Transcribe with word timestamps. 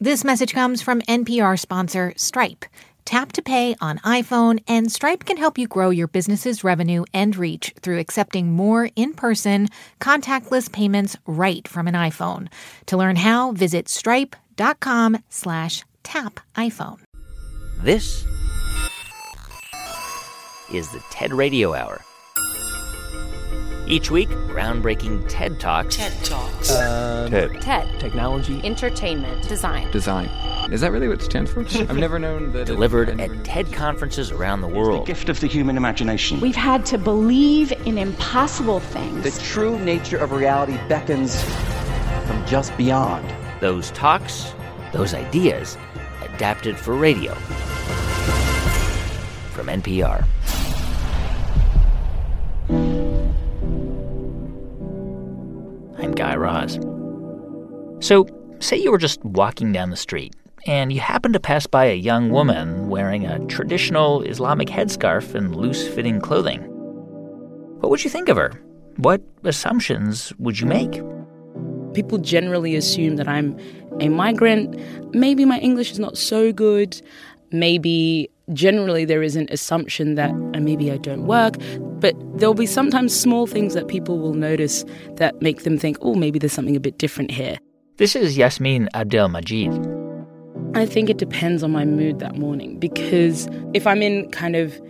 This 0.00 0.22
message 0.22 0.54
comes 0.54 0.80
from 0.80 1.00
NPR 1.02 1.58
sponsor 1.58 2.12
Stripe. 2.16 2.64
Tap 3.04 3.32
to 3.32 3.42
pay 3.42 3.74
on 3.80 3.98
iPhone, 3.98 4.62
and 4.68 4.92
Stripe 4.92 5.24
can 5.24 5.36
help 5.36 5.58
you 5.58 5.66
grow 5.66 5.90
your 5.90 6.06
business's 6.06 6.62
revenue 6.62 7.02
and 7.12 7.34
reach 7.34 7.74
through 7.82 7.98
accepting 7.98 8.52
more 8.52 8.90
in 8.94 9.12
person, 9.12 9.66
contactless 9.98 10.70
payments 10.70 11.16
right 11.26 11.66
from 11.66 11.88
an 11.88 11.94
iPhone. 11.94 12.46
To 12.86 12.96
learn 12.96 13.16
how, 13.16 13.50
visit 13.50 13.88
stripe.com 13.88 15.18
slash 15.30 15.84
tap 16.04 16.38
iPhone. 16.54 17.00
This 17.78 18.24
is 20.72 20.92
the 20.92 21.02
TED 21.10 21.32
Radio 21.32 21.74
Hour. 21.74 22.04
Each 23.88 24.10
week, 24.10 24.28
groundbreaking 24.28 25.24
TED 25.30 25.58
Talks. 25.58 25.96
TED 25.96 26.12
Talks. 26.22 26.70
Um, 26.72 27.30
TED. 27.30 27.62
TED. 27.62 27.98
Technology. 27.98 28.60
Entertainment. 28.62 29.48
Design. 29.48 29.90
Design. 29.90 30.26
Is 30.70 30.82
that 30.82 30.92
really 30.92 31.08
what 31.08 31.22
it 31.22 31.24
stands 31.24 31.50
for? 31.50 31.60
I've 31.80 31.96
never 31.96 32.18
known 32.18 32.52
that. 32.52 32.66
Delivered 32.66 33.08
I've 33.08 33.18
at 33.18 33.44
TED 33.44 33.72
conferences 33.72 34.30
around 34.30 34.60
the 34.60 34.68
world. 34.68 35.06
The 35.06 35.06
gift 35.06 35.30
of 35.30 35.40
the 35.40 35.46
human 35.46 35.78
imagination. 35.78 36.38
We've 36.38 36.54
had 36.54 36.84
to 36.86 36.98
believe 36.98 37.72
in 37.86 37.96
impossible 37.96 38.80
things. 38.80 39.24
The 39.24 39.42
true 39.42 39.78
nature 39.78 40.18
of 40.18 40.32
reality 40.32 40.78
beckons 40.86 41.42
from 42.26 42.44
just 42.44 42.76
beyond. 42.76 43.26
Those 43.62 43.90
talks, 43.92 44.52
those 44.92 45.14
ideas, 45.14 45.78
adapted 46.20 46.76
for 46.76 46.92
radio. 46.92 47.32
From 49.54 49.68
NPR. 49.68 50.26
I'm 55.98 56.12
Guy 56.12 56.36
Raz. 56.36 56.78
So, 58.00 58.26
say 58.60 58.76
you 58.76 58.92
were 58.92 58.98
just 58.98 59.24
walking 59.24 59.72
down 59.72 59.90
the 59.90 59.96
street 59.96 60.34
and 60.66 60.92
you 60.92 61.00
happened 61.00 61.34
to 61.34 61.40
pass 61.40 61.66
by 61.66 61.86
a 61.86 61.94
young 61.94 62.30
woman 62.30 62.88
wearing 62.88 63.26
a 63.26 63.44
traditional 63.46 64.22
Islamic 64.22 64.68
headscarf 64.68 65.34
and 65.34 65.56
loose 65.56 65.88
fitting 65.88 66.20
clothing. 66.20 66.60
What 67.80 67.90
would 67.90 68.04
you 68.04 68.10
think 68.10 68.28
of 68.28 68.36
her? 68.36 68.52
What 68.96 69.22
assumptions 69.42 70.32
would 70.38 70.60
you 70.60 70.66
make? 70.66 71.02
People 71.94 72.18
generally 72.18 72.76
assume 72.76 73.16
that 73.16 73.26
I'm 73.26 73.58
a 73.98 74.08
migrant. 74.08 74.78
Maybe 75.14 75.44
my 75.44 75.58
English 75.58 75.90
is 75.90 75.98
not 75.98 76.16
so 76.16 76.52
good. 76.52 77.00
Maybe 77.50 78.30
generally 78.52 79.04
there 79.04 79.22
is 79.22 79.36
an 79.36 79.48
assumption 79.50 80.14
that 80.14 80.30
uh, 80.30 80.60
maybe 80.60 80.90
I 80.90 80.96
don't 80.96 81.26
work. 81.26 81.56
But 82.00 82.14
there'll 82.38 82.54
be 82.54 82.66
sometimes 82.66 83.18
small 83.18 83.46
things 83.46 83.74
that 83.74 83.88
people 83.88 84.18
will 84.18 84.34
notice 84.34 84.84
that 85.16 85.40
make 85.42 85.64
them 85.64 85.78
think, 85.78 85.98
oh, 86.00 86.14
maybe 86.14 86.38
there's 86.38 86.52
something 86.52 86.76
a 86.76 86.80
bit 86.80 86.98
different 86.98 87.30
here. 87.30 87.58
This 87.96 88.14
is 88.14 88.36
Yassmin 88.36 88.88
Abdel 88.94 89.28
Magied. 89.28 89.74
I 90.74 90.86
think 90.86 91.10
it 91.10 91.18
depends 91.18 91.62
on 91.62 91.72
my 91.72 91.84
mood 91.84 92.20
that 92.20 92.36
morning 92.36 92.78
because 92.78 93.48
if 93.74 93.86
I'm 93.86 94.02
in 94.02 94.30
kind 94.30 94.54
of 94.54 94.80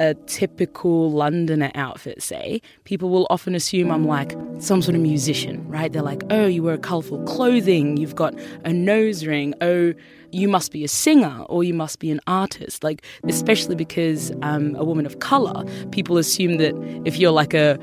a 0.00 0.14
typical 0.26 1.12
Londoner 1.12 1.70
outfit, 1.74 2.22
say, 2.22 2.62
people 2.84 3.10
will 3.10 3.26
often 3.28 3.54
assume 3.54 3.90
I'm 3.90 4.06
like 4.06 4.34
some 4.58 4.80
sort 4.80 4.94
of 4.94 5.02
musician, 5.02 5.68
right? 5.68 5.92
They're 5.92 6.02
like, 6.02 6.22
oh, 6.30 6.46
you 6.46 6.62
wear 6.62 6.78
colourful 6.78 7.22
clothing, 7.24 7.98
you've 7.98 8.14
got 8.16 8.34
a 8.64 8.72
nose 8.72 9.26
ring, 9.26 9.54
oh, 9.60 9.92
you 10.32 10.48
must 10.48 10.72
be 10.72 10.84
a 10.84 10.88
singer 10.88 11.44
or 11.50 11.62
you 11.64 11.74
must 11.74 11.98
be 11.98 12.10
an 12.10 12.20
artist. 12.26 12.82
Like, 12.82 13.04
especially 13.24 13.74
because 13.74 14.32
I'm 14.40 14.74
a 14.76 14.84
woman 14.84 15.04
of 15.04 15.20
colour, 15.20 15.64
people 15.90 16.16
assume 16.16 16.56
that 16.56 16.74
if 17.04 17.18
you're 17.18 17.30
like 17.30 17.52
a 17.52 17.78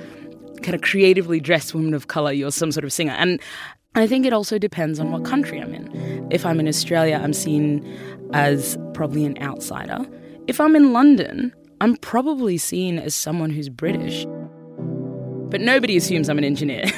kind 0.63 0.73
of 0.73 0.81
creatively 0.81 1.39
dressed 1.39 1.75
woman 1.75 1.93
of 1.93 2.07
colour, 2.07 2.31
you're 2.31 2.51
some 2.51 2.71
sort 2.71 2.83
of 2.83 2.91
singer. 2.91 3.13
And 3.13 3.39
I 3.93 4.07
think 4.07 4.25
it 4.25 4.33
also 4.33 4.57
depends 4.57 4.99
on 4.99 5.11
what 5.11 5.23
country 5.23 5.59
I'm 5.59 5.73
in. 5.73 6.27
If 6.31 6.47
I'm 6.47 6.59
in 6.59 6.67
Australia, 6.67 7.19
I'm 7.23 7.33
seen 7.33 7.85
as 8.33 8.75
probably 8.95 9.23
an 9.23 9.39
outsider. 9.39 10.03
If 10.47 10.59
I'm 10.59 10.75
in 10.75 10.93
London, 10.93 11.53
I'm 11.80 11.95
probably 11.97 12.58
seen 12.58 12.97
as 12.97 13.14
someone 13.14 13.52
who's 13.52 13.70
British. 13.70 14.25
But 15.50 15.62
nobody 15.62 15.96
assumes 15.96 16.28
I'm 16.29 16.38
an 16.38 16.44
engineer. 16.44 16.84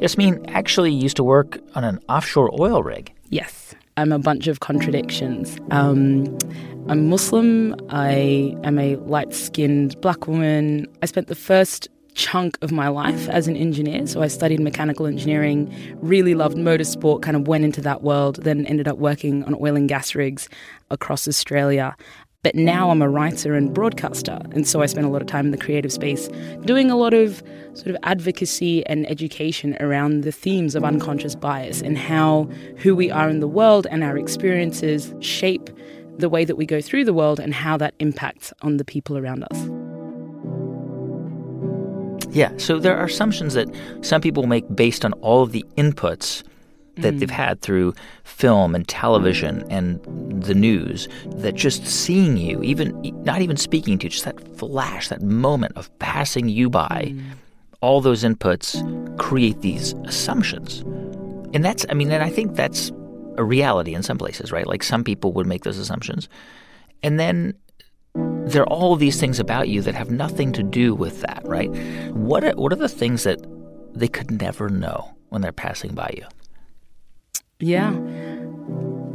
Yassmin 0.00 0.44
actually 0.48 0.92
used 0.92 1.16
to 1.16 1.24
work 1.24 1.58
on 1.74 1.84
an 1.84 2.00
offshore 2.08 2.50
oil 2.60 2.82
rig. 2.82 3.12
yes, 3.30 3.74
I'm 3.96 4.12
a 4.12 4.18
bunch 4.18 4.46
of 4.46 4.60
contradictions. 4.60 5.56
Um, 5.70 6.36
I'm 6.88 7.08
Muslim. 7.08 7.74
I 7.88 8.54
am 8.62 8.78
a 8.78 8.96
light 8.96 9.32
skinned 9.32 9.98
black 10.02 10.26
woman. 10.26 10.86
I 11.02 11.06
spent 11.06 11.28
the 11.28 11.34
first 11.34 11.88
chunk 12.16 12.58
of 12.62 12.72
my 12.72 12.88
life 12.88 13.28
as 13.28 13.46
an 13.46 13.56
engineer. 13.56 14.06
So 14.06 14.22
I 14.22 14.26
studied 14.28 14.60
mechanical 14.60 15.06
engineering, 15.06 15.72
really 15.96 16.34
loved 16.34 16.56
motorsport, 16.56 17.22
kind 17.22 17.36
of 17.36 17.46
went 17.46 17.64
into 17.64 17.80
that 17.82 18.02
world, 18.02 18.42
then 18.42 18.66
ended 18.66 18.88
up 18.88 18.98
working 18.98 19.44
on 19.44 19.54
oil 19.54 19.76
and 19.76 19.88
gas 19.88 20.14
rigs 20.14 20.48
across 20.90 21.28
Australia. 21.28 21.96
But 22.46 22.54
now 22.54 22.90
I'm 22.90 23.02
a 23.02 23.08
writer 23.08 23.54
and 23.54 23.74
broadcaster. 23.74 24.38
And 24.52 24.68
so 24.68 24.80
I 24.80 24.86
spend 24.86 25.04
a 25.04 25.08
lot 25.08 25.20
of 25.20 25.26
time 25.26 25.46
in 25.46 25.50
the 25.50 25.58
creative 25.58 25.92
space 25.92 26.28
doing 26.64 26.92
a 26.92 26.96
lot 26.96 27.12
of 27.12 27.42
sort 27.74 27.88
of 27.88 27.96
advocacy 28.04 28.86
and 28.86 29.04
education 29.10 29.76
around 29.80 30.22
the 30.22 30.30
themes 30.30 30.76
of 30.76 30.84
unconscious 30.84 31.34
bias 31.34 31.82
and 31.82 31.98
how 31.98 32.44
who 32.76 32.94
we 32.94 33.10
are 33.10 33.28
in 33.28 33.40
the 33.40 33.48
world 33.48 33.88
and 33.90 34.04
our 34.04 34.16
experiences 34.16 35.12
shape 35.18 35.70
the 36.18 36.28
way 36.28 36.44
that 36.44 36.54
we 36.54 36.66
go 36.66 36.80
through 36.80 37.04
the 37.04 37.12
world 37.12 37.40
and 37.40 37.52
how 37.52 37.76
that 37.78 37.94
impacts 37.98 38.52
on 38.62 38.76
the 38.76 38.84
people 38.84 39.18
around 39.18 39.42
us. 39.50 39.68
Yeah, 42.32 42.52
so 42.58 42.78
there 42.78 42.96
are 42.96 43.06
assumptions 43.06 43.54
that 43.54 43.66
some 44.02 44.20
people 44.20 44.46
make 44.46 44.64
based 44.72 45.04
on 45.04 45.14
all 45.14 45.42
of 45.42 45.50
the 45.50 45.64
inputs 45.76 46.44
that 46.96 47.18
they've 47.18 47.28
mm. 47.28 47.32
had 47.32 47.60
through 47.60 47.94
film 48.24 48.74
and 48.74 48.86
television 48.88 49.62
mm. 49.62 49.66
and 49.70 50.42
the 50.42 50.54
news 50.54 51.08
that 51.36 51.54
just 51.54 51.86
seeing 51.86 52.36
you, 52.36 52.62
even 52.62 53.00
not 53.24 53.42
even 53.42 53.56
speaking 53.56 53.98
to 53.98 54.04
you, 54.04 54.10
just 54.10 54.24
that 54.24 54.56
flash, 54.56 55.08
that 55.08 55.22
moment 55.22 55.76
of 55.76 55.96
passing 55.98 56.48
you 56.48 56.70
by, 56.70 57.12
mm. 57.14 57.22
all 57.80 58.00
those 58.00 58.24
inputs 58.24 58.76
create 59.18 59.60
these 59.60 59.92
assumptions. 60.04 60.80
And 61.54 61.64
that's, 61.64 61.86
I 61.88 61.94
mean, 61.94 62.10
and 62.10 62.22
I 62.22 62.30
think 62.30 62.54
that's 62.54 62.90
a 63.38 63.44
reality 63.44 63.94
in 63.94 64.02
some 64.02 64.18
places, 64.18 64.50
right? 64.52 64.66
Like 64.66 64.82
some 64.82 65.04
people 65.04 65.32
would 65.32 65.46
make 65.46 65.64
those 65.64 65.78
assumptions. 65.78 66.28
And 67.02 67.20
then 67.20 67.54
there 68.14 68.62
are 68.62 68.68
all 68.68 68.96
these 68.96 69.20
things 69.20 69.38
about 69.38 69.68
you 69.68 69.82
that 69.82 69.94
have 69.94 70.10
nothing 70.10 70.52
to 70.52 70.62
do 70.62 70.94
with 70.94 71.20
that, 71.20 71.42
right? 71.44 71.70
What 72.12 72.44
are, 72.44 72.52
what 72.52 72.72
are 72.72 72.76
the 72.76 72.88
things 72.88 73.24
that 73.24 73.38
they 73.94 74.08
could 74.08 74.30
never 74.30 74.68
know 74.68 75.14
when 75.28 75.42
they're 75.42 75.52
passing 75.52 75.94
by 75.94 76.14
you? 76.16 76.24
Yeah. 77.58 77.94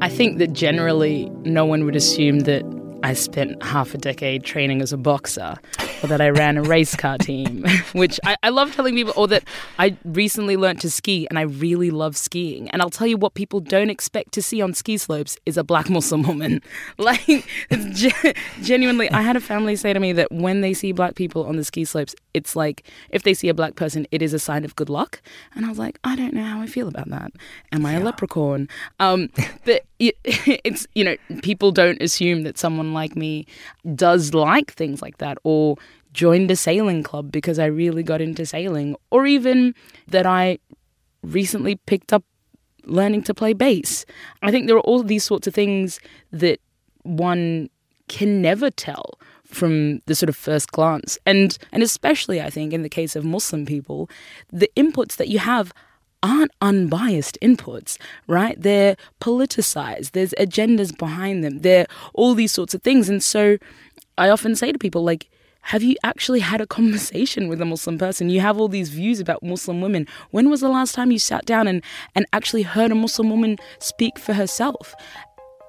I 0.01 0.09
think 0.09 0.39
that 0.39 0.53
generally 0.53 1.29
no 1.43 1.65
one 1.65 1.85
would 1.85 1.95
assume 1.95 2.39
that 2.41 2.63
I 3.03 3.13
spent 3.13 3.61
half 3.63 3.93
a 3.93 3.97
decade 3.97 4.43
training 4.43 4.81
as 4.81 4.93
a 4.93 4.97
boxer 4.97 5.55
or 6.03 6.07
that 6.07 6.21
I 6.21 6.29
ran 6.29 6.57
a 6.57 6.61
race 6.61 6.95
car 6.95 7.17
team, 7.17 7.65
which 7.93 8.19
I, 8.23 8.37
I 8.43 8.49
love 8.49 8.75
telling 8.75 8.95
people, 8.95 9.13
or 9.15 9.27
that 9.27 9.43
I 9.79 9.97
recently 10.05 10.55
learned 10.57 10.81
to 10.81 10.89
ski 10.91 11.27
and 11.29 11.39
I 11.39 11.43
really 11.43 11.89
love 11.89 12.15
skiing. 12.15 12.69
And 12.69 12.81
I'll 12.81 12.89
tell 12.89 13.07
you 13.07 13.17
what 13.17 13.33
people 13.33 13.59
don't 13.59 13.89
expect 13.89 14.33
to 14.33 14.41
see 14.41 14.61
on 14.61 14.73
ski 14.73 14.97
slopes 14.97 15.37
is 15.45 15.57
a 15.57 15.63
black 15.63 15.89
Muslim 15.89 16.23
woman. 16.23 16.61
Like, 16.97 17.27
it's 17.69 17.99
ge- 17.99 18.35
genuinely, 18.61 19.09
I 19.09 19.21
had 19.21 19.35
a 19.35 19.39
family 19.39 19.75
say 19.75 19.91
to 19.91 19.99
me 19.99 20.13
that 20.13 20.31
when 20.31 20.61
they 20.61 20.73
see 20.73 20.91
black 20.91 21.15
people 21.15 21.45
on 21.45 21.55
the 21.55 21.63
ski 21.63 21.83
slopes, 21.83 22.13
it's 22.33 22.55
like 22.55 22.87
if 23.09 23.23
they 23.23 23.33
see 23.33 23.49
a 23.49 23.53
black 23.53 23.75
person, 23.75 24.05
it 24.11 24.21
is 24.21 24.33
a 24.33 24.39
sign 24.39 24.63
of 24.63 24.75
good 24.75 24.89
luck. 24.89 25.21
And 25.55 25.65
I 25.65 25.69
was 25.69 25.79
like, 25.79 25.99
I 26.03 26.15
don't 26.15 26.33
know 26.33 26.43
how 26.43 26.61
I 26.61 26.67
feel 26.67 26.87
about 26.87 27.09
that. 27.09 27.31
Am 27.71 27.85
I 27.85 27.93
a 27.93 27.99
leprechaun? 27.99 28.69
Um, 28.99 29.29
but 29.65 29.83
it's, 30.23 30.87
you 30.95 31.03
know, 31.03 31.15
people 31.41 31.71
don't 31.71 32.01
assume 32.01 32.43
that 32.43 32.57
someone 32.57 32.93
like 32.93 33.15
me 33.15 33.45
does 33.95 34.33
like 34.33 34.73
things 34.73 35.01
like 35.01 35.17
that 35.17 35.37
or 35.43 35.77
joined 36.13 36.49
a 36.51 36.55
sailing 36.55 37.03
club 37.03 37.31
because 37.31 37.59
I 37.59 37.65
really 37.65 38.03
got 38.03 38.21
into 38.21 38.45
sailing 38.45 38.95
or 39.11 39.25
even 39.25 39.75
that 40.07 40.25
I 40.25 40.59
recently 41.23 41.75
picked 41.75 42.11
up 42.11 42.23
learning 42.85 43.23
to 43.23 43.33
play 43.33 43.53
bass. 43.53 44.05
I 44.41 44.51
think 44.51 44.67
there 44.67 44.75
are 44.75 44.81
all 44.81 45.03
these 45.03 45.23
sorts 45.23 45.47
of 45.47 45.53
things 45.53 45.99
that 46.31 46.59
one 47.03 47.69
can 48.07 48.41
never 48.41 48.69
tell 48.69 49.19
from 49.45 50.01
the 50.07 50.15
sort 50.15 50.29
of 50.29 50.35
first 50.35 50.71
glance. 50.71 51.17
And 51.25 51.57
and 51.71 51.83
especially 51.83 52.41
I 52.41 52.49
think 52.49 52.73
in 52.73 52.81
the 52.81 52.89
case 52.89 53.15
of 53.15 53.23
Muslim 53.23 53.65
people, 53.65 54.09
the 54.51 54.71
inputs 54.75 55.17
that 55.17 55.27
you 55.27 55.39
have 55.39 55.71
aren't 56.23 56.51
unbiased 56.61 57.37
inputs, 57.41 57.97
right? 58.27 58.61
They're 58.61 58.95
politicized. 59.19 60.11
There's 60.11 60.33
agendas 60.39 60.95
behind 60.97 61.43
them. 61.43 61.59
They're 61.59 61.87
all 62.13 62.35
these 62.35 62.51
sorts 62.51 62.73
of 62.73 62.81
things. 62.83 63.09
And 63.09 63.23
so 63.23 63.57
I 64.17 64.29
often 64.29 64.55
say 64.55 64.71
to 64.71 64.77
people 64.77 65.03
like 65.03 65.27
have 65.65 65.83
you 65.83 65.95
actually 66.03 66.39
had 66.39 66.59
a 66.59 66.67
conversation 66.67 67.47
with 67.47 67.61
a 67.61 67.65
Muslim 67.65 67.97
person? 67.97 68.29
You 68.29 68.41
have 68.41 68.57
all 68.57 68.67
these 68.67 68.89
views 68.89 69.19
about 69.19 69.43
Muslim 69.43 69.79
women. 69.79 70.07
When 70.31 70.49
was 70.49 70.61
the 70.61 70.69
last 70.69 70.95
time 70.95 71.11
you 71.11 71.19
sat 71.19 71.45
down 71.45 71.67
and, 71.67 71.83
and 72.15 72.25
actually 72.33 72.63
heard 72.63 72.91
a 72.91 72.95
Muslim 72.95 73.29
woman 73.29 73.57
speak 73.79 74.17
for 74.17 74.33
herself? 74.33 74.95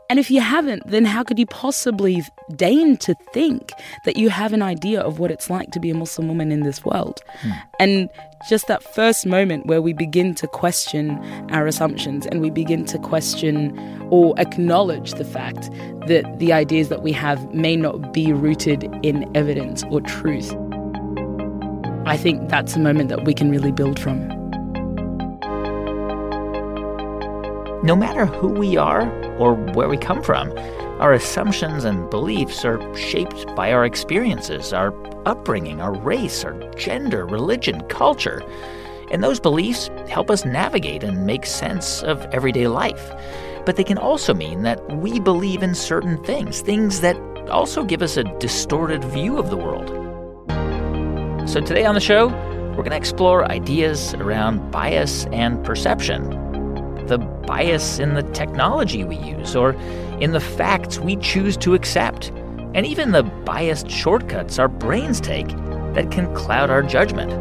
And 0.08 0.18
if 0.18 0.30
you 0.30 0.40
haven't, 0.40 0.86
then 0.86 1.06
how 1.06 1.22
could 1.22 1.38
you 1.38 1.46
possibly 1.46 2.22
deign 2.56 2.98
to 2.98 3.14
think 3.32 3.72
that 4.04 4.16
you 4.16 4.28
have 4.28 4.52
an 4.52 4.60
idea 4.60 5.00
of 5.00 5.18
what 5.18 5.30
it's 5.30 5.48
like 5.48 5.70
to 5.70 5.80
be 5.80 5.90
a 5.90 5.94
Muslim 5.94 6.28
woman 6.28 6.52
in 6.52 6.60
this 6.64 6.84
world? 6.84 7.20
Hmm. 7.40 7.50
And 7.80 8.10
just 8.48 8.66
that 8.66 8.82
first 8.82 9.26
moment 9.26 9.66
where 9.66 9.80
we 9.80 9.92
begin 9.92 10.34
to 10.34 10.46
question 10.46 11.18
our 11.50 11.66
assumptions 11.66 12.26
and 12.26 12.40
we 12.40 12.50
begin 12.50 12.84
to 12.86 12.98
question 12.98 13.76
or 14.10 14.34
acknowledge 14.38 15.12
the 15.12 15.24
fact 15.24 15.70
that 16.08 16.24
the 16.38 16.52
ideas 16.52 16.88
that 16.88 17.02
we 17.02 17.12
have 17.12 17.54
may 17.54 17.76
not 17.76 18.12
be 18.12 18.32
rooted 18.32 18.84
in 19.02 19.30
evidence 19.36 19.84
or 19.90 20.00
truth. 20.00 20.52
I 22.04 22.16
think 22.16 22.48
that's 22.48 22.74
a 22.74 22.80
moment 22.80 23.08
that 23.10 23.24
we 23.24 23.32
can 23.32 23.50
really 23.50 23.70
build 23.70 23.98
from. 23.98 24.28
No 27.84 27.96
matter 27.96 28.26
who 28.26 28.48
we 28.48 28.76
are 28.76 29.10
or 29.38 29.54
where 29.54 29.88
we 29.88 29.96
come 29.96 30.22
from, 30.22 30.50
our 31.02 31.14
assumptions 31.14 31.84
and 31.84 32.08
beliefs 32.10 32.64
are 32.64 32.78
shaped 32.96 33.52
by 33.56 33.72
our 33.72 33.84
experiences, 33.84 34.72
our 34.72 34.94
upbringing, 35.26 35.80
our 35.80 35.92
race, 35.92 36.44
our 36.44 36.52
gender, 36.74 37.26
religion, 37.26 37.80
culture. 37.88 38.40
And 39.10 39.20
those 39.20 39.40
beliefs 39.40 39.90
help 40.08 40.30
us 40.30 40.44
navigate 40.44 41.02
and 41.02 41.26
make 41.26 41.44
sense 41.44 42.04
of 42.04 42.24
everyday 42.26 42.68
life. 42.68 43.12
But 43.66 43.74
they 43.74 43.82
can 43.82 43.98
also 43.98 44.32
mean 44.32 44.62
that 44.62 44.80
we 44.98 45.18
believe 45.18 45.64
in 45.64 45.74
certain 45.74 46.22
things, 46.22 46.60
things 46.60 47.00
that 47.00 47.16
also 47.50 47.82
give 47.82 48.00
us 48.00 48.16
a 48.16 48.22
distorted 48.38 49.02
view 49.02 49.38
of 49.38 49.50
the 49.50 49.56
world. 49.56 49.88
So 51.50 51.60
today 51.60 51.84
on 51.84 51.96
the 51.96 52.00
show, 52.00 52.28
we're 52.28 52.84
going 52.84 52.90
to 52.90 52.96
explore 52.96 53.50
ideas 53.50 54.14
around 54.14 54.70
bias 54.70 55.26
and 55.32 55.64
perception. 55.64 56.51
The 57.06 57.18
bias 57.18 57.98
in 57.98 58.14
the 58.14 58.22
technology 58.22 59.04
we 59.04 59.16
use 59.16 59.54
or 59.56 59.72
in 60.20 60.32
the 60.32 60.40
facts 60.40 60.98
we 60.98 61.16
choose 61.16 61.56
to 61.58 61.74
accept 61.74 62.30
and 62.74 62.86
even 62.86 63.12
the 63.12 63.22
biased 63.22 63.90
shortcuts 63.90 64.58
our 64.58 64.68
brains 64.68 65.20
take 65.20 65.48
that 65.94 66.10
can 66.10 66.34
cloud 66.34 66.70
our 66.70 66.82
judgment. 66.82 67.32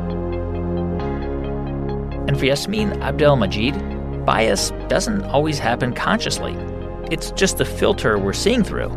And 2.27 2.37
for 2.37 2.45
Yassmin 2.45 3.01
Abdel-Magied, 3.01 4.25
bias 4.25 4.71
doesn't 4.87 5.23
always 5.23 5.57
happen 5.57 5.93
consciously. 5.93 6.53
It's 7.09 7.31
just 7.31 7.57
the 7.57 7.65
filter 7.65 8.17
we're 8.17 8.33
seeing 8.33 8.63
through. 8.63 8.89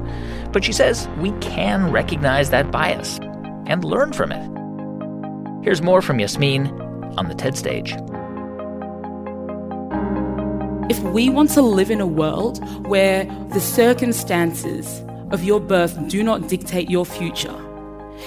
But 0.53 0.65
she 0.65 0.73
says 0.73 1.09
we 1.19 1.33
can 1.41 1.91
recognize 1.91 2.51
that 2.51 2.71
bias 2.71 3.19
and 3.67 3.85
learn 3.85 4.13
from 4.13 4.33
it. 4.33 5.65
Here's 5.65 5.83
more 5.83 6.03
from 6.03 6.19
Yassmin 6.19 7.17
on 7.17 7.29
the 7.29 7.35
TED 7.35 7.57
stage. 7.57 7.95
If 10.91 10.99
we 11.01 11.31
want 11.31 11.49
to 11.53 11.63
live 11.63 11.91
in 11.91 12.03
a 12.03 12.07
world 12.07 12.63
where 12.87 13.25
the 13.55 13.61
circumstances 13.61 15.03
of 15.31 15.43
your 15.43 15.59
birth 15.59 16.09
do 16.09 16.23
not 16.23 16.47
dictate 16.49 16.91
your 16.91 17.07
future, 17.07 17.57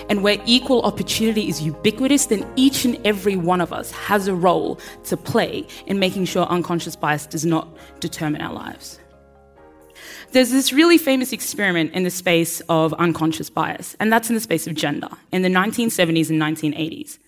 and 0.10 0.24
where 0.24 0.42
equal 0.44 0.82
opportunity 0.82 1.50
is 1.50 1.62
ubiquitous, 1.62 2.26
then 2.26 2.52
each 2.56 2.84
and 2.84 3.00
every 3.06 3.36
one 3.36 3.62
of 3.62 3.72
us 3.72 3.92
has 3.92 4.28
a 4.28 4.34
role 4.34 4.80
to 5.04 5.16
play 5.16 5.68
in 5.86 6.00
making 6.00 6.26
sure 6.26 6.48
unconscious 6.48 6.96
bias 6.96 7.28
does 7.28 7.46
not 7.46 7.68
determine 8.00 8.42
our 8.42 8.54
lives. 8.54 9.00
There's 10.32 10.50
this 10.50 10.74
really 10.74 10.98
famous 10.98 11.32
experiment 11.32 11.94
in 11.94 12.04
the 12.04 12.10
space 12.10 12.60
of 12.70 12.92
unconscious 12.94 13.52
bias, 13.52 13.96
and 14.00 14.12
that's 14.12 14.30
in 14.30 14.36
the 14.36 14.42
space 14.42 14.66
of 14.66 14.74
gender 14.74 15.10
in 15.32 15.44
the 15.44 15.50
1970s 15.50 16.32
and 16.32 16.42
1980s. 16.42 17.20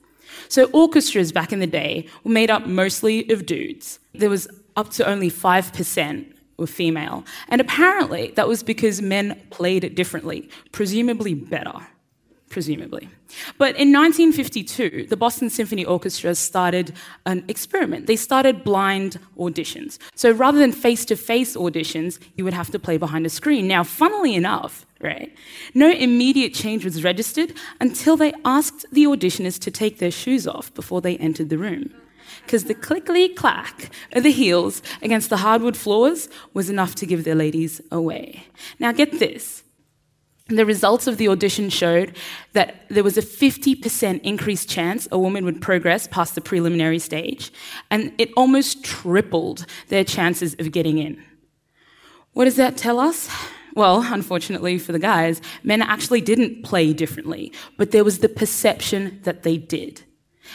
So, 0.48 0.66
orchestras 0.72 1.32
back 1.32 1.54
in 1.54 1.60
the 1.60 1.68
day 1.68 2.08
were 2.24 2.32
made 2.32 2.50
up 2.50 2.66
mostly 2.66 3.30
of 3.30 3.46
dudes. 3.46 4.00
There 4.14 4.30
was 4.30 4.48
up 4.76 4.90
to 4.92 5.08
only 5.08 5.30
5% 5.30 6.34
were 6.60 6.68
female. 6.68 7.26
And 7.48 7.62
apparently, 7.62 8.32
that 8.36 8.48
was 8.48 8.62
because 8.62 9.02
men 9.02 9.42
played 9.50 9.84
it 9.84 9.96
differently, 9.96 10.50
presumably 10.72 11.34
better. 11.34 11.88
Presumably. 12.50 13.08
But 13.60 13.76
in 13.76 13.94
1952, 13.94 15.06
the 15.08 15.16
Boston 15.16 15.52
Symphony 15.52 15.86
Orchestra 15.86 16.34
started 16.34 16.94
an 17.28 17.46
experiment. 17.48 18.08
They 18.08 18.16
started 18.16 18.64
blind 18.64 19.20
auditions. 19.38 20.00
So 20.16 20.32
rather 20.32 20.58
than 20.58 20.72
face 20.72 21.06
to 21.06 21.16
face 21.16 21.56
auditions, 21.56 22.20
you 22.36 22.44
would 22.44 22.56
have 22.56 22.72
to 22.72 22.80
play 22.80 22.98
behind 22.98 23.28
a 23.28 23.30
screen. 23.30 23.68
Now, 23.68 23.84
funnily 23.84 24.34
enough, 24.34 24.88
right, 25.00 25.32
no 25.76 25.92
immediate 25.92 26.56
change 26.56 26.84
was 26.84 27.04
registered 27.04 27.54
until 27.80 28.18
they 28.18 28.34
asked 28.44 28.84
the 28.92 29.04
auditioners 29.04 29.60
to 29.60 29.70
take 29.70 30.00
their 30.00 30.12
shoes 30.12 30.48
off 30.48 30.74
before 30.74 31.02
they 31.02 31.18
entered 31.18 31.50
the 31.50 31.58
room 31.60 31.94
because 32.50 32.64
the 32.64 32.74
clickly 32.74 33.36
clack 33.36 33.92
of 34.14 34.24
the 34.24 34.32
heels 34.32 34.82
against 35.04 35.30
the 35.30 35.38
hardwood 35.38 35.78
floors 35.78 36.28
was 36.56 36.68
enough 36.68 36.96
to 36.96 37.06
give 37.06 37.24
their 37.24 37.36
ladies 37.36 37.80
away. 37.92 38.44
Now, 38.80 38.92
get 38.92 39.20
this. 39.20 39.62
The 40.48 40.66
results 40.66 41.06
of 41.06 41.18
the 41.18 41.28
audition 41.28 41.70
showed 41.70 42.18
that 42.54 42.86
there 42.90 43.04
was 43.04 43.20
a 43.20 43.22
50% 43.22 44.22
increased 44.22 44.68
chance 44.68 45.08
a 45.12 45.20
woman 45.20 45.46
would 45.46 45.62
progress 45.62 46.08
past 46.08 46.34
the 46.34 46.42
preliminary 46.42 46.98
stage, 46.98 47.54
and 47.92 48.12
it 48.18 48.32
almost 48.36 48.84
tripled 48.84 49.68
their 49.90 50.04
chances 50.04 50.56
of 50.58 50.72
getting 50.72 50.98
in. 50.98 51.24
What 52.34 52.46
does 52.46 52.56
that 52.56 52.78
tell 52.78 53.00
us? 53.00 53.30
Well, 53.76 54.12
unfortunately 54.12 54.80
for 54.80 54.92
the 54.92 54.98
guys, 54.98 55.40
men 55.62 55.84
actually 55.84 56.22
didn't 56.22 56.64
play 56.64 56.94
differently, 56.94 57.54
but 57.78 57.92
there 57.92 58.04
was 58.04 58.20
the 58.20 58.30
perception 58.30 59.20
that 59.22 59.44
they 59.44 59.58
did. 59.58 60.04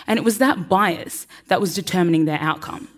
And 0.06 0.18
it 0.18 0.24
was 0.24 0.38
that 0.38 0.68
bias 0.68 1.26
that 1.48 1.60
was 1.60 1.74
determining 1.74 2.24
their 2.24 2.40
outcome. 2.40 2.88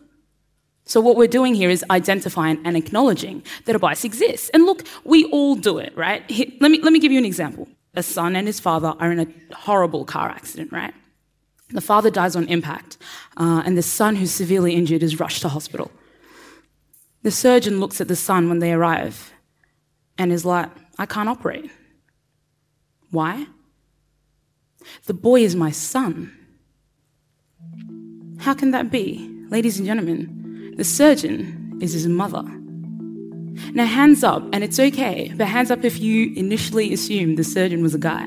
So, 0.85 1.01
what 1.01 1.17
we're 1.17 1.27
doing 1.27 1.55
here 1.55 1.69
is 1.69 1.85
identifying 1.91 2.61
and 2.65 2.77
acknowledging 2.77 3.43
that 3.65 3.75
a 3.75 3.79
bias 3.79 4.05
exists. 4.05 4.51
And 4.51 4.65
look, 4.65 4.87
we 5.05 5.25
all 5.27 5.57
do 5.57 5.79
it, 5.79 5.97
right? 5.97 6.23
Let 6.61 6.71
me, 6.71 6.81
let 6.81 6.93
me 6.93 7.01
give 7.01 7.11
you 7.11 7.19
an 7.19 7.25
example. 7.25 7.69
A 7.95 8.03
son 8.03 8.37
and 8.37 8.47
his 8.47 8.61
father 8.61 8.95
are 9.01 9.11
in 9.11 9.19
a 9.19 9.55
horrible 9.55 10.05
car 10.05 10.29
accident, 10.29 10.71
right? 10.71 10.95
The 11.71 11.81
father 11.81 12.11
dies 12.11 12.37
on 12.37 12.47
impact, 12.47 12.99
uh, 13.37 13.63
and 13.67 13.77
the 13.77 13.83
son, 13.83 14.15
who's 14.15 14.31
severely 14.31 14.75
injured, 14.75 15.03
is 15.03 15.19
rushed 15.19 15.43
to 15.43 15.49
hospital. 15.49 15.91
The 17.23 17.33
surgeon 17.33 17.81
looks 17.81 18.01
at 18.01 18.07
the 18.07 18.15
son 18.15 18.49
when 18.49 18.61
they 18.61 18.73
arrive 18.73 19.33
and 20.17 20.33
is 20.33 20.45
like, 20.45 20.71
I 20.97 21.07
can't 21.07 21.29
operate. 21.29 21.71
Why? 23.11 23.47
The 25.07 25.15
boy 25.15 25.41
is 25.41 25.57
my 25.57 25.73
son. 25.73 26.33
How 28.47 28.55
can 28.55 28.71
that 28.71 28.93
be? 28.93 29.29
Ladies 29.51 29.77
and 29.77 29.85
gentlemen, 29.89 30.73
the 30.77 30.85
surgeon 30.85 31.81
is 31.83 31.95
his 31.95 32.07
mother. 32.07 32.45
Now, 33.75 33.87
hands 33.87 34.23
up, 34.23 34.45
and 34.53 34.63
it's 34.63 34.79
okay, 34.79 35.33
but 35.37 35.49
hands 35.49 35.73
up 35.73 35.85
if 35.85 35.99
you 35.99 36.33
initially 36.37 36.93
assumed 36.93 37.39
the 37.39 37.43
surgeon 37.43 37.83
was 37.83 37.93
a 37.93 37.99
guy. 37.99 38.25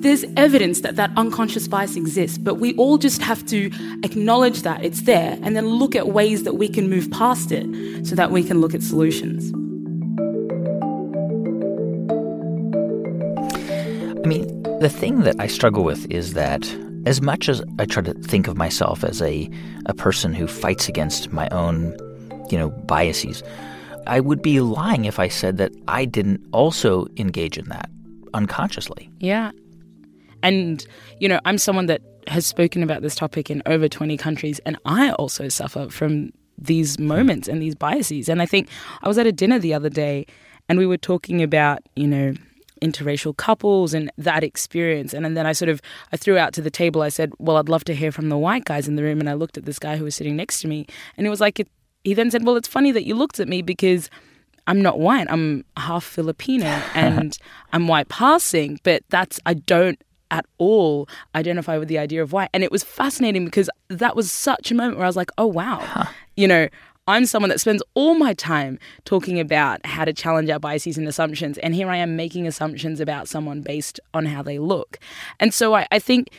There's 0.00 0.24
evidence 0.38 0.80
that 0.80 0.96
that 0.96 1.10
unconscious 1.18 1.68
bias 1.68 1.96
exists, 1.96 2.38
but 2.38 2.54
we 2.54 2.74
all 2.76 2.96
just 2.96 3.20
have 3.20 3.44
to 3.48 3.70
acknowledge 4.02 4.62
that 4.62 4.82
it's 4.82 5.02
there 5.02 5.38
and 5.42 5.54
then 5.54 5.66
look 5.66 5.94
at 5.94 6.08
ways 6.08 6.44
that 6.44 6.54
we 6.54 6.70
can 6.70 6.88
move 6.88 7.10
past 7.10 7.52
it 7.52 8.06
so 8.06 8.14
that 8.14 8.30
we 8.30 8.42
can 8.42 8.62
look 8.62 8.74
at 8.74 8.82
solutions. 8.82 9.52
I 14.24 14.26
mean, 14.26 14.62
the 14.80 14.88
thing 14.88 15.24
that 15.24 15.36
I 15.38 15.46
struggle 15.46 15.84
with 15.84 16.10
is 16.10 16.32
that 16.32 16.74
as 17.06 17.22
much 17.22 17.48
as 17.48 17.62
I 17.78 17.86
try 17.86 18.02
to 18.02 18.12
think 18.14 18.48
of 18.48 18.56
myself 18.56 19.04
as 19.04 19.22
a, 19.22 19.48
a 19.86 19.94
person 19.94 20.34
who 20.34 20.48
fights 20.48 20.88
against 20.88 21.32
my 21.32 21.48
own, 21.50 21.96
you 22.50 22.58
know, 22.58 22.70
biases, 22.70 23.42
I 24.08 24.20
would 24.20 24.42
be 24.42 24.60
lying 24.60 25.04
if 25.04 25.18
I 25.18 25.28
said 25.28 25.56
that 25.58 25.72
I 25.86 26.04
didn't 26.04 26.44
also 26.52 27.06
engage 27.16 27.56
in 27.56 27.68
that 27.68 27.88
unconsciously. 28.34 29.08
Yeah. 29.20 29.52
And, 30.42 30.84
you 31.20 31.28
know, 31.28 31.40
I'm 31.44 31.58
someone 31.58 31.86
that 31.86 32.02
has 32.26 32.44
spoken 32.44 32.82
about 32.82 33.02
this 33.02 33.14
topic 33.14 33.50
in 33.50 33.62
over 33.66 33.88
20 33.88 34.16
countries, 34.16 34.58
and 34.66 34.76
I 34.84 35.12
also 35.12 35.48
suffer 35.48 35.88
from 35.88 36.32
these 36.58 36.98
moments 36.98 37.46
and 37.46 37.62
these 37.62 37.76
biases. 37.76 38.28
And 38.28 38.42
I 38.42 38.46
think 38.46 38.68
I 39.02 39.08
was 39.08 39.16
at 39.16 39.26
a 39.26 39.32
dinner 39.32 39.58
the 39.58 39.74
other 39.74 39.90
day 39.90 40.26
and 40.68 40.78
we 40.78 40.86
were 40.86 40.96
talking 40.96 41.42
about, 41.42 41.80
you 41.94 42.08
know, 42.08 42.34
interracial 42.86 43.36
couples 43.36 43.94
and 43.94 44.10
that 44.18 44.44
experience. 44.44 45.12
And, 45.12 45.26
and 45.26 45.36
then 45.36 45.46
I 45.46 45.52
sort 45.52 45.68
of 45.68 45.80
I 46.12 46.16
threw 46.16 46.38
out 46.38 46.52
to 46.54 46.62
the 46.62 46.70
table. 46.70 47.02
I 47.02 47.08
said, 47.08 47.32
"Well, 47.38 47.56
I'd 47.56 47.68
love 47.68 47.84
to 47.84 47.94
hear 47.94 48.12
from 48.12 48.28
the 48.28 48.38
white 48.38 48.64
guys 48.64 48.88
in 48.88 48.96
the 48.96 49.02
room." 49.02 49.20
And 49.20 49.28
I 49.28 49.34
looked 49.34 49.58
at 49.58 49.64
this 49.64 49.78
guy 49.78 49.96
who 49.96 50.04
was 50.04 50.14
sitting 50.14 50.36
next 50.36 50.60
to 50.60 50.68
me, 50.68 50.86
and 51.16 51.26
it 51.26 51.30
was 51.30 51.40
like 51.40 51.60
it, 51.60 51.68
he 52.04 52.14
then 52.14 52.30
said, 52.30 52.44
"Well, 52.44 52.56
it's 52.56 52.68
funny 52.68 52.92
that 52.92 53.04
you 53.04 53.14
looked 53.14 53.40
at 53.40 53.48
me 53.48 53.62
because." 53.62 54.10
I'm 54.68 54.82
not 54.82 54.98
white. 54.98 55.30
I'm 55.30 55.64
half 55.76 56.02
Filipino 56.02 56.66
and 56.94 57.38
I'm 57.72 57.86
white 57.86 58.08
passing, 58.08 58.80
but 58.82 59.04
that's 59.10 59.38
I 59.46 59.54
don't 59.54 60.02
at 60.32 60.44
all 60.58 61.08
identify 61.36 61.78
with 61.78 61.88
the 61.88 61.98
idea 61.98 62.22
of 62.22 62.32
white. 62.32 62.50
And 62.52 62.64
it 62.64 62.72
was 62.72 62.82
fascinating 62.82 63.44
because 63.44 63.70
that 63.88 64.16
was 64.16 64.32
such 64.32 64.70
a 64.70 64.74
moment 64.74 64.96
where 64.96 65.04
I 65.04 65.08
was 65.08 65.16
like, 65.16 65.30
oh 65.38 65.46
wow. 65.46 65.78
Huh. 65.80 66.06
You 66.36 66.48
know, 66.48 66.68
I'm 67.08 67.24
someone 67.24 67.50
that 67.50 67.60
spends 67.60 67.82
all 67.94 68.14
my 68.14 68.34
time 68.34 68.78
talking 69.04 69.38
about 69.38 69.84
how 69.86 70.04
to 70.04 70.12
challenge 70.12 70.50
our 70.50 70.58
biases 70.58 70.98
and 70.98 71.06
assumptions. 71.06 71.56
And 71.58 71.74
here 71.74 71.88
I 71.88 71.96
am 71.98 72.16
making 72.16 72.46
assumptions 72.48 73.00
about 73.00 73.28
someone 73.28 73.60
based 73.62 74.00
on 74.12 74.26
how 74.26 74.42
they 74.42 74.58
look. 74.58 74.98
And 75.38 75.54
so 75.54 75.74
I, 75.74 75.86
I 75.92 76.00
think 76.00 76.30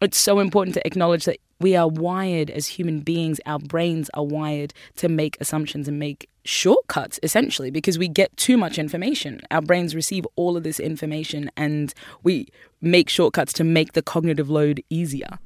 it's 0.00 0.18
so 0.18 0.40
important 0.40 0.74
to 0.74 0.86
acknowledge 0.86 1.26
that 1.26 1.38
we 1.60 1.76
are 1.76 1.88
wired 1.88 2.50
as 2.50 2.66
human 2.66 3.00
beings, 3.00 3.40
our 3.46 3.58
brains 3.58 4.10
are 4.14 4.24
wired 4.24 4.74
to 4.96 5.08
make 5.08 5.38
assumptions 5.40 5.88
and 5.88 5.98
make 5.98 6.28
shortcuts 6.44 7.18
essentially 7.22 7.70
because 7.70 7.96
we 7.96 8.08
get 8.08 8.36
too 8.36 8.56
much 8.56 8.78
information. 8.78 9.40
Our 9.50 9.62
brains 9.62 9.94
receive 9.94 10.26
all 10.36 10.56
of 10.56 10.64
this 10.64 10.80
information 10.80 11.50
and 11.56 11.94
we 12.24 12.48
make 12.80 13.08
shortcuts 13.08 13.52
to 13.54 13.64
make 13.64 13.92
the 13.92 14.02
cognitive 14.02 14.50
load 14.50 14.82
easier. 14.90 15.38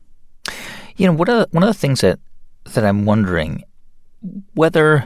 You 0.97 1.07
know, 1.07 1.13
what 1.13 1.29
are, 1.29 1.47
one 1.51 1.63
of 1.63 1.69
the 1.69 1.75
things 1.75 2.01
that 2.01 2.19
that 2.75 2.85
I'm 2.85 3.05
wondering 3.05 3.65
whether 4.55 5.05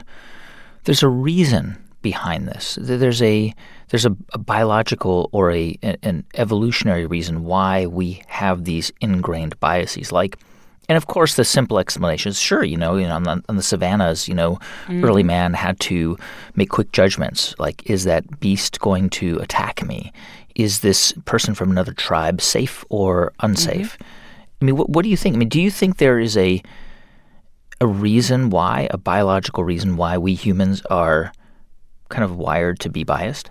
there's 0.83 1.03
a 1.03 1.07
reason 1.07 1.77
behind 2.01 2.47
this. 2.47 2.77
There's 2.79 3.21
a 3.21 3.53
there's 3.89 4.05
a, 4.05 4.15
a 4.33 4.37
biological 4.37 5.29
or 5.31 5.51
a 5.51 5.77
an 6.03 6.23
evolutionary 6.35 7.05
reason 7.05 7.43
why 7.43 7.87
we 7.87 8.21
have 8.27 8.63
these 8.63 8.91
ingrained 9.01 9.59
biases. 9.59 10.11
Like, 10.11 10.37
and 10.87 10.97
of 10.97 11.07
course, 11.07 11.35
the 11.35 11.43
simple 11.43 11.79
explanation 11.79 12.29
is 12.29 12.39
sure. 12.39 12.63
You 12.63 12.77
know, 12.77 12.95
you 12.95 13.07
know, 13.07 13.15
on 13.15 13.23
the, 13.23 13.43
on 13.49 13.55
the 13.55 13.63
savannas, 13.63 14.27
you 14.27 14.35
know, 14.35 14.59
mm. 14.85 15.03
early 15.03 15.23
man 15.23 15.53
had 15.53 15.79
to 15.81 16.17
make 16.55 16.69
quick 16.69 16.91
judgments. 16.91 17.55
Like, 17.57 17.89
is 17.89 18.03
that 18.03 18.39
beast 18.39 18.79
going 18.79 19.09
to 19.11 19.37
attack 19.39 19.83
me? 19.83 20.13
Is 20.53 20.79
this 20.79 21.11
person 21.25 21.55
from 21.55 21.71
another 21.71 21.93
tribe 21.93 22.39
safe 22.39 22.85
or 22.89 23.33
unsafe? 23.39 23.97
Mm-hmm. 23.97 24.61
I 24.61 24.65
mean, 24.65 24.77
what, 24.77 24.89
what 24.89 25.03
do 25.03 25.09
you 25.09 25.17
think? 25.17 25.35
I 25.35 25.39
mean, 25.39 25.49
do 25.49 25.61
you 25.61 25.71
think 25.71 25.97
there 25.97 26.19
is 26.19 26.37
a 26.37 26.61
a 27.81 27.87
reason 27.87 28.49
why, 28.49 28.87
a 28.91 28.97
biological 28.97 29.63
reason 29.63 29.97
why 29.97 30.17
we 30.17 30.33
humans 30.33 30.81
are 30.89 31.31
kind 32.09 32.23
of 32.23 32.35
wired 32.35 32.79
to 32.79 32.89
be 32.89 33.03
biased? 33.03 33.49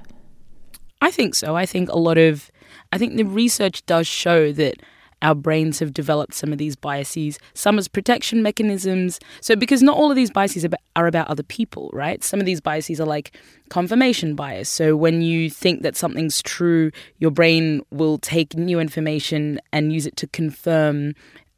I 1.01 1.11
think 1.11 1.35
so. 1.35 1.57
I 1.57 1.67
think 1.67 1.91
a 1.91 1.99
lot 1.99 2.19
of, 2.19 2.51
I 2.93 2.99
think 2.99 3.17
the 3.17 3.25
research 3.25 3.85
does 3.87 4.07
show 4.07 4.53
that 4.53 4.77
our 5.25 5.35
brains 5.35 5.79
have 5.79 5.93
developed 5.93 6.35
some 6.35 6.53
of 6.53 6.59
these 6.59 6.77
biases, 6.77 7.39
some 7.55 7.79
as 7.79 7.89
protection 7.89 8.43
mechanisms. 8.43 9.19
So, 9.41 9.57
because 9.57 9.83
not 9.83 9.97
all 9.97 10.11
of 10.11 10.17
these 10.17 10.31
biases 10.31 10.67
are 10.97 11.07
about 11.07 11.29
other 11.29 11.43
people, 11.43 11.91
right? 11.93 12.23
Some 12.23 12.41
of 12.41 12.47
these 12.47 12.61
biases 12.61 13.01
are 13.01 13.07
like 13.07 13.37
confirmation 13.71 14.35
bias. 14.35 14.69
So, 14.69 14.97
when 14.97 15.23
you 15.23 15.49
think 15.49 15.83
that 15.83 15.97
something's 15.97 16.43
true, 16.43 16.91
your 17.19 17.31
brain 17.31 17.83
will 17.91 18.19
take 18.19 18.55
new 18.55 18.79
information 18.79 19.61
and 19.73 19.93
use 19.93 20.07
it 20.07 20.17
to 20.19 20.27
confirm 20.27 21.15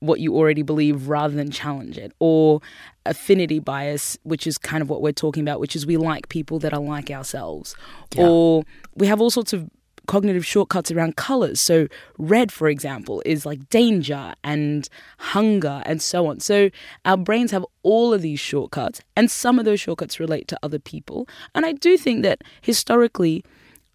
what 0.07 0.21
you 0.21 0.35
already 0.37 0.63
believe 0.63 1.09
rather 1.09 1.35
than 1.35 1.51
challenge 1.51 1.99
it. 1.99 2.13
Or 2.19 2.61
affinity 3.05 3.59
bias, 3.59 4.19
which 4.23 4.47
is 4.47 4.59
kind 4.59 4.83
of 4.83 4.91
what 4.91 5.03
we're 5.03 5.13
talking 5.13 5.43
about, 5.43 5.61
which 5.61 5.77
is 5.77 5.87
we 5.87 5.97
like 5.97 6.29
people 6.29 6.59
that 6.61 6.73
are 6.73 6.81
like 6.81 7.11
ourselves. 7.11 7.77
Yeah. 8.15 8.29
Or 8.29 8.65
we 8.95 9.07
have 9.07 9.21
all 9.21 9.31
sorts 9.31 9.53
of 9.53 9.71
cognitive 10.07 10.47
shortcuts 10.47 10.91
around 10.91 11.17
colors. 11.17 11.61
So, 11.61 11.89
red, 12.19 12.51
for 12.51 12.69
example, 12.69 13.23
is 13.27 13.45
like 13.45 13.69
danger 13.69 14.35
and 14.43 14.89
hunger 15.19 15.83
and 15.85 16.01
so 16.01 16.27
on. 16.27 16.41
So, 16.41 16.71
our 17.05 17.17
brains 17.17 17.51
have 17.51 17.67
all 17.83 18.15
of 18.15 18.23
these 18.23 18.41
shortcuts, 18.41 19.01
and 19.15 19.31
some 19.31 19.59
of 19.59 19.65
those 19.65 19.81
shortcuts 19.81 20.19
relate 20.19 20.49
to 20.49 20.59
other 20.63 20.79
people. 20.79 21.29
And 21.55 21.67
I 21.67 21.73
do 21.73 21.97
think 21.97 22.23
that 22.23 22.43
historically, 22.61 23.45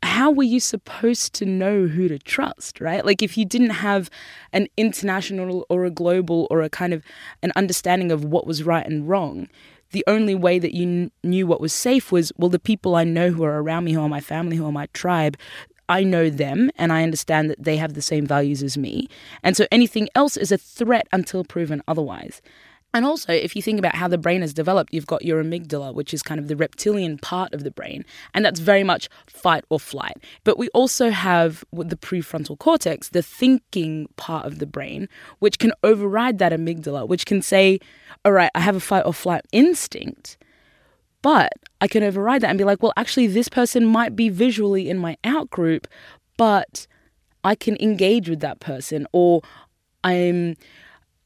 how 0.03 0.31
were 0.31 0.43
you 0.43 0.59
supposed 0.59 1.33
to 1.33 1.45
know 1.45 1.87
who 1.87 2.07
to 2.07 2.17
trust, 2.17 2.81
right? 2.81 3.05
Like 3.05 3.21
if 3.21 3.37
you 3.37 3.45
didn't 3.45 3.69
have 3.69 4.09
an 4.51 4.67
international 4.77 5.65
or 5.69 5.85
a 5.85 5.91
global 5.91 6.47
or 6.49 6.61
a 6.61 6.69
kind 6.69 6.93
of 6.93 7.03
an 7.43 7.51
understanding 7.55 8.11
of 8.11 8.25
what 8.25 8.47
was 8.47 8.63
right 8.63 8.85
and 8.85 9.07
wrong, 9.07 9.47
the 9.91 10.03
only 10.07 10.35
way 10.35 10.57
that 10.57 10.73
you 10.73 10.85
kn- 10.85 11.11
knew 11.23 11.45
what 11.45 11.61
was 11.61 11.73
safe 11.73 12.11
was 12.11 12.31
well 12.37 12.49
the 12.49 12.59
people 12.59 12.95
I 12.95 13.03
know 13.03 13.29
who 13.29 13.43
are 13.43 13.61
around 13.61 13.83
me, 13.83 13.93
who 13.93 14.01
are 14.01 14.09
my 14.09 14.21
family, 14.21 14.57
who 14.57 14.65
are 14.65 14.71
my 14.71 14.87
tribe, 14.93 15.37
I 15.87 16.03
know 16.03 16.29
them 16.29 16.71
and 16.77 16.91
I 16.93 17.03
understand 17.03 17.49
that 17.49 17.63
they 17.63 17.77
have 17.77 17.93
the 17.93 18.01
same 18.01 18.25
values 18.25 18.63
as 18.63 18.77
me. 18.77 19.07
And 19.43 19.57
so 19.57 19.67
anything 19.71 20.07
else 20.15 20.37
is 20.37 20.51
a 20.51 20.57
threat 20.57 21.07
until 21.11 21.43
proven 21.43 21.83
otherwise. 21.87 22.41
And 22.93 23.05
also, 23.05 23.31
if 23.31 23.55
you 23.55 23.61
think 23.61 23.79
about 23.79 23.95
how 23.95 24.07
the 24.07 24.17
brain 24.17 24.41
has 24.41 24.53
developed, 24.53 24.93
you've 24.93 25.07
got 25.07 25.23
your 25.23 25.41
amygdala, 25.41 25.93
which 25.93 26.13
is 26.13 26.21
kind 26.21 26.39
of 26.39 26.47
the 26.47 26.57
reptilian 26.57 27.17
part 27.17 27.53
of 27.53 27.63
the 27.63 27.71
brain, 27.71 28.03
and 28.33 28.43
that's 28.43 28.59
very 28.59 28.83
much 28.83 29.07
fight 29.27 29.63
or 29.69 29.79
flight. 29.79 30.17
But 30.43 30.57
we 30.57 30.67
also 30.69 31.09
have 31.09 31.63
the 31.71 31.95
prefrontal 31.95 32.59
cortex, 32.59 33.09
the 33.09 33.21
thinking 33.21 34.07
part 34.17 34.45
of 34.45 34.59
the 34.59 34.65
brain, 34.65 35.07
which 35.39 35.57
can 35.57 35.71
override 35.83 36.37
that 36.39 36.51
amygdala, 36.51 37.07
which 37.07 37.25
can 37.25 37.41
say, 37.41 37.79
all 38.25 38.33
right, 38.33 38.51
I 38.55 38.59
have 38.59 38.75
a 38.75 38.81
fight 38.81 39.05
or 39.05 39.13
flight 39.13 39.45
instinct, 39.53 40.37
but 41.21 41.53
I 41.79 41.87
can 41.87 42.03
override 42.03 42.41
that 42.41 42.49
and 42.49 42.57
be 42.57 42.65
like, 42.65 42.83
well, 42.83 42.93
actually, 42.97 43.27
this 43.27 43.47
person 43.47 43.85
might 43.85 44.15
be 44.15 44.27
visually 44.29 44.89
in 44.89 44.97
my 44.97 45.17
out 45.23 45.49
group, 45.49 45.87
but 46.35 46.87
I 47.43 47.55
can 47.55 47.77
engage 47.79 48.29
with 48.29 48.41
that 48.41 48.59
person, 48.59 49.07
or 49.13 49.41
I'm 50.03 50.55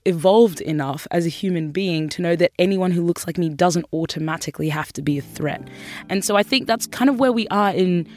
evolved 0.06 0.62
enough 0.62 1.08
as 1.12 1.26
a 1.26 1.30
human 1.30 1.72
being 1.72 2.10
to 2.10 2.22
know 2.22 2.36
that 2.36 2.52
anyone 2.60 2.92
who 2.92 3.04
looks 3.04 3.26
like 3.28 3.38
me 3.38 3.50
doesn't 3.50 3.86
automatically 3.92 4.70
have 4.70 4.94
to 4.94 5.02
be 5.02 5.18
a 5.18 5.22
threat. 5.22 5.68
And 6.10 6.24
so 6.24 6.36
I 6.36 6.44
think 6.44 6.68
that's 6.68 6.88
kind 6.88 7.10
of 7.10 7.20
where 7.20 7.32
we 7.32 7.48
are 7.50 7.72
in 7.72 8.08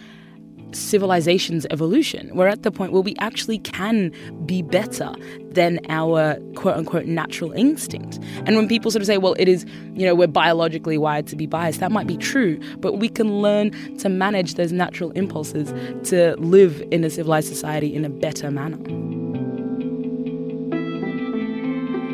civilization's 0.72 1.66
evolution. 1.70 2.30
We're 2.34 2.48
at 2.48 2.62
the 2.62 2.70
point 2.70 2.92
where 2.92 3.02
we 3.02 3.14
actually 3.18 3.58
can 3.58 4.12
be 4.44 4.62
better 4.62 5.14
than 5.50 5.80
our 5.88 6.36
quote 6.56 6.76
unquote 6.76 7.06
natural 7.06 7.52
instinct. 7.52 8.18
And 8.44 8.56
when 8.56 8.68
people 8.68 8.90
sort 8.90 9.00
of 9.00 9.06
say, 9.06 9.18
well, 9.18 9.34
it 9.38 9.48
is, 9.48 9.64
you 9.94 10.06
know, 10.06 10.14
we're 10.14 10.26
biologically 10.28 10.98
wired 10.98 11.26
to 11.28 11.36
be 11.36 11.46
biased, 11.46 11.80
that 11.80 11.92
might 11.92 12.06
be 12.06 12.16
true, 12.16 12.60
but 12.78 12.98
we 12.98 13.08
can 13.08 13.40
learn 13.40 13.70
to 13.98 14.08
manage 14.08 14.54
those 14.54 14.72
natural 14.72 15.10
impulses 15.12 15.72
to 16.10 16.36
live 16.36 16.82
in 16.90 17.04
a 17.04 17.10
civilized 17.10 17.48
society 17.48 17.94
in 17.94 18.04
a 18.04 18.10
better 18.10 18.50
manner. 18.50 18.78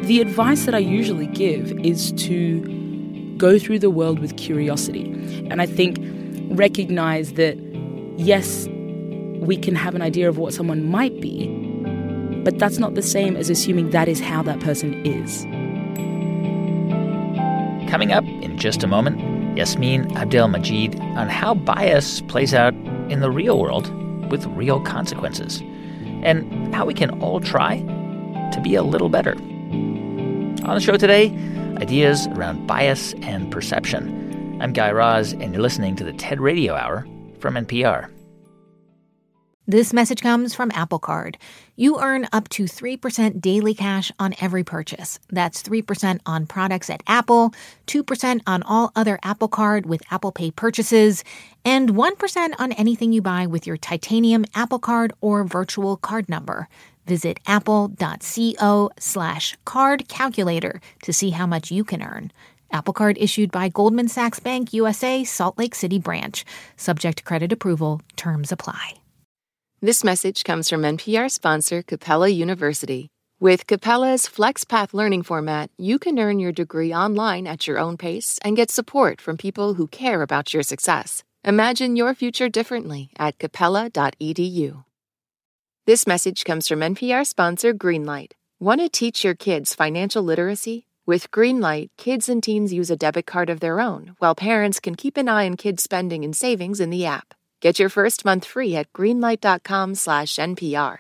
The 0.05 0.21
advice 0.21 0.67
that 0.67 0.75
I 0.75 0.79
usually 0.79 1.27
give 1.29 1.73
is 1.81 2.13
to 2.13 2.61
go 3.39 3.59
through 3.59 3.79
the 3.79 3.89
world 3.89 4.19
with 4.19 4.37
curiosity. 4.37 5.05
And 5.49 5.63
I 5.63 5.67
think 5.67 5.97
recognize 6.51 7.33
that, 7.33 7.57
yes, 8.19 8.69
we 9.41 9.57
can 9.57 9.75
have 9.75 9.95
an 9.95 10.03
idea 10.03 10.29
of 10.29 10.37
what 10.37 10.53
someone 10.53 10.91
might 10.91 11.23
be, 11.23 11.49
but 12.45 12.59
that's 12.59 12.77
not 12.77 12.95
the 12.95 13.03
same 13.03 13.35
as 13.35 13.49
assuming 13.49 13.91
that 13.91 14.07
is 14.07 14.21
how 14.21 14.43
that 14.43 14.61
person 14.61 14.95
is. 15.07 15.45
Coming 17.91 18.13
up 18.13 18.25
in 18.43 18.59
just 18.59 18.83
a 18.83 18.87
moment, 18.87 19.19
Yassmin 19.57 20.15
Abdel-Magied 20.17 21.01
on 21.17 21.31
how 21.31 21.55
bias 21.55 22.21
plays 22.23 22.53
out 22.53 22.75
in 23.09 23.21
the 23.21 23.31
real 23.31 23.59
world 23.59 23.91
with 24.31 24.45
real 24.49 24.83
consequences, 24.83 25.63
and 26.23 26.75
how 26.75 26.85
we 26.85 26.93
can 26.93 27.11
all 27.23 27.41
try 27.41 27.79
to 28.53 28.61
be 28.63 28.75
a 28.75 28.83
little 28.83 29.09
better. 29.09 29.35
On 30.65 30.75
the 30.75 30.81
show 30.81 30.97
today, 30.97 31.29
ideas 31.77 32.27
around 32.29 32.67
bias 32.67 33.13
and 33.21 33.53
perception. 33.53 34.59
I'm 34.63 34.73
Guy 34.73 34.91
Raz, 34.93 35.33
and 35.35 35.53
you're 35.53 35.61
listening 35.61 35.95
to 35.97 36.05
the 36.05 36.15
TED 36.15 36.41
Radio 36.41 36.75
Hour 36.75 37.07
from 37.39 37.57
NPR. 37.57 38.11
This 39.67 39.93
message 39.93 40.23
comes 40.23 40.55
from 40.55 40.71
Apple 40.75 40.99
Card. 40.99 41.37
You 41.77 42.01
earn 42.01 42.29
up 42.33 42.49
to 42.51 42.65
3% 42.65 43.43
daily 43.43 43.75
cash 43.75 44.11
on 44.19 44.35
every 44.41 44.65
purchase. 44.65 45.19
That's 45.29 45.63
3% 45.63 46.21
on 46.25 46.47
products 46.47 46.89
at 46.89 47.03
Apple, 47.07 47.53
2% 47.87 48.41
on 48.47 48.63
all 48.63 48.91
other 48.97 49.19
Apple 49.23 49.49
Card 49.49 49.85
with 49.85 50.03
Apple 50.11 50.33
Pay 50.33 50.51
purchases, 50.51 51.25
and 51.65 51.91
1% 51.91 52.55
on 52.59 52.73
anything 52.73 53.13
you 53.13 53.21
buy 53.21 53.47
with 53.47 53.67
your 53.67 53.77
titanium 53.77 54.47
Apple 54.55 54.79
Card 54.79 55.13
or 55.21 55.45
virtual 55.45 55.99
card 55.99 56.31
number. 56.31 56.69
Visit 57.07 57.39
apple.co 57.47 58.91
slash 58.99 59.57
card 59.65 60.09
calculator 60.09 60.81
to 61.03 61.13
see 61.13 61.31
how 61.31 61.47
much 61.47 61.71
you 61.71 61.85
can 61.85 62.03
earn. 62.03 62.31
Apple 62.73 62.95
Card 62.95 63.17
issued 63.21 63.53
by 63.53 63.69
Goldman 63.69 64.09
Sachs 64.09 64.41
Bank 64.41 64.73
USA, 64.73 65.23
Salt 65.23 65.59
Lake 65.59 65.75
City 65.75 65.99
branch. 65.99 66.45
Subject 66.77 67.19
to 67.19 67.25
credit 67.25 67.53
approval. 67.53 68.01
Terms 68.17 68.51
apply. 68.51 68.95
This 69.81 70.03
message 70.03 70.45
comes 70.45 70.69
from 70.69 70.83
NPR 70.83 71.31
sponsor 71.31 71.83
Capella 71.83 72.29
University. 72.29 73.11
With 73.39 73.67
Capella's 73.67 74.27
FlexPath 74.27 74.95
learning 74.95 75.25
format, 75.25 75.71
you 75.77 75.99
can 75.99 76.19
earn 76.19 76.39
your 76.39 76.53
degree 76.53 76.95
online 76.95 77.47
at 77.47 77.67
your 77.67 77.79
own 77.79 77.97
pace 77.99 78.39
and 78.43 78.57
get 78.57 78.71
support 78.71 79.21
from 79.21 79.37
people 79.37 79.75
who 79.75 79.87
care 79.87 80.23
about 80.23 80.55
your 80.55 80.63
success. 80.63 81.23
Imagine 81.45 81.97
your 81.97 82.15
future 82.15 82.49
differently 82.49 83.11
at 83.19 83.39
capella.edu. 83.39 84.85
This 85.87 86.07
message 86.07 86.45
comes 86.45 86.67
from 86.67 86.81
NPR 86.81 87.27
sponsor 87.27 87.75
Greenlight. 87.75 88.33
Want 88.59 88.81
to 88.81 88.89
teach 88.89 89.23
your 89.23 89.35
kids 89.35 89.75
financial 89.75 90.23
literacy? 90.23 90.87
With 91.05 91.31
Greenlight, 91.31 91.91
kids 91.99 92.31
and 92.31 92.43
teens 92.43 92.73
use 92.73 92.91
a 92.91 92.97
debit 92.97 93.27
card 93.27 93.51
of 93.51 93.61
their 93.61 93.79
own, 93.79 94.17
while 94.19 94.35
parents 94.35 94.81
can 94.81 94.95
keep 94.95 95.19
an 95.19 95.29
eye 95.29 95.45
on 95.45 95.59
kids' 95.59 95.83
spending 95.83 96.25
and 96.25 96.35
savings 96.35 96.81
in 96.81 96.89
the 96.89 97.05
app. 97.05 97.35
Get 97.61 97.79
your 97.79 97.91
first 97.91 98.25
month 98.25 98.47
free 98.47 98.75
at 98.77 98.91
greenlight.com/npr. 98.95 100.99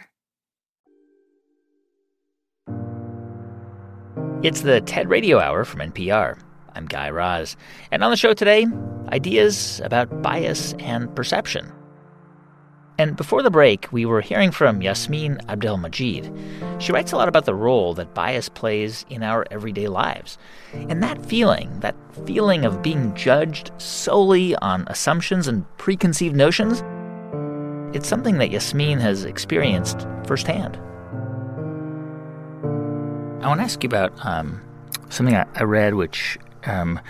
It's 4.43 4.61
the 4.61 4.83
TED 4.83 5.09
Radio 5.09 5.41
Hour 5.41 5.65
from 5.65 5.81
NPR. 5.81 6.39
I'm 6.75 6.85
Guy 6.85 7.09
Raz, 7.09 7.57
and 7.91 8.05
on 8.05 8.11
the 8.11 8.19
show 8.19 8.35
today, 8.35 8.67
ideas 9.09 9.81
about 9.83 10.21
bias 10.21 10.75
and 10.75 11.17
perception. 11.17 11.73
And 12.97 13.17
before 13.17 13.43
the 13.43 13.51
break, 13.51 13.93
we 13.93 14.07
were 14.07 14.21
hearing 14.21 14.53
from 14.53 14.81
Yassmin 14.81 15.41
Abdel-Magied. 15.49 16.33
She 16.81 16.93
writes 16.93 17.11
a 17.11 17.17
lot 17.17 17.29
about 17.29 17.45
the 17.45 17.55
role 17.55 17.93
that 17.95 18.15
bias 18.15 18.49
plays 18.49 19.05
in 19.11 19.25
our 19.25 19.45
everyday 19.51 19.89
lives. 19.89 20.39
And 20.73 21.03
that 21.03 21.25
feeling, 21.27 21.81
that 21.81 21.97
feeling 22.25 22.65
of 22.65 22.83
being 22.83 23.13
judged 23.15 23.73
solely 23.79 24.55
on 24.57 24.85
assumptions 24.87 25.49
and 25.49 25.65
preconceived 25.77 26.37
notions, 26.37 26.85
it's 27.97 28.09
something 28.09 28.39
that 28.39 28.51
Yassmin 28.51 29.01
has 29.01 29.25
experienced 29.25 30.07
firsthand. 30.27 30.77
I 33.43 33.49
want 33.49 33.61
to 33.61 33.65
ask 33.65 33.83
you 33.83 33.89
about 33.89 34.13
um, 34.25 34.63
something 35.11 35.35
I, 35.35 35.47
I, 35.55 35.65
read, 35.65 35.95
which 35.95 36.39
um, 36.65 37.01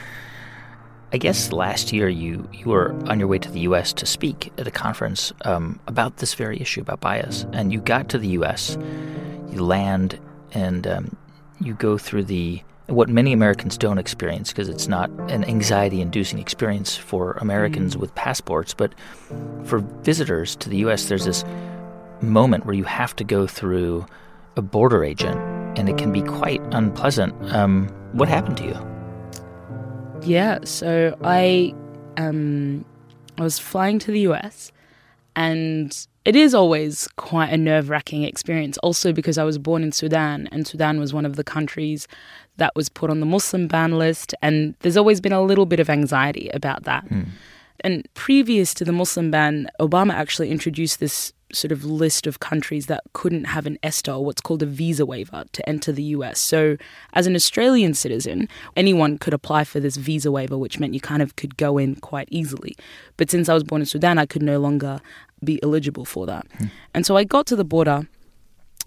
I 1.15 1.17
guess 1.17 1.53
last 1.53 1.93
year 1.93 2.09
you, 2.09 2.49
you 2.53 2.67
were 2.67 2.93
on 3.09 3.21
your 3.21 3.29
way 3.29 3.39
to 3.39 3.49
the 3.49 3.61
U.S. 3.61 3.93
to 3.93 4.05
speak 4.05 4.53
at 4.59 4.67
a 4.67 4.71
conference 4.73 5.33
um, 5.43 5.79
about 5.87 6.17
this 6.17 6.35
very 6.35 6.61
issue, 6.61 6.81
about 6.81 6.99
bias. 6.99 7.47
And 7.53 7.73
you 7.73 7.81
got 7.81 8.09
to 8.09 8.19
the 8.19 8.27
U.S., 8.31 8.77
you 9.49 9.63
land, 9.63 10.19
and 10.51 10.89
um, 10.89 11.17
you 11.61 11.75
go 11.75 11.99
through 11.99 12.25
the 12.25 12.61
what 12.87 13.09
many 13.09 13.33
Americans 13.33 13.79
don't 13.79 13.99
experience 13.99 14.51
because 14.51 14.69
it's 14.69 14.89
not 14.89 15.09
an 15.31 15.45
anxiety 15.45 16.01
inducing 16.01 16.41
experience 16.41 16.97
for 16.97 17.35
Americans 17.35 17.95
mm. 17.95 18.01
with 18.01 18.13
passports. 18.17 18.75
But 18.75 18.93
for 19.63 19.79
visitors 19.79 20.57
to 20.57 20.69
the 20.69 20.79
U.S., 20.79 21.05
there's 21.05 21.27
this 21.27 21.45
moment 22.23 22.67
where 22.67 22.75
you 22.75 22.85
have 22.85 23.15
to 23.15 23.25
go 23.25 23.47
through 23.47 24.05
a 24.57 24.63
border 24.63 25.05
agent, 25.05 25.39
and 25.79 25.89
it 25.89 25.97
can 25.97 26.13
be 26.13 26.23
quite 26.23 26.61
unpleasant. 26.73 27.35
Um, 27.55 27.87
what 28.15 28.29
happened 28.29 28.57
to 28.57 28.65
you? 28.65 28.94
Yeah, 30.25 30.61
so 30.65 31.17
I 31.23 31.75
um 32.17 32.85
I 33.39 33.43
was 33.43 33.59
flying 33.59 33.99
to 34.01 34.11
the 34.11 34.21
US 34.21 34.73
and 35.37 36.07
it 36.25 36.37
is 36.37 36.55
always 36.55 37.07
quite 37.17 37.53
a 37.53 37.57
nerve-wracking 37.57 38.23
experience 38.23 38.79
also 38.79 39.13
because 39.13 39.37
I 39.37 39.45
was 39.45 39.59
born 39.59 39.83
in 39.83 39.93
Sudan 39.93 40.49
and 40.53 40.67
Sudan 40.67 40.99
was 40.99 41.13
one 41.13 41.27
of 41.27 41.37
the 41.37 41.45
countries 41.45 42.09
that 42.57 42.75
was 42.75 42.89
put 42.89 43.11
on 43.11 43.21
the 43.21 43.27
Muslim 43.27 43.69
ban 43.69 43.99
list 43.99 44.35
and 44.41 44.75
there's 44.81 44.97
always 44.97 45.21
been 45.21 45.33
a 45.33 45.43
little 45.43 45.67
bit 45.67 45.81
of 45.81 45.91
anxiety 45.91 46.49
about 46.55 46.85
that. 46.85 47.07
Mm. 47.09 47.27
And 47.81 48.09
previous 48.15 48.73
to 48.75 48.85
the 48.85 48.93
Muslim 48.93 49.31
ban, 49.31 49.69
Obama 49.81 50.15
actually 50.15 50.51
introduced 50.51 51.01
this 51.01 51.33
sort 51.55 51.73
of 51.73 51.85
list 51.85 52.27
of 52.27 52.41
countries 52.41 52.87
that 52.87 53.03
couldn't 53.13 53.45
have 53.45 53.67
an 53.67 53.79
ESTA 53.83 54.13
or 54.13 54.25
what's 54.25 54.41
called 54.41 54.63
a 54.63 54.67
visa 54.67 55.07
waiver 55.07 55.45
to 55.53 55.69
enter 55.69 55.93
the 55.93 56.03
US. 56.03 56.39
So, 56.39 56.77
as 57.13 57.27
an 57.27 57.35
Australian 57.35 57.95
citizen, 57.95 58.49
anyone 58.77 59.19
could 59.19 59.35
apply 59.35 59.65
for 59.65 59.81
this 59.81 59.97
visa 59.97 60.31
waiver, 60.31 60.59
which 60.59 60.79
meant 60.79 60.95
you 60.95 61.01
kind 61.01 61.23
of 61.23 61.37
could 61.37 61.57
go 61.57 61.79
in 61.79 61.97
quite 61.97 62.29
easily. 62.31 62.77
But 63.17 63.31
since 63.31 63.49
I 63.49 63.55
was 63.55 63.65
born 63.65 63.83
in 63.83 63.87
Sudan, 63.87 64.19
I 64.19 64.27
could 64.27 64.43
no 64.43 64.59
longer 64.59 65.01
be 65.43 65.63
eligible 65.63 66.05
for 66.05 66.27
that. 66.27 66.47
Hmm. 66.59 66.67
And 66.95 67.07
so 67.07 67.17
I 67.17 67.25
got 67.25 67.47
to 67.47 67.57
the 67.57 67.65
border, 67.65 68.07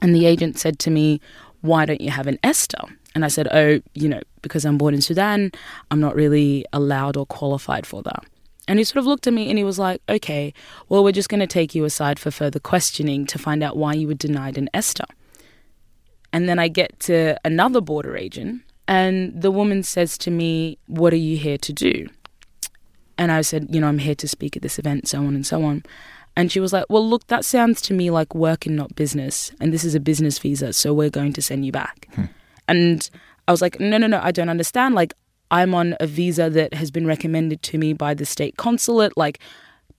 and 0.02 0.16
the 0.16 0.26
agent 0.26 0.58
said 0.58 0.80
to 0.80 0.92
me, 0.92 1.22
Why 1.62 1.86
don't 1.86 2.02
you 2.02 2.12
have 2.12 2.28
an 2.28 2.40
ESTA? 2.44 2.86
And 3.16 3.26
I 3.26 3.30
said, 3.30 3.48
Oh, 3.52 3.82
you 3.94 4.10
know, 4.10 4.22
because 4.42 4.66
I'm 4.66 4.78
born 4.78 4.94
in 4.94 5.02
Sudan, 5.02 5.52
I'm 5.92 6.00
not 6.00 6.16
really 6.16 6.66
allowed 6.74 7.18
or 7.18 7.26
qualified 7.26 7.86
for 7.86 8.04
that. 8.04 8.24
And 8.68 8.80
he 8.80 8.86
sort 8.86 8.98
of 8.98 9.06
looked 9.06 9.28
at 9.28 9.34
me 9.34 9.50
and 9.50 9.58
he 9.58 9.64
was 9.64 9.80
like, 9.80 10.02
okay, 10.10 10.54
well, 10.90 11.04
we're 11.04 11.14
just 11.14 11.30
going 11.30 11.40
to 11.40 11.48
take 11.48 11.74
you 11.74 11.86
aside 11.86 12.20
for 12.20 12.32
further 12.32 12.60
questioning 12.60 13.26
to 13.28 13.40
find 13.40 13.64
out 13.64 13.78
why 13.78 13.94
you 13.94 14.08
were 14.08 14.14
denied 14.14 14.58
an 14.58 14.70
ESTA. 14.74 15.06
And 16.34 16.50
then 16.50 16.60
I 16.60 16.68
get 16.68 17.00
to 17.02 17.38
another 17.46 17.80
border 17.80 18.18
agent, 18.18 18.62
and 18.88 19.42
the 19.42 19.52
woman 19.52 19.84
says 19.84 20.18
to 20.20 20.32
me, 20.32 20.78
What 20.88 21.14
are 21.14 21.18
you 21.18 21.38
here 21.38 21.58
to 21.58 21.74
do? 21.74 22.10
And 23.18 23.32
I 23.32 23.42
said, 23.42 23.68
You 23.74 23.82
know, 23.82 23.88
I'm 23.88 23.98
here 24.00 24.16
to 24.16 24.28
speak 24.28 24.56
at 24.56 24.62
this 24.62 24.78
event, 24.80 25.08
so 25.08 25.20
on 25.20 25.36
and 25.36 25.46
so 25.46 25.64
on. 25.64 25.84
And 26.36 26.52
she 26.52 26.60
was 26.60 26.74
like, 26.74 26.86
Well, 26.90 27.08
look, 27.08 27.28
that 27.28 27.46
sounds 27.46 27.82
to 27.84 27.94
me 27.94 28.12
like 28.12 28.36
work 28.36 28.66
and 28.66 28.76
not 28.76 28.96
business. 28.96 29.52
And 29.60 29.74
this 29.74 29.84
is 29.84 29.96
a 29.96 30.00
business 30.00 30.38
visa, 30.40 30.74
so 30.74 30.94
we're 30.94 31.10
going 31.10 31.34
to 31.34 31.42
send 31.42 31.66
you 31.66 31.72
back. 31.72 32.08
Hmm. 32.14 32.26
And 32.68 33.10
I 33.48 33.52
was 33.52 33.62
like, 33.62 33.80
No, 33.80 33.98
no, 33.98 34.08
no, 34.08 34.20
I 34.22 34.32
don't 34.32 34.50
understand. 34.50 34.96
Like, 34.96 35.14
I'm 35.52 35.74
on 35.74 35.96
a 36.00 36.08
visa 36.08 36.50
that 36.50 36.74
has 36.74 36.92
been 36.92 37.08
recommended 37.08 37.62
to 37.64 37.78
me 37.78 37.94
by 37.94 38.14
the 38.14 38.26
state 38.26 38.58
consulate. 38.58 39.18
Like, 39.18 39.40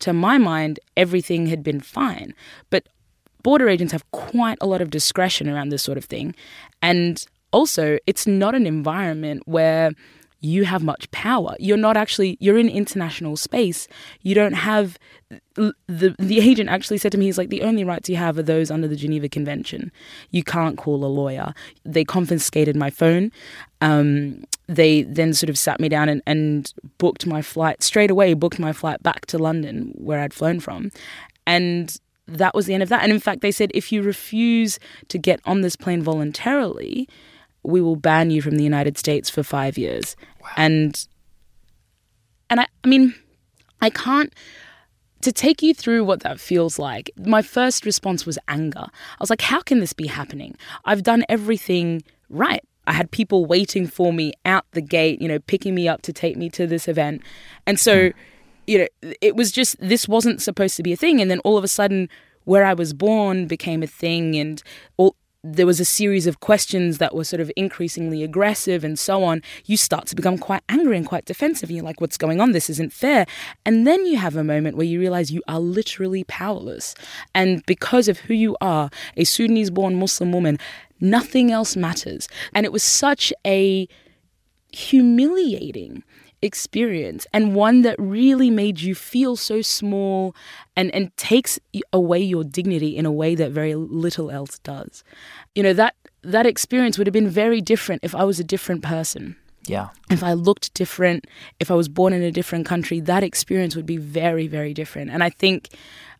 to 0.01 0.13
my 0.13 0.39
mind, 0.39 0.79
everything 0.97 1.47
had 1.47 1.63
been 1.63 1.81
fine. 1.81 2.35
But 2.71 2.89
border 3.43 3.69
agents 3.69 3.93
have 3.93 4.11
quite 4.11 4.59
a 4.61 4.67
lot 4.67 4.81
of 4.81 4.91
discretion 4.91 5.49
around 5.49 5.71
this 5.71 5.83
sort 5.83 5.99
of 5.99 6.05
thing. 6.05 6.35
And 6.83 7.25
also, 7.53 7.99
it's 8.07 8.27
not 8.27 8.55
an 8.55 8.67
environment 8.67 9.43
where 9.47 9.93
you 10.41 10.65
have 10.65 10.83
much 10.83 11.11
power. 11.11 11.57
You're 11.59 11.77
not 11.77 11.97
actually 11.97 12.37
you're 12.41 12.59
in 12.59 12.69
international 12.69 13.37
space. 13.37 13.89
You 14.23 14.35
don't 14.35 14.53
have 14.53 14.99
the 15.55 16.15
the 16.19 16.39
agent 16.39 16.69
actually 16.69 16.99
said 16.99 17.13
to 17.13 17.19
me 17.19 17.27
he's 17.27 17.39
like 17.39 17.51
the 17.51 17.63
only 17.63 17.85
rights 17.85 18.09
you 18.09 18.17
have 18.17 18.39
are 18.39 18.43
those 18.43 18.71
under 18.71 18.87
the 18.87 18.97
Geneva 18.97 19.29
Convention. 19.29 19.91
You 20.31 20.45
can't 20.45 20.79
call 20.79 21.05
a 21.05 21.07
lawyer. 21.07 21.55
They 21.85 22.05
confiscated 22.05 22.77
my 22.77 22.91
phone. 22.91 23.33
Um, 23.81 24.45
they 24.67 25.03
then 25.03 25.35
sort 25.35 25.51
of 25.51 25.59
sat 25.59 25.81
me 25.81 25.89
down 25.89 26.09
and, 26.09 26.23
and 26.27 26.73
booked 26.99 27.27
my 27.27 27.43
flight 27.43 27.83
straight 27.83 28.11
away. 28.11 28.35
Booked 28.35 28.59
my 28.59 28.73
flight 28.73 29.03
back 29.03 29.27
to 29.27 29.39
London 29.39 29.93
where 29.97 30.21
I'd 30.21 30.35
flown 30.35 30.61
from, 30.61 30.93
and 31.47 31.99
that 32.29 32.55
was 32.55 32.67
the 32.67 32.75
end 32.75 32.83
of 32.83 32.91
that. 32.91 33.03
And 33.03 33.11
in 33.11 33.21
fact, 33.21 33.41
they 33.41 33.51
said 33.51 33.73
if 33.75 33.91
you 33.91 34.03
refuse 34.03 34.79
to 35.09 35.19
get 35.19 35.41
on 35.45 35.63
this 35.63 35.75
plane 35.75 36.03
voluntarily, 36.03 37.09
we 37.63 37.81
will 37.81 37.97
ban 37.97 38.31
you 38.31 38.43
from 38.43 38.57
the 38.57 38.65
United 38.65 38.97
States 38.99 39.29
for 39.29 39.43
five 39.43 39.77
years. 39.77 40.17
Wow. 40.43 40.49
And 40.57 41.07
and 42.51 42.61
I, 42.61 42.67
I 42.85 42.89
mean, 42.89 43.15
I 43.81 43.91
can't 43.91 44.33
to 45.21 45.33
take 45.33 45.63
you 45.63 45.75
through 45.75 46.05
what 46.05 46.21
that 46.21 46.41
feels 46.41 46.79
like. 46.79 47.11
My 47.17 47.43
first 47.43 47.85
response 47.85 48.25
was 48.25 48.39
anger. 48.49 48.87
I 48.87 49.17
was 49.21 49.31
like, 49.31 49.43
how 49.43 49.61
can 49.61 49.81
this 49.81 49.93
be 49.93 50.07
happening? 50.07 50.57
I've 50.85 51.03
done 51.03 51.25
everything 51.29 52.03
right. 52.31 52.63
I 52.87 52.93
had 52.93 53.11
people 53.11 53.45
waiting 53.45 53.87
for 53.87 54.13
me 54.13 54.33
out 54.45 54.65
the 54.73 54.81
gate, 54.81 55.21
you 55.21 55.29
know, 55.29 55.41
picking 55.41 55.75
me 55.75 55.89
up 55.89 56.03
to 56.03 56.13
take 56.13 56.37
me 56.37 56.49
to 56.51 56.67
this 56.67 56.89
event. 56.89 57.23
And 57.67 57.79
so, 57.79 58.11
hmm. 58.11 58.19
you 58.67 58.79
know, 58.79 59.13
it 59.21 59.37
was 59.37 59.53
just, 59.53 59.77
this 59.81 60.09
wasn't 60.09 60.41
supposed 60.41 60.77
to 60.77 60.83
be 60.83 60.93
a 60.93 60.97
thing. 60.97 61.21
And 61.21 61.31
then 61.31 61.41
all 61.41 61.59
of 61.59 61.65
a 61.65 61.69
sudden, 61.69 62.09
where 62.45 62.65
I 62.65 62.73
was 62.73 62.95
born 62.95 63.47
became 63.47 63.83
a 63.83 63.87
thing. 63.87 64.37
And 64.37 64.63
all, 64.97 65.17
there 65.45 65.67
was 65.67 65.79
a 65.79 65.85
series 65.85 66.27
of 66.27 66.41
questions 66.41 66.99
that 66.99 67.15
were 67.15 67.25
sort 67.25 67.41
of 67.41 67.51
increasingly 67.57 68.25
aggressive 68.25 68.83
and 68.83 68.99
so 68.99 69.23
on, 69.23 69.41
you 69.67 69.77
start 69.77 70.07
to 70.09 70.17
become 70.17 70.37
quite 70.37 70.63
angry 70.69 70.97
and 70.97 71.07
quite 71.07 71.25
defensive. 71.27 71.69
And 71.69 71.77
you're 71.77 71.85
like, 71.85 72.01
what's 72.01 72.19
going 72.19 72.41
on? 72.41 72.53
This 72.53 72.69
isn't 72.69 72.93
fair. 72.93 73.25
And 73.65 73.87
then 73.87 74.05
you 74.05 74.17
have 74.17 74.35
a 74.35 74.43
moment 74.43 74.77
where 74.77 74.87
you 74.87 74.99
realize 74.99 75.31
you 75.31 75.43
are 75.47 75.61
literally 75.61 76.25
powerless. 76.25 76.95
And 77.35 77.65
because 77.67 78.09
of 78.09 78.19
who 78.19 78.35
you 78.35 78.57
are, 78.61 78.91
a 79.17 79.25
Sudanese 79.25 79.71
born 79.71 79.95
Muslim 79.95 80.33
woman, 80.33 80.59
nothing 81.01 81.53
else 81.53 81.77
matters. 81.77 82.29
And 82.53 82.67
it 82.67 82.73
was 82.73 82.83
such 82.83 83.33
a 83.47 83.89
humiliating 84.73 86.03
experience 86.43 87.27
and 87.33 87.55
one 87.55 87.83
that 87.83 87.97
really 87.99 88.51
made 88.51 88.81
you 88.81 88.95
feel 88.95 89.37
so 89.37 89.61
small 89.63 90.35
and, 90.77 90.95
and 90.95 91.17
takes 91.17 91.59
away 91.93 92.21
your 92.21 92.45
dignity 92.45 92.97
in 92.97 93.07
a 93.07 93.13
way 93.13 93.35
that 93.35 93.51
very 93.51 93.75
little 93.75 94.31
else 94.31 94.59
does. 94.61 95.03
You 95.55 95.63
know, 95.63 95.73
that 95.73 95.95
that 96.23 96.47
experience 96.47 96.99
would 96.99 97.07
have 97.07 97.15
been 97.15 97.29
very 97.29 97.61
different 97.61 98.05
if 98.05 98.15
I 98.15 98.25
was 98.25 98.39
a 98.41 98.45
different 98.45 98.83
person. 98.83 99.37
Yeah. 99.67 99.89
If 100.11 100.23
I 100.23 100.33
looked 100.33 100.73
different, 100.75 101.27
if 101.61 101.71
I 101.71 101.75
was 101.75 101.89
born 101.89 102.13
in 102.13 102.23
a 102.23 102.31
different 102.31 102.67
country, 102.67 103.01
that 103.01 103.23
experience 103.23 103.77
would 103.77 103.87
be 103.87 103.99
very, 103.99 104.47
very 104.47 104.73
different. 104.73 105.11
And 105.11 105.23
I 105.23 105.31
think 105.31 105.69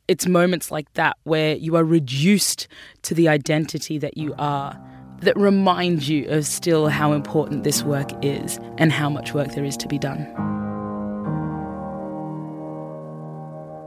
it's 0.07 0.27
moments 0.27 0.71
like 0.71 0.93
that 0.95 1.17
where 1.25 1.57
you 1.57 1.77
are 1.77 1.85
reduced 1.85 2.69
to 3.03 3.15
the 3.15 3.29
identity 3.29 3.99
that 3.99 4.17
you 4.17 4.35
are 4.39 4.79
that 5.21 5.37
remind 5.37 6.07
you 6.07 6.29
of 6.29 6.47
still 6.47 6.89
how 6.89 7.13
important 7.13 7.65
this 7.65 7.83
work 7.83 8.11
is 8.25 8.59
and 8.79 8.93
how 8.93 9.11
much 9.11 9.35
work 9.35 9.53
there 9.55 9.65
is 9.65 9.77
to 9.79 9.89
be 9.89 9.99
done. 9.99 10.27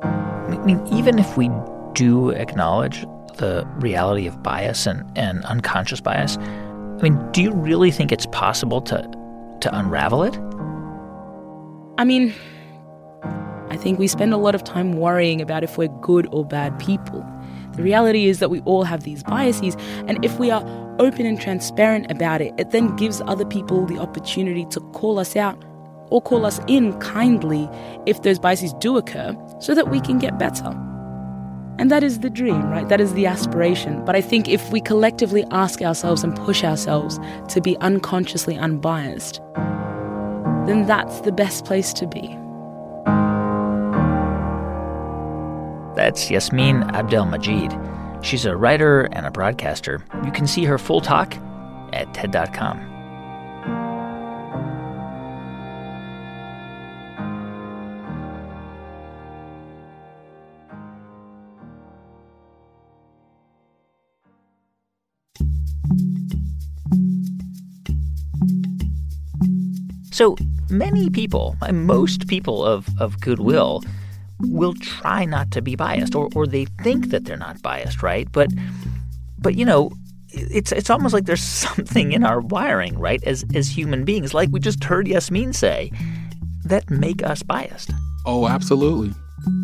I 0.03 0.57
mean, 0.65 0.85
even 0.93 1.17
if 1.17 1.37
we 1.37 1.49
do 1.93 2.29
acknowledge 2.29 3.01
the 3.37 3.65
reality 3.77 4.27
of 4.27 4.43
bias 4.43 4.85
and, 4.85 5.09
and 5.17 5.43
unconscious 5.45 6.01
bias, 6.01 6.37
I 6.37 7.01
mean, 7.01 7.31
do 7.31 7.41
you 7.41 7.51
really 7.53 7.91
think 7.91 8.11
it's 8.11 8.27
possible 8.27 8.81
to 8.81 9.09
to 9.61 9.77
unravel 9.77 10.23
it? 10.23 10.37
I 11.97 12.03
mean, 12.03 12.33
I 13.69 13.77
think 13.77 13.99
we 13.99 14.07
spend 14.07 14.33
a 14.33 14.37
lot 14.37 14.55
of 14.55 14.63
time 14.63 14.93
worrying 14.93 15.39
about 15.39 15.63
if 15.63 15.77
we're 15.77 15.87
good 16.01 16.27
or 16.31 16.43
bad 16.45 16.77
people. 16.79 17.25
The 17.73 17.83
reality 17.83 18.27
is 18.27 18.39
that 18.39 18.49
we 18.49 18.61
all 18.61 18.83
have 18.83 19.03
these 19.03 19.23
biases, 19.23 19.75
and 20.07 20.23
if 20.23 20.39
we 20.39 20.51
are 20.51 20.63
open 20.99 21.25
and 21.25 21.39
transparent 21.39 22.11
about 22.11 22.41
it, 22.41 22.53
it 22.57 22.71
then 22.71 22.95
gives 22.95 23.21
other 23.21 23.45
people 23.45 23.85
the 23.85 23.97
opportunity 23.97 24.65
to 24.65 24.79
call 24.91 25.19
us 25.19 25.35
out 25.35 25.63
or 26.09 26.21
call 26.21 26.45
us 26.45 26.59
in 26.67 26.97
kindly 26.99 27.69
if 28.05 28.21
those 28.21 28.37
biases 28.37 28.73
do 28.73 28.97
occur 28.97 29.35
so 29.59 29.73
that 29.73 29.89
we 29.89 29.99
can 30.01 30.19
get 30.19 30.37
better. 30.37 30.77
And 31.79 31.89
that 31.89 32.03
is 32.03 32.19
the 32.19 32.29
dream, 32.29 32.69
right? 32.69 32.87
That 32.89 33.01
is 33.01 33.13
the 33.13 33.25
aspiration. 33.25 34.05
But 34.05 34.15
I 34.15 34.21
think 34.21 34.47
if 34.47 34.71
we 34.71 34.81
collectively 34.81 35.45
ask 35.49 35.81
ourselves 35.81 36.23
and 36.23 36.35
push 36.35 36.63
ourselves 36.63 37.19
to 37.49 37.61
be 37.61 37.77
unconsciously 37.77 38.57
unbiased, 38.57 39.41
then 40.67 40.85
that's 40.85 41.21
the 41.21 41.31
best 41.31 41.65
place 41.65 41.91
to 41.93 42.05
be. 42.05 42.37
That's 46.01 46.31
Yassmin 46.31 46.91
Abdel-Magied. 46.93 48.23
She's 48.23 48.47
a 48.47 48.55
writer 48.55 49.01
and 49.11 49.23
a 49.27 49.29
broadcaster. 49.29 50.03
You 50.25 50.31
can 50.31 50.47
see 50.47 50.63
her 50.63 50.79
full 50.79 50.99
talk 50.99 51.37
at 51.93 52.11
TED.com. 52.15 52.87
So 70.11 70.35
many 70.71 71.11
people, 71.11 71.55
most 71.71 72.27
people 72.27 72.65
of, 72.65 72.87
of 72.99 73.21
goodwill, 73.21 73.83
will 74.45 74.73
try 74.75 75.25
not 75.25 75.51
to 75.51 75.61
be 75.61 75.75
biased, 75.75 76.15
or, 76.15 76.29
or 76.35 76.47
they 76.47 76.65
think 76.83 77.09
that 77.09 77.25
they're 77.25 77.37
not 77.37 77.61
biased, 77.61 78.03
right? 78.03 78.31
But, 78.31 78.49
but 79.37 79.55
you 79.55 79.65
know, 79.65 79.91
it's 80.33 80.71
it's 80.71 80.89
almost 80.89 81.13
like 81.13 81.25
there's 81.25 81.43
something 81.67 82.11
in 82.13 82.23
our 82.23 82.39
wiring, 82.39 82.97
right? 82.97 83.23
As 83.23 83.45
as 83.55 83.69
human 83.69 84.05
beings, 84.05 84.33
like 84.33 84.49
we 84.51 84.59
just 84.59 84.83
heard 84.83 85.07
Yassmin 85.07 85.53
say, 85.53 85.91
that 86.65 86.89
make 86.89 87.23
us 87.23 87.43
biased. 87.43 87.91
Oh, 88.25 88.47
absolutely. 88.47 89.13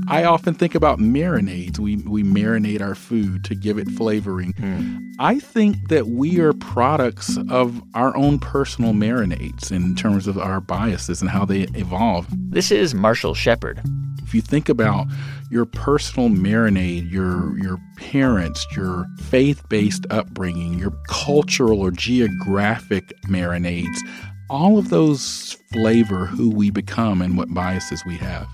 I 0.08 0.24
often 0.24 0.56
think 0.56 0.74
about 0.74 1.00
marinades. 1.00 1.78
We 1.78 1.98
we 1.98 2.24
marinate 2.24 2.82
our 2.82 2.96
food 2.96 3.44
to 3.46 3.56
give 3.56 3.78
it 3.78 3.88
flavoring. 3.90 4.54
Mm. 4.54 5.12
I 5.20 5.40
think 5.40 5.90
that 5.90 6.08
we 6.08 6.40
are 6.40 6.54
products 6.54 7.38
of 7.50 7.82
our 7.94 8.16
own 8.18 8.40
personal 8.40 8.94
marinades 8.94 9.72
in 9.72 9.96
terms 9.96 10.28
of 10.28 10.38
our 10.38 10.62
biases 10.62 11.22
and 11.22 11.30
how 11.30 11.46
they 11.46 11.64
evolve. 11.76 12.28
This 12.32 12.72
is 12.72 12.96
Marshall 12.96 13.36
Shepherd. 13.36 13.82
If 14.28 14.36
you 14.36 14.42
think 14.42 14.68
about 14.68 15.08
your 15.50 15.66
personal 15.66 16.28
marinade, 16.28 17.10
your 17.10 17.58
your 17.58 17.78
parents, 17.96 18.68
your 18.76 19.06
faith-based 19.22 20.06
upbringing, 20.10 20.78
your 20.78 20.92
cultural 21.08 21.80
or 21.80 21.92
geographic 21.92 23.14
marinades, 23.28 23.98
all 24.50 24.78
of 24.78 24.90
those 24.90 25.56
flavor 25.72 26.26
who 26.26 26.50
we 26.50 26.70
become 26.72 27.22
and 27.22 27.38
what 27.38 27.54
biases 27.54 28.04
we 28.06 28.18
have. 28.18 28.46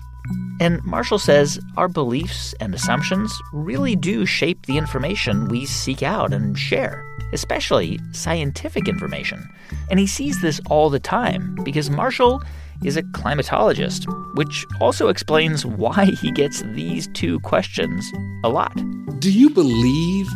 And 0.60 0.82
Marshall 0.84 1.18
says 1.18 1.58
our 1.76 1.88
beliefs 1.88 2.54
and 2.60 2.72
assumptions 2.72 3.36
really 3.52 3.96
do 3.96 4.24
shape 4.24 4.66
the 4.66 4.78
information 4.78 5.48
we 5.48 5.66
seek 5.66 6.04
out 6.04 6.32
and 6.32 6.56
share, 6.56 7.04
especially 7.32 7.98
scientific 8.12 8.86
information. 8.86 9.50
And 9.90 9.98
he 9.98 10.06
sees 10.06 10.40
this 10.40 10.60
all 10.70 10.88
the 10.88 11.00
time 11.00 11.58
because 11.64 11.90
Marshall 11.90 12.44
is 12.82 12.96
a 12.96 13.02
climatologist, 13.02 14.06
which 14.36 14.66
also 14.80 15.08
explains 15.08 15.64
why 15.64 16.06
he 16.06 16.30
gets 16.32 16.62
these 16.72 17.08
two 17.14 17.40
questions 17.40 18.10
a 18.42 18.48
lot. 18.48 18.74
Do 19.20 19.30
you 19.30 19.50
believe 19.50 20.26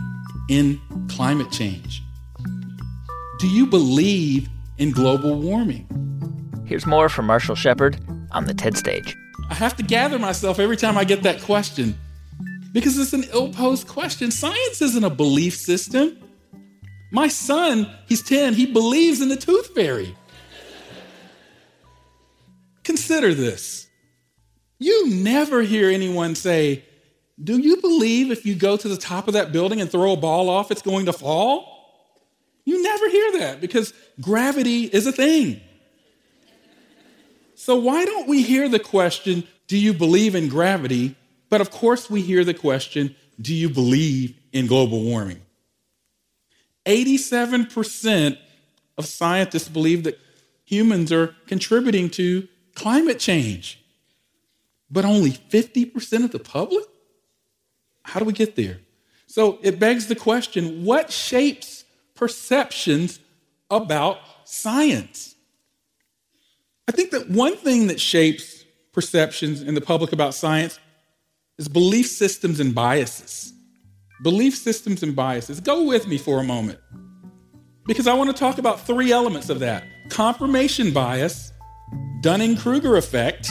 in 0.49 0.81
climate 1.09 1.51
change? 1.51 2.03
Do 3.39 3.49
you 3.49 3.67
believe 3.67 4.49
in 4.79 4.91
global 4.91 5.41
warming? 5.41 5.87
Here's 6.67 6.87
more 6.87 7.09
from 7.09 7.27
Marshall 7.27 7.55
Shepherd 7.55 7.99
on 8.33 8.47
the 8.47 8.55
TED 8.55 8.77
stage. 8.77 9.17
I 9.49 9.55
have 9.55 9.77
to 9.77 9.83
gather 9.83 10.19
myself 10.19 10.59
every 10.59 10.77
time 10.77 10.99
I 10.99 11.05
get 11.05 11.23
that 11.23 11.41
question 11.41 11.99
because 12.73 12.99
it's 12.99 13.13
an 13.13 13.25
ill 13.33 13.53
posed 13.53 13.89
question. 13.89 14.31
Science 14.31 14.83
isn't 14.83 15.05
a 15.05 15.11
belief 15.11 15.57
system. 15.57 16.19
My 17.11 17.29
son, 17.29 17.91
he's 18.07 18.23
10, 18.23 18.55
he 18.55 18.67
believes 18.67 19.23
in 19.23 19.31
the 19.31 19.37
tooth 19.37 19.75
fairy. 19.75 20.15
Consider 23.09 23.33
this. 23.33 23.89
You 24.79 25.09
never 25.09 25.63
hear 25.63 25.89
anyone 25.89 26.35
say, 26.35 26.85
Do 27.43 27.57
you 27.57 27.81
believe 27.81 28.31
if 28.31 28.45
you 28.45 28.55
go 28.55 28.77
to 28.77 28.87
the 28.87 28.99
top 28.99 29.29
of 29.29 29.33
that 29.33 29.51
building 29.51 29.81
and 29.81 29.91
throw 29.91 30.13
a 30.13 30.17
ball 30.17 30.51
off, 30.51 30.71
it's 30.71 30.83
going 30.83 31.07
to 31.07 31.15
fall? 31.15 32.21
You 32.67 32.83
never 32.83 33.09
hear 33.09 33.33
that 33.39 33.63
because 33.63 33.95
gravity 34.21 34.85
is 34.85 35.07
a 35.07 35.13
thing. 35.13 35.63
So, 37.55 37.77
why 37.77 38.05
don't 38.05 38.29
we 38.29 38.43
hear 38.43 38.69
the 38.69 38.79
question, 38.79 39.49
Do 39.69 39.79
you 39.79 39.95
believe 39.95 40.35
in 40.35 40.51
gravity? 40.51 41.17
But 41.49 41.63
of 41.63 41.71
course, 41.71 42.11
we 42.11 42.21
hear 42.21 42.45
the 42.45 42.53
question, 42.53 43.17
Do 43.41 43.55
you 43.55 43.71
believe 43.71 44.39
in 44.53 44.67
global 44.67 45.01
warming? 45.01 45.41
87% 46.85 48.37
of 48.99 49.07
scientists 49.07 49.69
believe 49.71 50.05
that 50.05 50.21
humans 50.67 51.11
are 51.11 51.35
contributing 51.47 52.11
to 52.11 52.47
climate 52.79 53.19
change, 53.19 53.83
but 54.91 55.05
only 55.05 55.33
50% 55.33 56.25
of 56.25 56.31
the 56.31 56.39
public? 56.39 56.85
How 58.03 58.21
do 58.21 58.27
we 58.27 58.33
get 58.33 58.57
there? 58.57 58.79
So 59.27 59.59
it 59.63 59.79
begs 59.79 60.07
the 60.07 60.15
question 60.15 60.85
what 60.85 61.13
shapes 61.13 61.85
perceptions 62.15 63.21
about 63.71 64.19
science? 64.45 65.35
I 66.89 66.93
think 66.93 67.11
that 67.11 67.29
one 67.29 67.57
thing 67.57 67.89
that 67.89 68.01
shapes 68.01 68.65
perceptions 68.93 69.61
in 69.61 69.75
the 69.75 69.81
public 69.81 70.13
about 70.13 70.35
science 70.35 70.79
is 71.59 71.69
belief 71.69 72.07
systems 72.07 72.61
and 72.61 72.75
biases. 72.75 73.53
Belief 74.23 74.57
systems 74.57 75.03
and 75.03 75.15
biases. 75.15 75.61
Go 75.61 75.85
with 75.85 76.09
me 76.09 76.17
for 76.17 76.41
a 76.41 76.45
moment 76.45 76.79
because 77.87 78.07
I 78.07 78.15
want 78.15 78.31
to 78.31 78.37
talk 78.37 78.59
about 78.59 78.81
three 78.81 79.13
elements 79.13 79.51
of 79.51 79.61
that 79.61 79.85
confirmation 80.11 80.93
bias, 80.93 81.53
Dunning 82.21 82.57
Kruger 82.57 82.97
effect, 82.97 83.49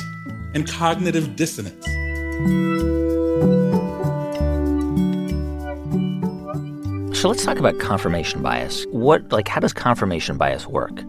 and 0.54 0.68
cognitive 0.68 1.38
dissonance. 1.38 1.86
So 7.18 7.30
let's 7.30 7.46
talk 7.46 7.60
about 7.60 7.80
confirmation 7.80 8.42
bias. 8.42 8.86
What, 8.92 9.32
like, 9.32 9.48
how 9.48 9.62
does 9.62 9.72
confirmation 9.72 10.38
bias 10.38 10.68
work? 10.68 11.02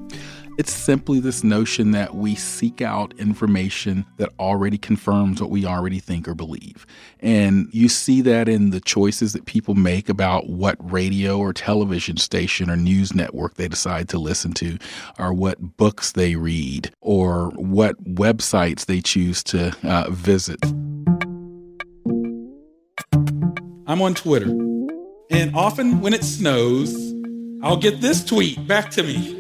It's 0.59 0.73
simply 0.73 1.21
this 1.21 1.44
notion 1.44 1.92
that 1.92 2.16
we 2.16 2.35
seek 2.35 2.83
out 2.83 3.14
information 3.16 4.05
that 4.16 4.31
already 4.40 4.77
confirms 4.77 5.40
what 5.40 5.51
we 5.51 5.64
already 5.64 6.01
think 6.01 6.27
or 6.27 6.35
believe. 6.35 6.85
And 7.21 7.68
you 7.71 7.88
see 7.88 8.23
that 8.23 8.49
in 8.49 8.71
the 8.71 8.81
choices 8.81 9.35
that 9.35 9.47
people 9.47 9.77
make 9.77 10.09
about 10.09 10.49
what 10.49 10.77
radio 10.81 11.38
or 11.38 11.53
television 11.53 12.16
station 12.16 12.68
or 12.68 12.77
news 12.77 13.14
network 13.14 13.55
they 13.55 13.68
decide 13.68 14.09
to 14.09 14.18
listen 14.18 14.53
to, 14.55 14.79
or 15.16 15.33
what 15.33 15.77
books 15.77 16.11
they 16.11 16.35
read, 16.35 16.90
or 17.01 17.51
what 17.51 18.03
websites 18.03 18.87
they 18.87 19.01
choose 19.01 19.44
to 19.44 19.77
uh, 19.85 20.11
visit. 20.11 20.59
I'm 23.87 24.03
on 24.03 24.14
Twitter, 24.14 24.51
and 25.31 25.55
often 25.55 26.01
when 26.01 26.14
it 26.14 26.25
snows, 26.25 26.97
I'll 27.62 27.77
get 27.77 28.01
this 28.01 28.25
tweet 28.25 28.66
back 28.66 28.90
to 28.90 29.05
me. 29.05 29.37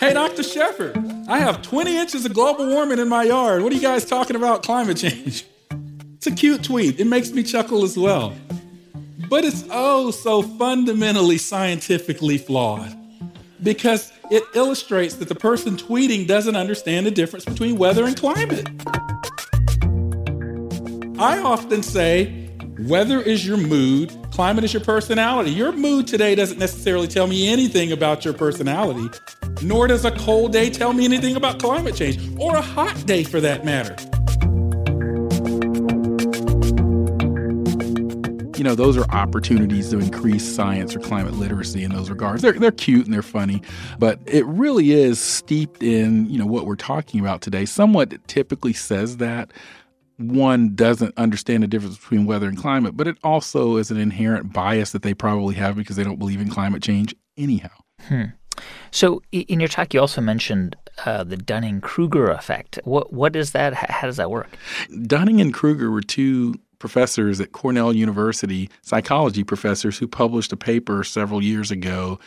Hey, 0.00 0.12
Dr. 0.12 0.42
Shepherd, 0.42 0.98
I 1.28 1.38
have 1.38 1.62
20 1.62 1.96
inches 1.96 2.24
of 2.24 2.34
global 2.34 2.66
warming 2.66 2.98
in 2.98 3.08
my 3.08 3.22
yard. 3.22 3.62
What 3.62 3.72
are 3.72 3.76
you 3.76 3.80
guys 3.80 4.04
talking 4.04 4.34
about 4.34 4.62
climate 4.64 4.96
change? 4.96 5.44
It's 6.14 6.26
a 6.26 6.32
cute 6.32 6.64
tweet. 6.64 6.98
It 6.98 7.06
makes 7.06 7.30
me 7.30 7.42
chuckle 7.42 7.84
as 7.84 7.96
well. 7.96 8.34
But 9.28 9.44
it's 9.44 9.64
oh 9.70 10.10
so 10.10 10.42
fundamentally 10.42 11.38
scientifically 11.38 12.38
flawed 12.38 12.96
because 13.62 14.12
it 14.30 14.42
illustrates 14.54 15.14
that 15.16 15.28
the 15.28 15.34
person 15.34 15.76
tweeting 15.76 16.26
doesn't 16.26 16.56
understand 16.56 17.06
the 17.06 17.10
difference 17.10 17.44
between 17.44 17.78
weather 17.78 18.04
and 18.04 18.16
climate. 18.16 18.68
I 21.18 21.38
often 21.38 21.82
say, 21.82 22.50
weather 22.80 23.20
is 23.20 23.46
your 23.46 23.56
mood, 23.58 24.12
climate 24.34 24.64
is 24.64 24.72
your 24.72 24.82
personality. 24.82 25.50
Your 25.50 25.70
mood 25.70 26.08
today 26.08 26.34
doesn't 26.34 26.58
necessarily 26.58 27.06
tell 27.06 27.28
me 27.28 27.46
anything 27.46 27.92
about 27.92 28.24
your 28.24 28.34
personality 28.34 29.08
nor 29.62 29.86
does 29.86 30.04
a 30.04 30.10
cold 30.10 30.52
day 30.52 30.70
tell 30.70 30.92
me 30.92 31.04
anything 31.04 31.36
about 31.36 31.58
climate 31.58 31.94
change, 31.94 32.18
or 32.38 32.56
a 32.56 32.60
hot 32.60 33.06
day 33.06 33.24
for 33.24 33.40
that 33.40 33.64
matter. 33.64 33.96
you 38.56 38.62
know, 38.62 38.76
those 38.76 38.96
are 38.96 39.04
opportunities 39.10 39.90
to 39.90 39.98
increase 39.98 40.42
science 40.42 40.94
or 40.94 41.00
climate 41.00 41.34
literacy 41.34 41.82
in 41.82 41.92
those 41.92 42.08
regards. 42.08 42.40
They're, 42.40 42.52
they're 42.52 42.70
cute 42.70 43.04
and 43.04 43.12
they're 43.12 43.20
funny, 43.20 43.60
but 43.98 44.20
it 44.26 44.46
really 44.46 44.92
is 44.92 45.20
steeped 45.20 45.82
in, 45.82 46.30
you 46.30 46.38
know, 46.38 46.46
what 46.46 46.64
we're 46.64 46.76
talking 46.76 47.20
about 47.20 47.42
today. 47.42 47.66
Someone 47.66 48.08
typically 48.26 48.72
says 48.72 49.18
that 49.18 49.52
one 50.16 50.74
doesn't 50.74 51.16
understand 51.16 51.62
the 51.62 51.66
difference 51.66 51.98
between 51.98 52.26
weather 52.26 52.48
and 52.48 52.56
climate, 52.56 52.96
but 52.96 53.08
it 53.08 53.16
also 53.24 53.76
is 53.76 53.90
an 53.90 53.98
inherent 53.98 54.52
bias 54.52 54.92
that 54.92 55.02
they 55.02 55.14
probably 55.14 55.54
have 55.56 55.76
because 55.76 55.96
they 55.96 56.04
don't 56.04 56.18
believe 56.18 56.40
in 56.40 56.48
climate 56.48 56.82
change 56.82 57.14
anyhow. 57.36 57.70
Hmm. 58.00 58.24
So, 58.92 59.22
in 59.32 59.58
your 59.58 59.68
talk, 59.68 59.92
you 59.92 60.00
also 60.00 60.20
mentioned 60.20 60.76
uh, 61.04 61.24
the 61.24 61.36
Dunning 61.36 61.80
Kruger 61.80 62.30
effect. 62.30 62.78
What 62.84 63.12
what 63.12 63.34
is 63.34 63.50
that? 63.52 63.74
How 63.74 64.06
does 64.06 64.16
that 64.16 64.30
work? 64.30 64.56
Dunning 65.06 65.40
and 65.40 65.52
Kruger 65.52 65.90
were 65.90 66.00
two 66.00 66.54
professors 66.84 67.40
at 67.40 67.52
Cornell 67.52 67.94
University, 67.94 68.68
psychology 68.82 69.42
professors, 69.42 69.96
who 69.96 70.06
published 70.06 70.52
a 70.52 70.56
paper 70.56 71.02
several 71.02 71.42
years 71.42 71.70
ago. 71.70 72.18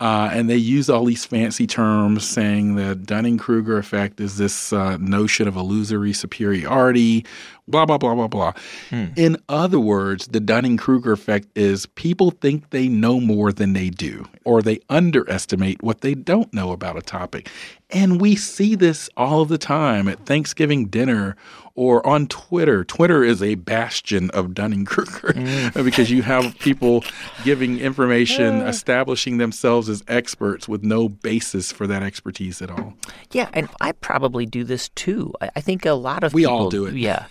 Uh, 0.00 0.28
and 0.32 0.50
they 0.50 0.56
use 0.56 0.90
all 0.90 1.04
these 1.04 1.24
fancy 1.24 1.64
terms 1.64 2.26
saying 2.26 2.74
the 2.74 2.96
Dunning 2.96 3.38
Kruger 3.38 3.78
effect 3.78 4.18
is 4.18 4.36
this 4.36 4.72
uh, 4.72 4.96
notion 4.96 5.46
of 5.46 5.54
illusory 5.54 6.12
superiority, 6.12 7.24
blah, 7.70 7.86
blah, 7.86 7.98
blah, 7.98 8.14
blah, 8.14 8.28
blah. 8.28 8.52
Hmm. 8.90 9.06
In 9.16 9.36
other 9.48 9.80
words, 9.80 10.28
the 10.28 10.40
Dunning 10.40 10.76
Kruger 10.76 11.12
effect 11.12 11.48
is 11.54 11.86
people 11.86 12.30
think 12.30 12.70
they 12.70 12.88
know 12.88 13.20
more 13.20 13.52
than 13.52 13.72
they 13.72 13.90
do, 13.90 14.26
or 14.44 14.62
they 14.62 14.80
underestimate 14.88 15.82
what 15.82 16.00
they 16.00 16.14
don't 16.14 16.52
know 16.52 16.72
about 16.72 16.96
a 16.96 17.02
topic. 17.02 17.48
And 17.92 18.20
we 18.20 18.36
see 18.36 18.74
this 18.74 19.10
all 19.16 19.44
the 19.44 19.58
time 19.58 20.08
at 20.08 20.24
Thanksgiving 20.24 20.86
dinner 20.86 21.36
or 21.74 22.06
on 22.06 22.26
Twitter. 22.26 22.84
Twitter 22.84 23.24
is 23.24 23.42
a 23.42 23.54
bastion 23.54 24.30
of 24.30 24.54
Dunning 24.54 24.84
Kruger 24.84 25.32
mm. 25.32 25.84
because 25.84 26.10
you 26.10 26.22
have 26.22 26.58
people 26.58 27.04
giving 27.44 27.78
information, 27.78 28.60
establishing 28.62 29.38
themselves 29.38 29.88
as 29.88 30.04
experts 30.06 30.68
with 30.68 30.82
no 30.82 31.08
basis 31.08 31.72
for 31.72 31.86
that 31.86 32.02
expertise 32.02 32.60
at 32.62 32.70
all. 32.70 32.94
Yeah, 33.32 33.48
and 33.52 33.68
I 33.80 33.92
probably 33.92 34.46
do 34.46 34.62
this 34.62 34.90
too. 34.90 35.32
I 35.40 35.60
think 35.60 35.86
a 35.86 35.92
lot 35.92 36.22
of 36.22 36.34
we 36.34 36.42
people, 36.42 36.54
all 36.54 36.70
do 36.70 36.86
it. 36.86 36.94
Yeah, 36.94 37.26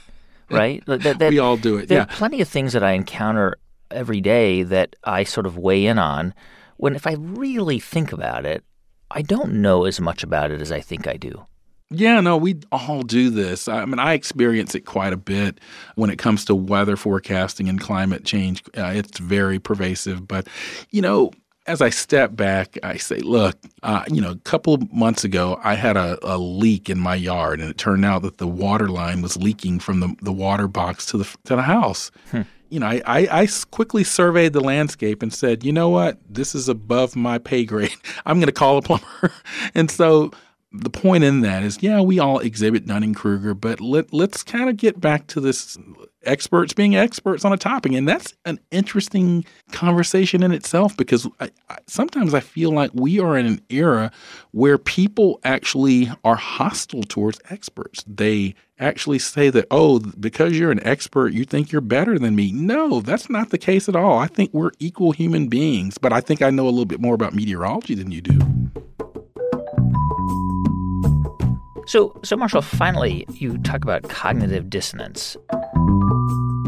right. 0.57 0.83
that, 0.85 1.19
that, 1.19 1.29
we 1.29 1.39
all 1.39 1.57
do 1.57 1.77
it. 1.77 1.87
There 1.87 1.99
yeah, 1.99 2.03
are 2.03 2.07
plenty 2.07 2.41
of 2.41 2.47
things 2.47 2.73
that 2.73 2.83
I 2.83 2.91
encounter 2.91 3.57
every 3.91 4.21
day 4.21 4.63
that 4.63 4.95
I 5.03 5.23
sort 5.23 5.45
of 5.45 5.57
weigh 5.57 5.85
in 5.85 5.97
on. 5.97 6.33
When 6.77 6.95
if 6.95 7.05
I 7.05 7.13
really 7.13 7.79
think 7.79 8.11
about 8.11 8.45
it, 8.45 8.63
I 9.11 9.21
don't 9.21 9.61
know 9.61 9.85
as 9.85 9.99
much 9.99 10.23
about 10.23 10.51
it 10.51 10.61
as 10.61 10.71
I 10.71 10.81
think 10.81 11.07
I 11.07 11.17
do. 11.17 11.45
Yeah, 11.91 12.21
no, 12.21 12.37
we 12.37 12.59
all 12.71 13.01
do 13.01 13.31
this. 13.31 13.67
I 13.67 13.83
mean, 13.85 13.97
I 13.97 14.13
experience 14.13 14.75
it 14.75 14.81
quite 14.81 15.11
a 15.11 15.17
bit 15.17 15.59
when 15.95 16.11
it 16.11 16.17
comes 16.17 16.45
to 16.45 16.55
weather 16.55 16.95
forecasting 16.95 17.67
and 17.67 17.81
climate 17.81 18.23
change. 18.25 18.63
Uh, 18.77 18.93
it's 18.95 19.17
very 19.17 19.57
pervasive. 19.57 20.27
But, 20.27 20.47
you 20.91 21.01
know, 21.01 21.31
as 21.69 21.83
I 21.83 21.91
step 21.91 22.35
back, 22.35 22.79
I 22.81 22.97
say, 22.97 23.19
look, 23.19 23.55
uh, 23.83 24.03
you 24.11 24.19
know, 24.19 24.31
a 24.31 24.37
couple 24.37 24.73
of 24.73 24.91
months 24.91 25.23
ago, 25.23 25.59
I 25.63 25.75
had 25.75 25.97
a, 25.97 26.17
a, 26.23 26.35
leak 26.39 26.89
in 26.89 26.97
my 26.99 27.13
yard, 27.13 27.61
and 27.61 27.69
it 27.69 27.77
turned 27.77 28.03
out 28.03 28.23
that 28.23 28.39
the 28.39 28.47
water 28.47 28.89
line 28.89 29.21
was 29.21 29.37
leaking 29.37 29.79
from 29.79 29.99
the, 29.99 30.15
the 30.23 30.33
water 30.33 30.67
box 30.67 31.05
to 31.07 31.17
the 31.19 31.25
to 31.45 31.55
the 31.55 31.61
house. 31.61 32.09
Hmm. 32.31 32.41
You 32.69 32.79
know, 32.79 32.87
I, 32.87 33.01
I, 33.05 33.41
I 33.41 33.47
quickly 33.69 34.03
surveyed 34.03 34.53
the 34.53 34.61
landscape 34.61 35.21
and 35.21 35.31
said, 35.31 35.63
you 35.63 35.71
know 35.71 35.89
what, 35.89 36.17
this 36.27 36.55
is 36.55 36.69
above 36.69 37.15
my 37.15 37.37
pay 37.37 37.65
grade. 37.65 37.93
I'm 38.25 38.37
going 38.37 38.47
to 38.47 38.51
call 38.51 38.77
a 38.77 38.81
plumber. 38.81 39.31
and 39.75 39.91
so 39.91 40.31
the 40.71 40.89
point 40.89 41.23
in 41.23 41.41
that 41.41 41.63
is, 41.63 41.81
yeah, 41.81 42.01
we 42.01 42.17
all 42.17 42.39
exhibit 42.39 42.87
Dunning 42.87 43.13
Kruger, 43.13 43.53
but 43.53 43.79
let 43.79 44.11
let's 44.11 44.41
kind 44.41 44.69
of 44.69 44.77
get 44.77 44.99
back 44.99 45.27
to 45.27 45.39
this 45.39 45.77
experts 46.23 46.73
being 46.73 46.95
experts 46.95 47.45
on 47.45 47.53
a 47.53 47.57
topic, 47.57 47.93
and 47.93 48.07
that's 48.07 48.33
an 48.45 48.59
interesting 48.71 49.45
conversation 49.71 50.43
in 50.43 50.51
itself 50.51 50.95
because 50.97 51.27
I, 51.39 51.49
I, 51.69 51.77
sometimes 51.87 52.33
I 52.33 52.39
feel 52.39 52.71
like 52.71 52.91
we 52.93 53.19
are 53.19 53.37
in 53.37 53.45
an 53.45 53.61
era 53.69 54.11
where 54.51 54.77
people 54.77 55.39
actually 55.43 56.11
are 56.23 56.35
hostile 56.35 57.03
towards 57.03 57.39
experts. 57.49 58.03
They 58.07 58.55
actually 58.79 59.19
say 59.19 59.49
that, 59.49 59.67
oh, 59.71 59.99
because 59.99 60.57
you're 60.57 60.71
an 60.71 60.85
expert, 60.85 61.33
you 61.33 61.45
think 61.45 61.71
you're 61.71 61.81
better 61.81 62.17
than 62.17 62.35
me. 62.35 62.51
No, 62.51 63.01
that's 63.01 63.29
not 63.29 63.49
the 63.49 63.57
case 63.57 63.89
at 63.89 63.95
all. 63.95 64.17
I 64.17 64.27
think 64.27 64.53
we're 64.53 64.71
equal 64.79 65.11
human 65.11 65.47
beings, 65.47 65.97
but 65.97 66.13
I 66.13 66.21
think 66.21 66.41
I 66.41 66.49
know 66.49 66.65
a 66.65 66.71
little 66.71 66.85
bit 66.85 67.01
more 67.01 67.15
about 67.15 67.33
meteorology 67.33 67.95
than 67.95 68.11
you 68.11 68.21
do. 68.21 68.39
So, 71.89 72.15
so 72.23 72.37
Marshall, 72.37 72.61
finally, 72.61 73.25
you 73.33 73.57
talk 73.57 73.81
about 73.81 74.09
cognitive 74.09 74.69
dissonance. 74.69 75.35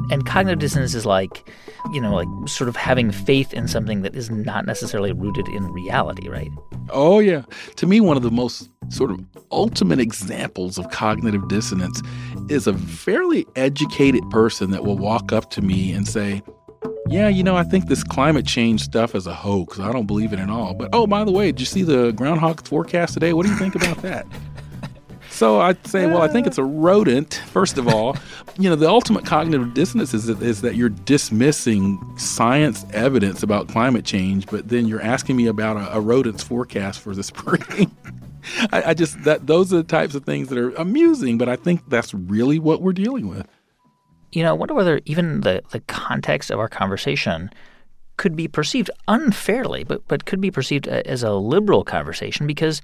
And 0.10 0.25
cognitive 0.25 0.57
dissonance 0.57 0.95
is 0.95 1.05
like, 1.05 1.47
you 1.91 2.01
know, 2.01 2.15
like 2.15 2.27
sort 2.49 2.67
of 2.67 2.75
having 2.75 3.12
faith 3.12 3.53
in 3.53 3.67
something 3.67 4.01
that 4.01 4.15
is 4.15 4.31
not 4.31 4.65
necessarily 4.65 5.12
rooted 5.12 5.47
in 5.49 5.71
reality, 5.71 6.27
right? 6.27 6.49
Oh, 6.89 7.19
yeah. 7.19 7.43
To 7.75 7.86
me, 7.86 8.01
one 8.01 8.17
of 8.17 8.23
the 8.23 8.31
most 8.31 8.71
sort 8.89 9.12
of 9.12 9.23
ultimate 9.51 9.99
examples 9.99 10.79
of 10.79 10.89
cognitive 10.89 11.47
dissonance 11.47 12.01
is 12.49 12.65
a 12.65 12.73
fairly 12.73 13.45
educated 13.55 14.27
person 14.31 14.71
that 14.71 14.84
will 14.84 14.97
walk 14.97 15.31
up 15.31 15.51
to 15.51 15.62
me 15.62 15.91
and 15.91 16.07
say, 16.07 16.41
yeah, 17.10 17.27
you 17.27 17.43
know, 17.43 17.55
I 17.55 17.63
think 17.63 17.89
this 17.89 18.03
climate 18.03 18.47
change 18.47 18.81
stuff 18.81 19.13
is 19.13 19.27
a 19.27 19.36
hoax. 19.36 19.79
I 19.79 19.91
don't 19.91 20.07
believe 20.07 20.34
it 20.34 20.39
at 20.39 20.49
all. 20.49 20.73
But 20.73 20.89
oh, 20.93 21.05
by 21.05 21.23
the 21.23 21.31
way, 21.31 21.51
did 21.51 21.60
you 21.60 21.67
see 21.67 21.84
the 21.84 22.12
groundhog 22.12 22.65
forecast 22.65 23.13
today? 23.13 23.34
What 23.34 23.45
do 23.45 23.51
you 23.51 23.57
think 23.57 23.75
about 23.75 23.97
that? 23.97 24.25
So 25.41 25.60
I'd 25.60 25.88
say, 25.88 26.06
well, 26.06 26.21
I 26.21 26.27
think 26.27 26.45
it's 26.45 26.60
a 26.60 26.63
rodent, 26.63 27.41
first 27.47 27.80
of 27.80 27.88
all. 27.88 28.15
you 28.60 28.69
know, 28.69 28.75
the 28.75 28.88
ultimate 28.88 29.25
cognitive 29.25 29.73
dissonance 29.73 30.13
is, 30.13 30.30
is 30.30 30.62
that 30.62 30.75
you're 30.75 30.89
dismissing 30.89 31.99
science 32.15 32.86
evidence 32.93 33.41
about 33.41 33.67
climate 33.67 34.06
change, 34.06 34.45
but 34.45 34.69
then 34.69 34.88
you're 34.88 35.01
asking 35.01 35.38
me 35.38 35.47
about 35.47 35.77
a, 35.77 35.97
a 35.97 35.99
rodent's 35.99 36.43
forecast 36.43 36.99
for 36.99 37.15
the 37.15 37.23
spring. 37.23 37.89
I, 38.71 38.84
I 38.89 38.93
just, 38.93 39.23
that 39.23 39.47
those 39.47 39.73
are 39.73 39.77
the 39.77 39.84
types 39.84 40.13
of 40.13 40.25
things 40.25 40.49
that 40.49 40.60
are 40.60 40.75
amusing, 40.75 41.39
but 41.39 41.49
I 41.49 41.56
think 41.56 41.89
that's 41.89 42.13
really 42.13 42.60
what 42.60 42.84
we're 42.84 42.93
dealing 42.93 43.27
with. 43.27 43.47
You 44.32 44.43
know, 44.43 44.51
I 44.51 44.54
wonder 44.54 44.75
whether 44.75 45.01
even 45.06 45.41
the, 45.41 45.63
the 45.71 45.80
context 45.80 46.51
of 46.51 46.60
our 46.60 46.69
conversation 46.69 47.49
could 48.17 48.36
be 48.36 48.47
perceived 48.47 48.91
unfairly, 49.08 49.86
but, 49.86 50.08
but 50.08 50.25
could 50.25 50.39
be 50.39 50.51
perceived 50.51 50.88
as 50.88 51.23
a 51.23 51.34
liberal 51.34 51.84
conversation 51.84 52.45
because 52.45 52.80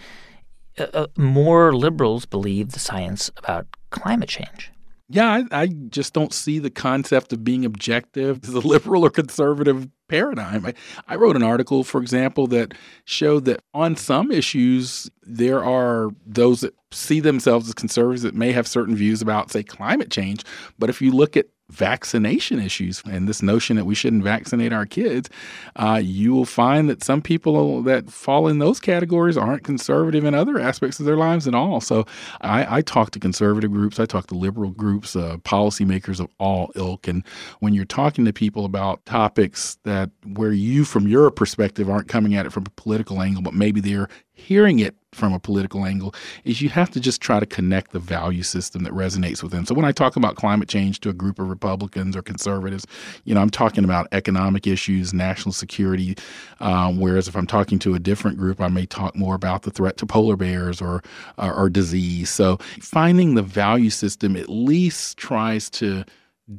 uh, 0.78 0.88
uh, 0.94 1.08
more 1.18 1.76
liberals 1.76 2.26
believe 2.26 2.72
the 2.72 2.80
science 2.80 3.32
about 3.38 3.68
climate 3.90 4.30
change. 4.30 4.72
Yeah, 5.10 5.42
I, 5.52 5.62
I, 5.62 5.68
just 5.68 6.14
don't 6.14 6.34
see 6.34 6.60
the 6.60 6.70
concept 6.70 7.32
of 7.32 7.42
being 7.42 7.64
objective 7.64 8.44
as 8.44 8.54
a 8.54 8.60
liberal 8.68 9.06
or 9.06 9.10
conservative 9.10 9.88
paradigm. 10.10 10.66
I, 10.66 10.74
I 11.08 11.16
wrote 11.16 11.38
an 11.38 11.44
article, 11.44 11.86
for 11.86 12.02
example, 12.02 12.46
that 12.48 12.74
showed 13.06 13.46
that 13.46 13.62
on 13.74 13.96
some 13.96 14.32
issues, 14.32 15.10
there 15.24 15.64
are 15.64 16.10
those 16.26 16.60
that 16.62 16.76
see 16.92 17.22
themselves 17.22 17.68
as 17.70 17.74
conservatives 17.74 18.24
that 18.24 18.36
may 18.36 18.52
have 18.52 18.68
certain 18.68 18.98
views 18.98 19.22
about, 19.22 19.50
say, 19.50 19.64
climate 19.64 20.12
change. 20.12 20.44
But 20.78 20.90
if 20.90 21.02
you 21.02 21.12
look 21.12 21.38
at 21.38 21.48
vaccination 21.70 22.60
issues 22.60 23.02
and 23.10 23.28
this 23.28 23.42
notion 23.42 23.76
that 23.76 23.86
we 23.86 23.96
shouldn't 23.96 24.24
vaccinate 24.24 24.72
our 24.72 24.86
kids, 24.86 25.30
uh, 25.76 26.00
you 26.04 26.34
will 26.34 26.46
find 26.46 26.90
that 26.90 27.04
some 27.04 27.22
people 27.22 27.82
that 27.84 28.10
fall 28.10 28.48
in 28.48 28.60
those 28.60 28.80
categories 28.80 29.38
aren't 29.38 29.64
conservative 29.64 30.24
in 30.24 30.34
other 30.34 30.60
aspects 30.60 31.00
of 31.00 31.06
their 31.06 31.18
lives 31.18 31.48
at 31.48 31.54
all. 31.54 31.82
So 31.82 32.06
I, 32.42 32.78
I 32.78 32.82
talk 32.82 33.12
to 33.12 33.20
conservative 33.20 33.72
groups, 33.72 34.00
I 34.00 34.06
talk 34.06 34.28
to 34.28 34.36
liberal 34.36 34.72
groups, 34.72 35.16
uh, 35.16 35.38
policymakers 35.38 36.20
of 36.20 36.28
all 36.40 36.72
ilk. 36.76 37.08
And 37.08 37.24
when 37.60 37.74
you're 37.74 37.86
talking 37.86 38.26
to 38.26 38.34
people 38.34 38.66
about 38.66 39.06
topics 39.06 39.78
that 39.84 40.10
where 40.26 40.54
you, 40.54 40.86
from 40.86 41.08
your 41.08 41.30
perspective, 41.32 41.90
aren't 41.90 42.08
coming 42.08 42.36
at 42.36 42.46
it 42.46 42.52
from 42.52 42.66
a 42.66 42.82
political 42.82 43.22
angle, 43.22 43.42
but 43.42 43.54
maybe 43.54 43.82
they're 43.82 44.08
hearing 44.38 44.80
it 44.80 44.96
from 45.14 45.34
a 45.34 45.40
political 45.40 45.86
angle 45.86 46.14
is 46.44 46.62
you 46.62 46.70
have 46.70 46.92
to 46.92 47.00
just 47.00 47.22
try 47.22 47.40
to 47.40 47.46
connect 47.46 47.92
the 47.92 48.00
value 48.00 48.44
system 48.44 48.84
that 48.84 48.94
resonates 48.94 49.42
with 49.42 49.52
them. 49.52 49.66
So 49.66 49.74
when 49.74 49.86
I 49.86 49.92
talk 49.92 50.16
about 50.16 50.36
climate 50.36 50.70
change 50.70 51.00
to 51.02 51.10
a 51.10 51.14
group 51.14 51.40
of 51.40 51.50
Republicans 51.50 52.16
or 52.16 52.22
conservatives, 52.22 52.86
you 53.26 53.34
know, 53.34 53.42
I'm 53.42 53.50
talking 53.50 53.84
about 53.84 54.08
economic 54.12 54.68
issues, 54.68 55.14
national 55.14 55.54
security. 55.54 56.16
Um, 56.60 57.00
whereas 57.00 57.28
if 57.28 57.36
I'm 57.36 57.48
talking 57.48 57.80
to 57.80 57.96
a 57.96 58.00
different 58.00 58.38
group, 58.38 58.62
I 58.62 58.68
may 58.68 58.86
talk 58.86 59.16
more 59.16 59.36
about 59.36 59.64
the 59.64 59.72
threat 59.72 59.98
to 59.98 60.06
polar 60.06 60.36
bears 60.36 60.82
or, 60.82 61.02
or, 61.38 61.54
or 61.54 61.70
disease. 61.70 62.30
So 62.30 62.58
finding 62.82 63.36
the 63.36 63.42
value 63.42 63.90
system 63.90 64.36
at 64.36 64.50
least 64.50 65.18
tries 65.18 65.70
to 65.72 66.06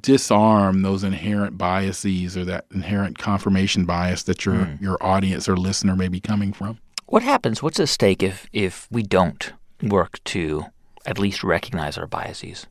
disarm 0.00 0.82
those 0.82 1.02
inherent 1.02 1.56
biases 1.56 2.36
or 2.36 2.44
that 2.44 2.66
inherent 2.74 3.16
confirmation 3.16 3.86
bias 3.86 4.24
that 4.24 4.44
your 4.44 4.54
mm. 4.56 4.80
your 4.82 5.02
audience 5.02 5.48
or 5.48 5.56
listener 5.56 5.96
may 5.96 6.08
be 6.08 6.20
coming 6.20 6.52
from. 6.52 6.78
What 7.08 7.22
happens? 7.22 7.62
What's 7.62 7.80
at 7.80 7.88
stake 7.88 8.22
if, 8.22 8.46
if 8.52 8.86
we 8.90 9.02
don't 9.02 9.54
work 9.82 10.22
to 10.24 10.66
at 11.06 11.18
least 11.18 11.42
recognize 11.42 11.96
our 11.96 12.06
biases? 12.06 12.66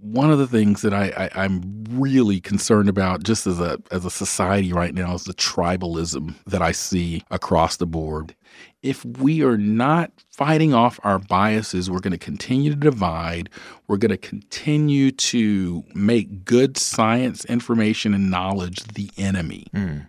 One 0.00 0.32
of 0.32 0.38
the 0.38 0.46
things 0.48 0.82
that 0.82 0.92
I, 0.92 1.30
I, 1.34 1.44
am 1.44 1.84
really 1.90 2.40
concerned 2.40 2.88
about, 2.88 3.22
just 3.22 3.46
as 3.46 3.58
a 3.58 3.78
as 3.90 4.04
a 4.04 4.10
society 4.10 4.72
right 4.72 4.94
now, 4.94 5.14
is 5.14 5.24
the 5.24 5.34
tribalism 5.34 6.34
that 6.46 6.62
I 6.62 6.70
see 6.70 7.24
across 7.32 7.76
the 7.76 7.86
board. 7.86 8.34
If 8.82 9.04
we 9.04 9.42
are 9.42 9.58
not 9.58 10.12
fighting 10.30 10.72
off 10.72 11.00
our 11.02 11.18
biases, 11.18 11.90
we're 11.90 11.98
going 11.98 12.12
to 12.12 12.18
continue 12.18 12.70
to 12.70 12.76
divide. 12.76 13.50
We're 13.88 13.96
going 13.96 14.10
to 14.10 14.16
continue 14.16 15.10
to 15.10 15.84
make 15.94 16.44
good 16.44 16.76
science, 16.76 17.44
information, 17.44 18.14
and 18.14 18.30
knowledge 18.30 18.84
the 18.84 19.10
enemy. 19.16 19.66
Mm. 19.74 20.06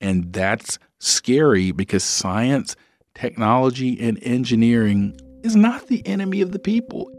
And 0.00 0.32
that's 0.32 0.78
scary 1.02 1.72
because 1.72 2.04
science, 2.04 2.76
technology, 3.14 3.98
and 4.00 4.18
engineering 4.22 5.18
is 5.42 5.56
not 5.56 5.88
the 5.88 6.06
enemy 6.06 6.40
of 6.40 6.52
the 6.52 6.58
people. 6.58 7.10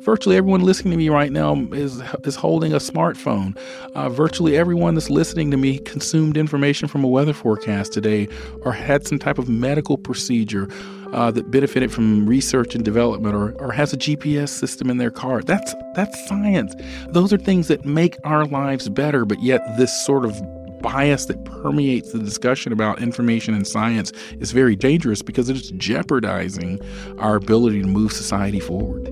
Virtually 0.00 0.36
everyone 0.36 0.62
listening 0.62 0.90
to 0.90 0.96
me 0.96 1.08
right 1.08 1.30
now 1.30 1.54
is 1.72 2.02
is 2.24 2.34
holding 2.34 2.72
a 2.72 2.78
smartphone. 2.78 3.56
Uh, 3.94 4.08
virtually 4.08 4.56
everyone 4.56 4.94
that's 4.94 5.08
listening 5.08 5.50
to 5.52 5.56
me 5.56 5.78
consumed 5.78 6.36
information 6.36 6.88
from 6.88 7.04
a 7.04 7.08
weather 7.08 7.32
forecast 7.32 7.92
today, 7.92 8.28
or 8.62 8.72
had 8.72 9.06
some 9.06 9.18
type 9.18 9.38
of 9.38 9.48
medical 9.48 9.96
procedure 9.96 10.68
uh, 11.12 11.30
that 11.30 11.50
benefited 11.52 11.92
from 11.92 12.26
research 12.26 12.74
and 12.74 12.84
development, 12.84 13.36
or 13.36 13.52
or 13.60 13.70
has 13.70 13.92
a 13.92 13.96
GPS 13.96 14.48
system 14.48 14.90
in 14.90 14.98
their 14.98 15.12
car. 15.12 15.40
That's 15.40 15.72
that's 15.94 16.28
science. 16.28 16.74
Those 17.10 17.32
are 17.32 17.38
things 17.38 17.68
that 17.68 17.84
make 17.84 18.16
our 18.24 18.44
lives 18.44 18.88
better. 18.88 19.24
But 19.24 19.40
yet, 19.40 19.60
this 19.78 20.04
sort 20.04 20.24
of 20.24 20.34
bias 20.82 21.26
that 21.26 21.44
permeates 21.44 22.12
the 22.12 22.18
discussion 22.18 22.72
about 22.72 23.00
information 23.00 23.54
and 23.54 23.66
science 23.66 24.12
is 24.40 24.52
very 24.52 24.76
dangerous 24.76 25.22
because 25.22 25.48
it's 25.48 25.70
jeopardizing 25.70 26.80
our 27.18 27.36
ability 27.36 27.80
to 27.80 27.86
move 27.86 28.12
society 28.12 28.60
forward. 28.60 29.06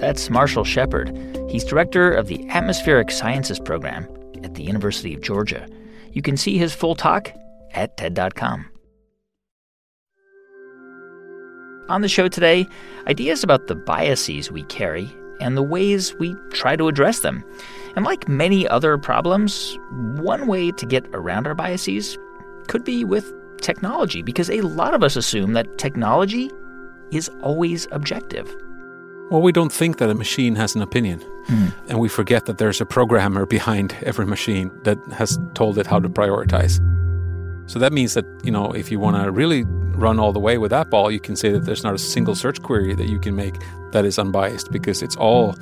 That's 0.00 0.30
Marshall 0.30 0.64
Shepherd. 0.64 1.16
He's 1.48 1.64
director 1.64 2.12
of 2.12 2.28
the 2.28 2.48
Atmospheric 2.48 3.10
Sciences 3.10 3.58
program 3.58 4.08
at 4.44 4.54
the 4.54 4.62
University 4.62 5.14
of 5.14 5.20
Georgia. 5.20 5.66
You 6.12 6.22
can 6.22 6.36
see 6.36 6.58
his 6.58 6.74
full 6.74 6.94
talk 6.94 7.32
at 7.72 7.96
TED.com. 7.96 8.70
On 11.88 12.00
the 12.00 12.08
show 12.08 12.28
today, 12.28 12.66
ideas 13.06 13.44
about 13.44 13.68
the 13.68 13.74
biases 13.74 14.50
we 14.50 14.64
carry 14.64 15.08
and 15.40 15.56
the 15.56 15.62
ways 15.62 16.14
we 16.14 16.34
try 16.50 16.76
to 16.76 16.88
address 16.88 17.20
them. 17.20 17.44
And 17.94 18.04
like 18.04 18.28
many 18.28 18.68
other 18.68 18.98
problems, 18.98 19.78
one 19.90 20.46
way 20.46 20.70
to 20.72 20.86
get 20.86 21.06
around 21.12 21.46
our 21.46 21.54
biases 21.54 22.18
could 22.68 22.84
be 22.84 23.04
with 23.04 23.32
technology, 23.60 24.22
because 24.22 24.50
a 24.50 24.60
lot 24.60 24.92
of 24.92 25.02
us 25.02 25.16
assume 25.16 25.54
that 25.54 25.78
technology 25.78 26.50
is 27.10 27.30
always 27.40 27.86
objective. 27.90 28.54
Well, 29.30 29.42
we 29.42 29.50
don't 29.50 29.72
think 29.72 29.98
that 29.98 30.10
a 30.10 30.14
machine 30.14 30.54
has 30.56 30.74
an 30.74 30.82
opinion. 30.82 31.20
Hmm. 31.46 31.68
And 31.88 31.98
we 31.98 32.08
forget 32.08 32.46
that 32.46 32.58
there's 32.58 32.80
a 32.80 32.86
programmer 32.86 33.46
behind 33.46 33.96
every 34.02 34.26
machine 34.26 34.70
that 34.82 34.98
has 35.12 35.38
told 35.54 35.78
it 35.78 35.86
how 35.86 36.00
to 36.00 36.08
prioritize. 36.08 36.80
So 37.66 37.78
that 37.78 37.92
means 37.92 38.14
that, 38.14 38.24
you 38.42 38.50
know, 38.50 38.72
if 38.72 38.90
you 38.90 39.00
want 39.00 39.22
to 39.22 39.30
really 39.30 39.64
run 39.96 40.20
all 40.20 40.32
the 40.32 40.38
way 40.40 40.58
with 40.58 40.70
that 40.70 40.90
ball, 40.90 41.10
you 41.10 41.20
can 41.20 41.36
say 41.36 41.50
that 41.50 41.64
there's 41.64 41.82
not 41.82 41.94
a 41.94 41.98
single 41.98 42.34
search 42.34 42.62
query 42.62 42.94
that 42.94 43.08
you 43.08 43.18
can 43.18 43.34
make 43.34 43.56
that 43.92 44.04
is 44.04 44.18
unbiased 44.18 44.70
because 44.70 45.02
it's 45.02 45.16
all 45.16 45.56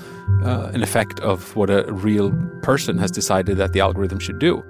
uh, 0.44 0.70
an 0.74 0.82
effect 0.82 1.20
of 1.20 1.54
what 1.56 1.70
a 1.70 1.90
real 1.92 2.32
person 2.62 2.98
has 2.98 3.10
decided 3.10 3.56
that 3.56 3.72
the 3.72 3.80
algorithm 3.80 4.18
should 4.18 4.38
do. 4.38 4.64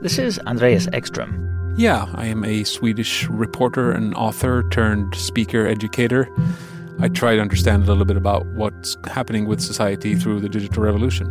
This 0.00 0.18
is 0.18 0.38
Andreas 0.46 0.86
Ekström. 0.88 1.46
Yeah, 1.76 2.06
I 2.14 2.26
am 2.26 2.44
a 2.44 2.64
Swedish 2.64 3.28
reporter 3.28 3.90
and 3.90 4.14
author 4.14 4.64
turned 4.70 5.14
speaker 5.14 5.66
educator. 5.66 6.28
I 7.00 7.08
try 7.08 7.36
to 7.36 7.40
understand 7.40 7.84
a 7.84 7.86
little 7.86 8.04
bit 8.04 8.16
about 8.16 8.46
what's 8.46 8.96
happening 9.06 9.46
with 9.46 9.60
society 9.60 10.14
through 10.14 10.40
the 10.40 10.48
digital 10.48 10.82
revolution. 10.82 11.26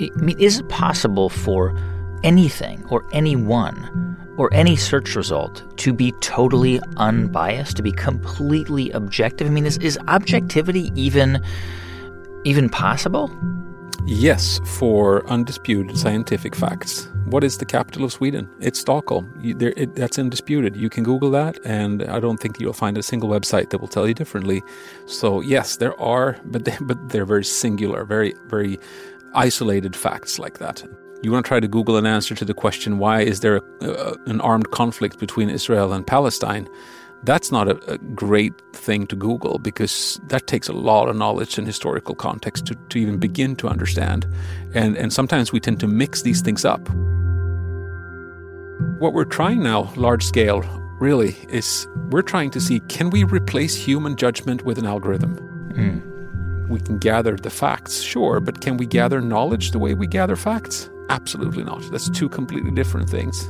I 0.00 0.10
mean, 0.16 0.38
is 0.38 0.60
it 0.60 0.68
possible 0.68 1.28
for 1.28 1.74
anything 2.22 2.84
or 2.88 3.04
anyone 3.12 4.13
or 4.36 4.52
any 4.52 4.76
search 4.76 5.14
result 5.14 5.62
to 5.78 5.92
be 5.92 6.12
totally 6.20 6.80
unbiased, 6.96 7.76
to 7.76 7.82
be 7.82 7.92
completely 7.92 8.90
objective? 8.90 9.46
I 9.46 9.50
mean, 9.50 9.66
is, 9.66 9.78
is 9.78 9.98
objectivity 10.08 10.90
even 10.94 11.42
even 12.44 12.68
possible? 12.68 13.30
Yes, 14.06 14.60
for 14.66 15.26
undisputed 15.28 15.96
scientific 15.96 16.54
facts. 16.54 17.08
What 17.24 17.42
is 17.42 17.56
the 17.56 17.64
capital 17.64 18.04
of 18.04 18.12
Sweden? 18.12 18.50
It's 18.60 18.78
Stockholm. 18.78 19.32
You, 19.40 19.54
there, 19.54 19.72
it, 19.78 19.94
that's 19.94 20.18
undisputed. 20.18 20.76
You 20.76 20.90
can 20.90 21.04
Google 21.04 21.30
that, 21.30 21.58
and 21.64 22.02
I 22.02 22.20
don't 22.20 22.38
think 22.38 22.60
you'll 22.60 22.74
find 22.74 22.98
a 22.98 23.02
single 23.02 23.30
website 23.30 23.70
that 23.70 23.78
will 23.78 23.88
tell 23.88 24.06
you 24.06 24.12
differently. 24.12 24.62
So 25.06 25.40
yes, 25.40 25.78
there 25.78 25.98
are, 25.98 26.38
but 26.44 26.66
they, 26.66 26.76
but 26.82 27.08
they're 27.08 27.24
very 27.24 27.44
singular, 27.44 28.04
very 28.04 28.34
very 28.46 28.78
isolated 29.34 29.96
facts 29.96 30.38
like 30.38 30.58
that. 30.58 30.84
You 31.24 31.32
want 31.32 31.46
to 31.46 31.48
try 31.48 31.58
to 31.58 31.66
Google 31.66 31.96
an 31.96 32.04
answer 32.04 32.34
to 32.34 32.44
the 32.44 32.52
question 32.52 32.98
why 32.98 33.22
is 33.22 33.40
there 33.40 33.56
a, 33.56 33.62
uh, 33.90 34.14
an 34.26 34.42
armed 34.42 34.70
conflict 34.72 35.18
between 35.18 35.48
Israel 35.48 35.94
and 35.94 36.06
Palestine? 36.06 36.68
That's 37.22 37.50
not 37.50 37.66
a, 37.66 37.92
a, 37.92 37.96
great 37.96 38.52
thing 38.74 39.06
to 39.06 39.16
Google 39.16 39.58
because 39.58 40.20
that 40.28 40.46
takes 40.46 40.68
a 40.68 40.74
lot 40.74 41.08
of 41.08 41.16
knowledge 41.16 41.56
and 41.56 41.66
historical 41.66 42.14
context 42.14 42.66
to, 42.66 42.74
to 42.90 42.98
even 42.98 43.16
begin 43.16 43.56
to 43.56 43.68
understand. 43.68 44.26
And, 44.74 44.98
and 44.98 45.10
sometimes 45.14 45.50
we 45.50 45.60
tend 45.60 45.80
to 45.80 45.86
mix 45.86 46.20
these 46.20 46.42
things 46.42 46.66
up. 46.66 46.86
What 48.98 49.14
we're 49.14 49.24
trying 49.24 49.62
now, 49.62 49.90
large 49.96 50.24
scale, 50.24 50.60
really, 51.00 51.34
is 51.48 51.88
we're 52.10 52.20
trying 52.20 52.50
to 52.50 52.60
see 52.60 52.80
can 52.80 53.08
we 53.08 53.24
replace 53.24 53.74
human 53.74 54.16
judgment 54.16 54.66
with 54.66 54.76
an 54.76 54.84
algorithm? 54.84 55.36
Mm. 55.72 56.68
We 56.68 56.80
can 56.80 56.98
gather 56.98 57.36
the 57.36 57.48
facts, 57.48 58.02
sure, 58.02 58.40
but 58.40 58.60
can 58.60 58.76
we 58.76 58.84
gather 58.84 59.22
knowledge 59.22 59.70
the 59.70 59.78
way 59.78 59.94
we 59.94 60.06
gather 60.06 60.36
facts? 60.36 60.90
Absolutely 61.10 61.64
not. 61.64 61.82
That's 61.90 62.08
two 62.10 62.28
completely 62.28 62.70
different 62.70 63.08
things. 63.10 63.48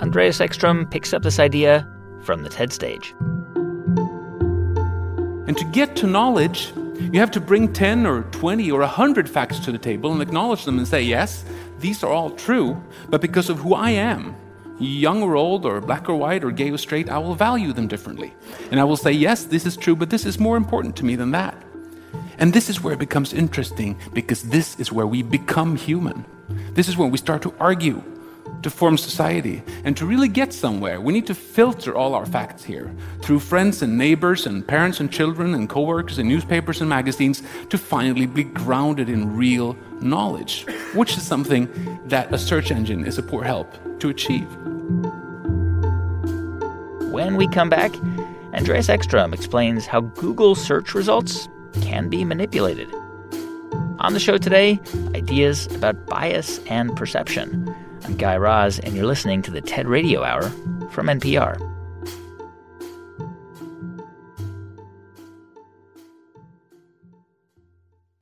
Andreas 0.00 0.38
Ekström 0.38 0.90
picks 0.90 1.12
up 1.12 1.22
this 1.22 1.38
idea 1.38 1.86
from 2.22 2.42
the 2.42 2.48
TED 2.48 2.72
stage. 2.72 3.14
And 5.46 5.56
to 5.56 5.64
get 5.72 5.96
to 5.96 6.06
knowledge, 6.06 6.72
you 7.12 7.20
have 7.20 7.30
to 7.32 7.40
bring 7.40 7.72
10 7.72 8.06
or 8.06 8.22
20 8.22 8.70
or 8.70 8.80
100 8.80 9.28
facts 9.28 9.58
to 9.60 9.72
the 9.72 9.78
table 9.78 10.12
and 10.12 10.20
acknowledge 10.20 10.64
them 10.64 10.78
and 10.78 10.86
say, 10.86 11.02
yes, 11.02 11.44
these 11.78 12.02
are 12.02 12.12
all 12.12 12.30
true, 12.30 12.82
but 13.08 13.20
because 13.20 13.48
of 13.48 13.58
who 13.58 13.74
I 13.74 13.90
am, 13.90 14.34
young 14.78 15.22
or 15.22 15.36
old, 15.36 15.64
or 15.64 15.80
black 15.80 16.08
or 16.08 16.16
white, 16.16 16.44
or 16.44 16.50
gay 16.50 16.70
or 16.70 16.78
straight, 16.78 17.08
I 17.08 17.18
will 17.18 17.34
value 17.34 17.72
them 17.72 17.88
differently. 17.88 18.34
And 18.70 18.78
I 18.78 18.84
will 18.84 18.96
say, 18.96 19.12
yes, 19.12 19.44
this 19.44 19.66
is 19.66 19.76
true, 19.76 19.96
but 19.96 20.10
this 20.10 20.26
is 20.26 20.38
more 20.38 20.56
important 20.56 20.96
to 20.96 21.04
me 21.04 21.16
than 21.16 21.30
that. 21.32 21.56
And 22.38 22.52
this 22.52 22.68
is 22.70 22.82
where 22.82 22.94
it 22.94 23.00
becomes 23.00 23.32
interesting 23.32 23.98
because 24.12 24.42
this 24.44 24.78
is 24.78 24.92
where 24.92 25.06
we 25.06 25.22
become 25.22 25.76
human. 25.76 26.24
This 26.72 26.88
is 26.88 26.96
when 26.96 27.10
we 27.10 27.18
start 27.18 27.42
to 27.42 27.54
argue 27.60 28.02
to 28.62 28.70
form 28.70 28.98
society 28.98 29.62
and 29.84 29.96
to 29.96 30.06
really 30.06 30.28
get 30.28 30.52
somewhere. 30.52 31.00
We 31.00 31.12
need 31.12 31.26
to 31.26 31.34
filter 31.34 31.94
all 31.94 32.14
our 32.14 32.26
facts 32.26 32.64
here 32.64 32.90
through 33.22 33.40
friends 33.40 33.82
and 33.82 33.96
neighbors 33.96 34.46
and 34.46 34.66
parents 34.66 35.00
and 35.00 35.10
children 35.12 35.54
and 35.54 35.68
coworkers 35.68 36.18
and 36.18 36.28
newspapers 36.28 36.80
and 36.80 36.88
magazines 36.88 37.42
to 37.70 37.78
finally 37.78 38.26
be 38.26 38.44
grounded 38.44 39.08
in 39.08 39.36
real 39.36 39.76
knowledge, 40.00 40.66
which 40.94 41.16
is 41.16 41.22
something 41.22 41.68
that 42.06 42.32
a 42.32 42.38
search 42.38 42.70
engine 42.70 43.04
is 43.04 43.18
a 43.18 43.22
poor 43.22 43.44
help 43.44 43.72
to 44.00 44.08
achieve. 44.08 44.48
When 47.12 47.36
we 47.36 47.48
come 47.48 47.68
back, 47.68 47.94
Andreas 48.54 48.88
Ekström 48.88 49.32
explains 49.34 49.86
how 49.86 50.00
Google 50.00 50.54
search 50.54 50.94
results 50.94 51.48
can 51.80 52.08
be 52.08 52.24
manipulated. 52.24 52.88
On 54.00 54.12
the 54.12 54.20
show 54.20 54.38
today, 54.38 54.78
ideas 55.16 55.66
about 55.74 56.06
bias 56.06 56.60
and 56.66 56.94
perception. 56.96 57.74
I'm 58.04 58.16
Guy 58.16 58.36
Raz, 58.36 58.78
and 58.78 58.94
you're 58.94 59.06
listening 59.06 59.42
to 59.42 59.50
the 59.50 59.60
TED 59.60 59.88
Radio 59.88 60.22
Hour 60.22 60.42
from 60.90 61.08
NPR. 61.08 61.58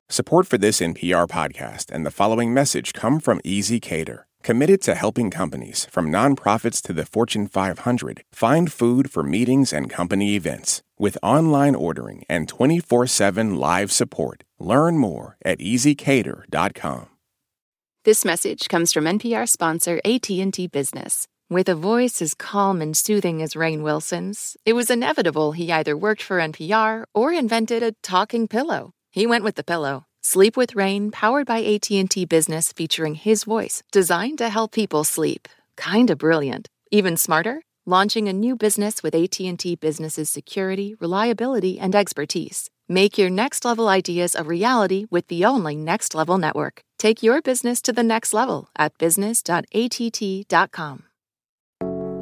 Support 0.09 0.47
for 0.47 0.57
this 0.57 0.79
NPR 0.79 1.27
podcast 1.27 1.91
and 1.91 2.03
the 2.03 2.09
following 2.09 2.55
message 2.55 2.93
come 2.93 3.19
from 3.19 3.39
ezCater, 3.41 4.23
committed 4.41 4.81
to 4.81 4.95
helping 4.95 5.29
companies, 5.29 5.85
from 5.91 6.11
nonprofits 6.11 6.81
to 6.81 6.93
the 6.93 7.05
Fortune 7.05 7.45
500, 7.45 8.23
find 8.31 8.73
food 8.73 9.11
for 9.11 9.21
meetings 9.21 9.71
and 9.71 9.91
company 9.91 10.33
events. 10.35 10.81
With 10.97 11.19
online 11.21 11.75
ordering 11.75 12.23
and 12.27 12.49
24 12.49 13.05
7 13.05 13.57
live 13.57 13.91
support, 13.91 14.43
learn 14.59 14.97
more 14.97 15.37
at 15.43 15.59
ezcater.com. 15.59 17.07
This 18.05 18.23
message 18.23 18.69
comes 18.69 18.93
from 18.93 19.03
NPR 19.03 19.49
sponsor 19.49 19.99
AT&T 20.05 20.67
Business. 20.67 21.27
With 21.49 21.69
a 21.69 21.75
voice 21.75 22.21
as 22.21 22.33
calm 22.33 22.81
and 22.81 22.95
soothing 22.95 23.41
as 23.41 23.53
Rainn 23.53 23.81
Wilson's, 23.81 24.57
it 24.65 24.73
was 24.73 24.89
inevitable 24.89 25.53
he 25.53 25.71
either 25.71 25.95
worked 25.95 26.21
for 26.21 26.39
NPR 26.39 27.03
or 27.13 27.31
invented 27.33 27.83
a 27.83 27.93
talking 28.03 28.47
pillow. 28.47 28.91
He 29.11 29.27
went 29.27 29.43
with 29.43 29.55
the 29.55 29.63
pillow. 29.63 30.05
Sleep 30.21 30.57
with 30.57 30.73
Rainn, 30.73 31.11
powered 31.11 31.47
by 31.47 31.63
AT&T 31.63 32.25
Business, 32.25 32.73
featuring 32.73 33.15
his 33.15 33.45
voice, 33.45 33.81
designed 33.91 34.37
to 34.39 34.49
help 34.49 34.71
people 34.73 35.03
sleep. 35.03 35.47
Kinda 35.77 36.15
brilliant. 36.15 36.67
Even 36.91 37.15
smarter? 37.15 37.61
Launching 37.85 38.27
a 38.27 38.33
new 38.33 38.55
business 38.55 39.01
with 39.01 39.15
AT&T 39.15 39.75
Business's 39.75 40.29
security, 40.29 40.95
reliability, 40.99 41.79
and 41.79 41.95
expertise. 41.95 42.69
Make 42.89 43.17
your 43.17 43.29
next 43.29 43.65
level 43.65 43.89
ideas 43.89 44.33
a 44.33 44.43
reality 44.43 45.07
with 45.11 45.27
the 45.27 45.43
only 45.43 45.75
Next 45.75 46.15
Level 46.15 46.37
Network. 46.37 46.81
Take 46.97 47.21
your 47.21 47.41
business 47.41 47.81
to 47.81 47.91
the 47.91 48.03
next 48.03 48.33
level 48.33 48.69
at 48.77 48.97
business.att.com. 48.97 51.03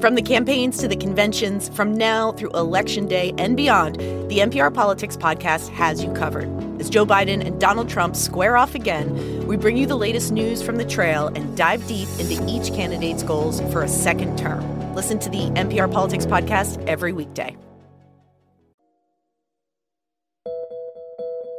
From 0.01 0.15
the 0.15 0.21
campaigns 0.21 0.78
to 0.80 0.88
the 0.88 0.95
conventions, 0.95 1.69
from 1.69 1.93
now 1.93 2.32
through 2.34 2.49
Election 2.49 3.08
Day 3.08 3.34
and 3.38 3.56
beyond, 3.56 3.95
the 4.30 4.39
NPR 4.39 4.73
Politics 4.73 5.15
podcast 5.15 5.69
has 5.69 6.04
you 6.04 6.12
covered. 6.13 6.49
As 6.82 6.89
Joe 6.89 7.06
Biden 7.06 7.45
and 7.45 7.62
Donald 7.62 7.88
Trump 7.88 8.15
square 8.15 8.58
off 8.58 8.75
again, 8.75 9.47
we 9.47 9.58
bring 9.58 9.78
you 9.78 9.86
the 9.86 9.95
latest 9.95 10.32
news 10.32 10.62
from 10.62 10.78
the 10.78 10.86
trail 10.86 11.28
and 11.28 11.56
dive 11.56 11.86
deep 11.88 12.10
into 12.19 12.43
each 12.47 12.73
candidate's 12.73 13.23
goals 13.23 13.62
for 13.71 13.84
a 13.84 13.88
second 13.88 14.38
term. 14.38 14.95
Listen 14.95 15.19
to 15.19 15.30
the 15.30 15.49
NPR 15.51 15.91
Politics 15.91 16.25
podcast 16.25 16.84
every 16.88 17.13
weekday. 17.13 17.56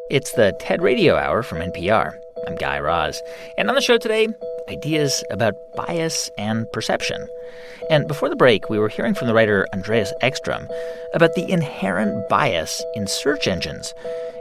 It's 0.08 0.30
the 0.32 0.56
TED 0.60 0.82
Radio 0.82 1.16
Hour 1.16 1.42
from 1.42 1.58
NPR. 1.58 2.16
I'm 2.46 2.54
Guy 2.54 2.78
Raz. 2.78 3.20
And 3.58 3.68
on 3.68 3.74
the 3.74 3.80
show 3.80 3.98
today, 3.98 4.28
ideas 4.68 5.24
about 5.30 5.54
bias 5.74 6.30
and 6.38 6.70
perception. 6.72 7.26
And 7.90 8.06
before 8.06 8.28
the 8.28 8.36
break, 8.36 8.70
we 8.70 8.78
were 8.78 8.88
hearing 8.88 9.14
from 9.14 9.26
the 9.26 9.34
writer 9.34 9.66
Andreas 9.72 10.12
Ekström 10.22 10.68
about 11.12 11.34
the 11.34 11.50
inherent 11.50 12.28
bias 12.28 12.84
in 12.94 13.08
search 13.08 13.48
engines 13.48 13.94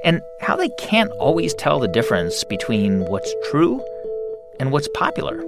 and 0.03 0.21
how 0.41 0.55
they 0.55 0.69
can't 0.77 1.11
always 1.13 1.55
tell 1.55 1.79
the 1.79 1.87
difference 1.87 2.43
between 2.43 3.01
what's 3.05 3.33
true 3.49 3.83
and 4.59 4.71
what's 4.71 4.89
popular 4.89 5.43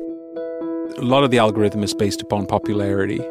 a 0.98 1.04
lot 1.04 1.24
of 1.24 1.30
the 1.30 1.38
algorithm 1.38 1.84
is 1.84 1.94
based 1.94 2.22
upon 2.22 2.48
popularity. 2.48 3.22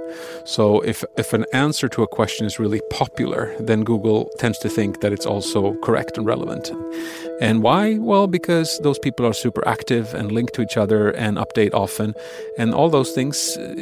So 0.45 0.81
if 0.81 1.05
if 1.17 1.33
an 1.33 1.45
answer 1.53 1.89
to 1.89 2.03
a 2.03 2.07
question 2.07 2.47
is 2.47 2.59
really 2.59 2.81
popular, 2.91 3.55
then 3.59 3.83
Google 3.83 4.31
tends 4.39 4.59
to 4.59 4.69
think 4.69 5.01
that 5.01 5.13
it's 5.13 5.27
also 5.27 5.75
correct 5.83 6.17
and 6.17 6.27
relevant. 6.27 6.71
And 7.41 7.63
why? 7.63 7.99
Well, 7.99 8.29
because 8.29 8.79
those 8.83 8.99
people 8.99 9.27
are 9.27 9.33
super 9.33 9.67
active 9.67 10.15
and 10.15 10.31
linked 10.31 10.55
to 10.55 10.63
each 10.63 10.77
other 10.77 11.11
and 11.11 11.39
update 11.39 11.75
often, 11.75 12.15
and 12.57 12.73
all 12.73 12.89
those 12.89 13.13
things, 13.13 13.57
uh, 13.57 13.75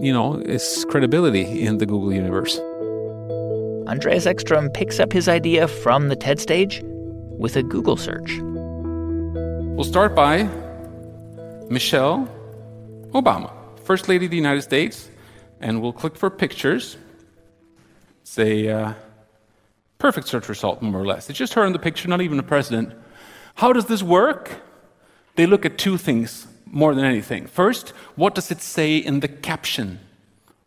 you 0.00 0.12
know, 0.12 0.36
is 0.36 0.86
credibility 0.88 1.66
in 1.66 1.78
the 1.78 1.86
Google 1.86 2.12
universe. 2.12 2.58
Andreas 3.88 4.26
Ekström 4.26 4.72
picks 4.72 5.00
up 5.00 5.12
his 5.12 5.28
idea 5.28 5.66
from 5.66 6.08
the 6.08 6.16
TED 6.16 6.38
stage 6.38 6.80
with 7.38 7.56
a 7.56 7.62
Google 7.62 7.96
search. 7.96 8.38
We'll 9.74 9.90
start 9.90 10.14
by 10.14 10.48
Michelle 11.68 12.28
Obama, 13.12 13.50
First 13.84 14.08
Lady 14.08 14.24
of 14.24 14.30
the 14.30 14.36
United 14.36 14.62
States, 14.62 15.08
and 15.60 15.82
we'll 15.82 15.92
click 15.92 16.16
for 16.16 16.30
pictures. 16.30 16.96
A 18.38 18.68
uh, 18.70 18.94
perfect 19.98 20.26
search 20.26 20.48
result, 20.48 20.80
more 20.80 20.98
or 20.98 21.04
less. 21.04 21.28
It's 21.28 21.38
just 21.38 21.52
her 21.52 21.66
in 21.66 21.74
the 21.74 21.78
picture, 21.78 22.08
not 22.08 22.22
even 22.22 22.38
the 22.38 22.42
president. 22.42 22.94
How 23.56 23.74
does 23.74 23.86
this 23.86 24.02
work? 24.02 24.62
They 25.36 25.44
look 25.44 25.66
at 25.66 25.76
two 25.76 25.98
things 25.98 26.46
more 26.64 26.94
than 26.94 27.04
anything. 27.04 27.46
First, 27.46 27.90
what 28.16 28.34
does 28.34 28.50
it 28.50 28.62
say 28.62 28.96
in 28.96 29.20
the 29.20 29.28
caption? 29.28 30.00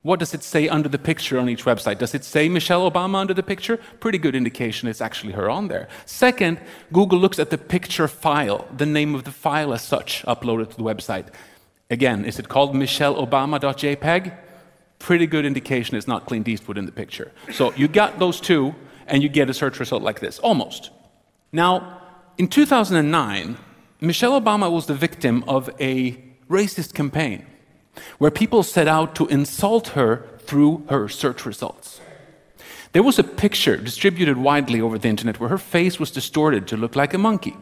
What 0.03 0.19
does 0.19 0.35
it 0.35 0.43
say 0.43 0.69
under 0.69 0.87
the 0.87 0.99
picture 0.99 1.39
on 1.39 1.49
each 1.49 1.65
website? 1.65 1.97
Does 1.97 2.13
it 2.13 2.23
say 2.23 2.47
Michelle 2.47 2.89
Obama 2.89 3.15
under 3.15 3.33
the 3.33 3.41
picture? 3.41 3.77
Pretty 3.99 4.19
good 4.19 4.35
indication 4.35 4.87
it's 4.87 5.01
actually 5.01 5.33
her 5.33 5.49
on 5.49 5.67
there. 5.67 5.87
Second, 6.05 6.59
Google 6.93 7.17
looks 7.17 7.39
at 7.39 7.49
the 7.49 7.57
picture 7.57 8.07
file, 8.07 8.67
the 8.77 8.85
name 8.85 9.15
of 9.15 9.23
the 9.23 9.31
file 9.31 9.73
as 9.73 9.81
such, 9.81 10.21
uploaded 10.27 10.69
to 10.69 10.77
the 10.77 10.83
website. 10.83 11.29
Again, 11.89 12.25
is 12.25 12.39
it 12.39 12.49
called 12.49 12.73
michelleobama.jpg? 12.73 14.37
Pretty 14.97 15.27
good 15.27 15.45
indication 15.45 15.95
it's 15.95 16.07
not 16.07 16.25
Clint 16.25 16.47
Eastwood 16.47 16.77
in 16.77 16.85
the 16.85 16.91
picture. 16.91 17.31
So 17.51 17.73
you 17.73 17.87
got 17.87 18.17
those 18.17 18.39
two, 18.39 18.73
and 19.07 19.21
you 19.21 19.29
get 19.29 19.49
a 19.49 19.53
search 19.53 19.79
result 19.79 20.01
like 20.01 20.19
this, 20.19 20.39
almost. 20.39 20.89
Now, 21.51 22.01
in 22.37 22.47
2009, 22.47 23.57
Michelle 24.01 24.39
Obama 24.39 24.71
was 24.71 24.87
the 24.87 24.95
victim 24.95 25.43
of 25.47 25.69
a 25.79 26.17
racist 26.49 26.93
campaign 26.93 27.45
where 28.17 28.31
people 28.31 28.63
set 28.63 28.87
out 28.87 29.15
to 29.15 29.27
insult 29.27 29.89
her 29.89 30.25
through 30.39 30.85
her 30.89 31.07
search 31.07 31.45
results. 31.45 32.01
There 32.93 33.03
was 33.03 33.19
a 33.19 33.23
picture 33.23 33.77
distributed 33.77 34.37
widely 34.37 34.81
over 34.81 34.97
the 34.97 35.09
internet 35.09 35.39
where 35.39 35.49
her 35.49 35.57
face 35.57 35.99
was 35.99 36.11
distorted 36.11 36.67
to 36.67 36.77
look 36.77 36.95
like 36.95 37.13
a 37.13 37.17
monkey. 37.17 37.55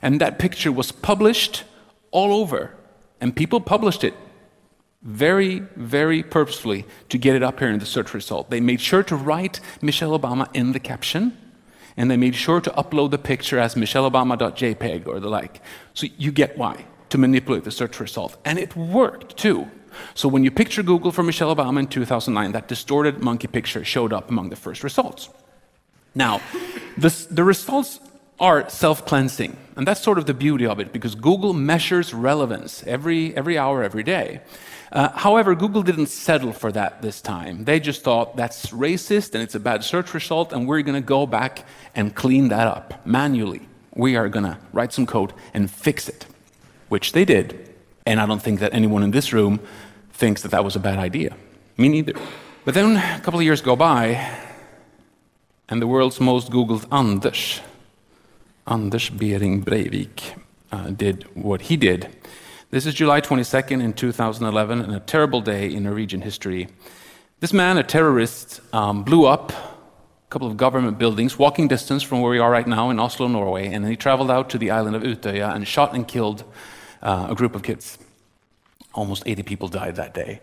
And 0.00 0.20
that 0.20 0.38
picture 0.38 0.72
was 0.72 0.92
published 0.92 1.64
all 2.10 2.32
over 2.32 2.74
and 3.22 3.34
people 3.34 3.60
published 3.60 4.02
it 4.02 4.14
very, 5.02 5.60
very 5.76 6.22
purposefully 6.24 6.84
to 7.08 7.16
get 7.16 7.36
it 7.36 7.42
up 7.42 7.60
here 7.60 7.68
in 7.68 7.78
the 7.78 7.86
search 7.86 8.12
result. 8.14 8.50
They 8.50 8.60
made 8.60 8.80
sure 8.80 9.04
to 9.04 9.14
write 9.14 9.60
Michelle 9.80 10.18
Obama 10.18 10.48
in 10.54 10.72
the 10.72 10.80
caption, 10.80 11.38
and 11.96 12.10
they 12.10 12.16
made 12.16 12.34
sure 12.34 12.60
to 12.60 12.70
upload 12.70 13.12
the 13.12 13.18
picture 13.18 13.60
as 13.60 13.76
michelleobama.jpg 13.76 15.06
or 15.06 15.20
the 15.20 15.28
like. 15.28 15.62
So 15.94 16.08
you 16.18 16.32
get 16.32 16.58
why, 16.58 16.84
to 17.10 17.18
manipulate 17.18 17.62
the 17.62 17.70
search 17.70 18.00
result. 18.00 18.36
And 18.44 18.58
it 18.58 18.74
worked 18.76 19.36
too. 19.36 19.70
So 20.14 20.28
when 20.28 20.42
you 20.42 20.50
picture 20.50 20.82
Google 20.82 21.12
for 21.12 21.22
Michelle 21.22 21.54
Obama 21.54 21.78
in 21.78 21.86
2009, 21.86 22.52
that 22.52 22.66
distorted 22.66 23.22
monkey 23.22 23.46
picture 23.46 23.84
showed 23.84 24.12
up 24.12 24.30
among 24.30 24.50
the 24.50 24.56
first 24.56 24.82
results. 24.82 25.28
Now, 26.14 26.40
this, 26.96 27.26
the 27.26 27.44
results 27.44 28.00
are 28.38 28.68
self 28.68 29.06
cleansing. 29.06 29.56
And 29.76 29.86
that's 29.86 30.00
sort 30.00 30.18
of 30.18 30.26
the 30.26 30.34
beauty 30.34 30.66
of 30.66 30.80
it 30.80 30.92
because 30.92 31.14
Google 31.14 31.54
measures 31.54 32.12
relevance 32.12 32.82
every, 32.86 33.34
every 33.36 33.56
hour, 33.56 33.82
every 33.82 34.02
day. 34.02 34.40
Uh, 34.92 35.08
however, 35.08 35.54
Google 35.54 35.82
didn't 35.82 36.08
settle 36.08 36.52
for 36.52 36.70
that 36.72 37.00
this 37.00 37.22
time. 37.22 37.64
They 37.64 37.80
just 37.80 38.02
thought 38.02 38.36
that's 38.36 38.66
racist 38.66 39.32
and 39.32 39.42
it's 39.42 39.54
a 39.54 39.60
bad 39.60 39.82
search 39.82 40.12
result, 40.12 40.52
and 40.52 40.68
we're 40.68 40.82
going 40.82 41.00
to 41.00 41.06
go 41.06 41.26
back 41.26 41.64
and 41.94 42.14
clean 42.14 42.48
that 42.48 42.66
up 42.66 43.06
manually. 43.06 43.62
We 43.94 44.16
are 44.16 44.28
going 44.28 44.44
to 44.44 44.58
write 44.72 44.92
some 44.92 45.06
code 45.06 45.32
and 45.54 45.70
fix 45.70 46.08
it, 46.08 46.26
which 46.90 47.12
they 47.12 47.24
did. 47.24 47.74
And 48.04 48.20
I 48.20 48.26
don't 48.26 48.42
think 48.42 48.60
that 48.60 48.74
anyone 48.74 49.02
in 49.02 49.12
this 49.12 49.32
room 49.32 49.60
thinks 50.12 50.42
that 50.42 50.50
that 50.50 50.64
was 50.64 50.76
a 50.76 50.80
bad 50.80 50.98
idea. 50.98 51.36
Me 51.78 51.88
neither. 51.88 52.14
But 52.66 52.74
then 52.74 52.96
a 52.96 53.20
couple 53.20 53.40
of 53.40 53.44
years 53.44 53.62
go 53.62 53.76
by, 53.76 54.30
and 55.70 55.80
the 55.80 55.86
world's 55.86 56.20
most 56.20 56.50
Googled 56.50 56.86
Anders 56.92 57.60
Anders 58.66 59.10
Behring 59.10 59.64
Breivik 59.64 60.38
uh, 60.70 60.90
did 60.90 61.24
what 61.34 61.62
he 61.62 61.76
did. 61.76 62.08
This 62.70 62.86
is 62.86 62.94
July 62.94 63.20
22nd 63.20 63.82
in 63.82 63.92
2011, 63.92 64.80
and 64.80 64.94
a 64.94 65.00
terrible 65.00 65.40
day 65.40 65.72
in 65.72 65.82
Norwegian 65.82 66.22
history. 66.22 66.68
This 67.40 67.52
man, 67.52 67.76
a 67.76 67.82
terrorist, 67.82 68.60
um, 68.72 69.02
blew 69.02 69.26
up 69.26 69.50
a 69.50 70.30
couple 70.30 70.46
of 70.46 70.56
government 70.56 70.96
buildings, 70.96 71.38
walking 71.38 71.66
distance 71.66 72.04
from 72.04 72.20
where 72.20 72.30
we 72.30 72.38
are 72.38 72.50
right 72.50 72.66
now 72.66 72.88
in 72.88 73.00
Oslo, 73.00 73.26
Norway, 73.26 73.66
and 73.66 73.84
he 73.86 73.96
traveled 73.96 74.30
out 74.30 74.48
to 74.50 74.58
the 74.58 74.70
island 74.70 74.94
of 74.94 75.02
Utøya 75.02 75.54
and 75.54 75.66
shot 75.66 75.92
and 75.92 76.06
killed 76.06 76.44
uh, 77.02 77.26
a 77.30 77.34
group 77.34 77.56
of 77.56 77.64
kids. 77.64 77.98
Almost 78.94 79.24
80 79.26 79.42
people 79.42 79.68
died 79.68 79.96
that 79.96 80.14
day. 80.14 80.40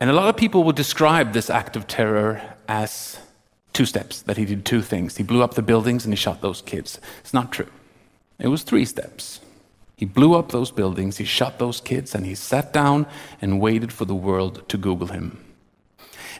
And 0.00 0.10
a 0.10 0.12
lot 0.12 0.28
of 0.28 0.36
people 0.36 0.64
would 0.64 0.76
describe 0.76 1.32
this 1.32 1.48
act 1.48 1.76
of 1.76 1.86
terror 1.86 2.42
as 2.68 3.20
two 3.74 3.84
steps, 3.84 4.22
that 4.22 4.38
he 4.38 4.46
did 4.46 4.64
two 4.64 4.80
things. 4.80 5.18
He 5.18 5.22
blew 5.22 5.42
up 5.42 5.54
the 5.54 5.62
buildings 5.62 6.04
and 6.04 6.14
he 6.14 6.16
shot 6.16 6.40
those 6.40 6.62
kids. 6.62 6.98
It's 7.20 7.34
not 7.34 7.52
true. 7.52 7.70
It 8.38 8.48
was 8.48 8.62
three 8.62 8.86
steps. 8.86 9.40
He 9.96 10.06
blew 10.06 10.34
up 10.34 10.50
those 10.50 10.70
buildings, 10.72 11.18
he 11.18 11.24
shot 11.24 11.58
those 11.58 11.80
kids, 11.80 12.14
and 12.14 12.26
he 12.26 12.34
sat 12.34 12.72
down 12.72 13.06
and 13.40 13.60
waited 13.60 13.92
for 13.92 14.04
the 14.04 14.14
world 14.14 14.68
to 14.68 14.76
Google 14.76 15.08
him. 15.08 15.38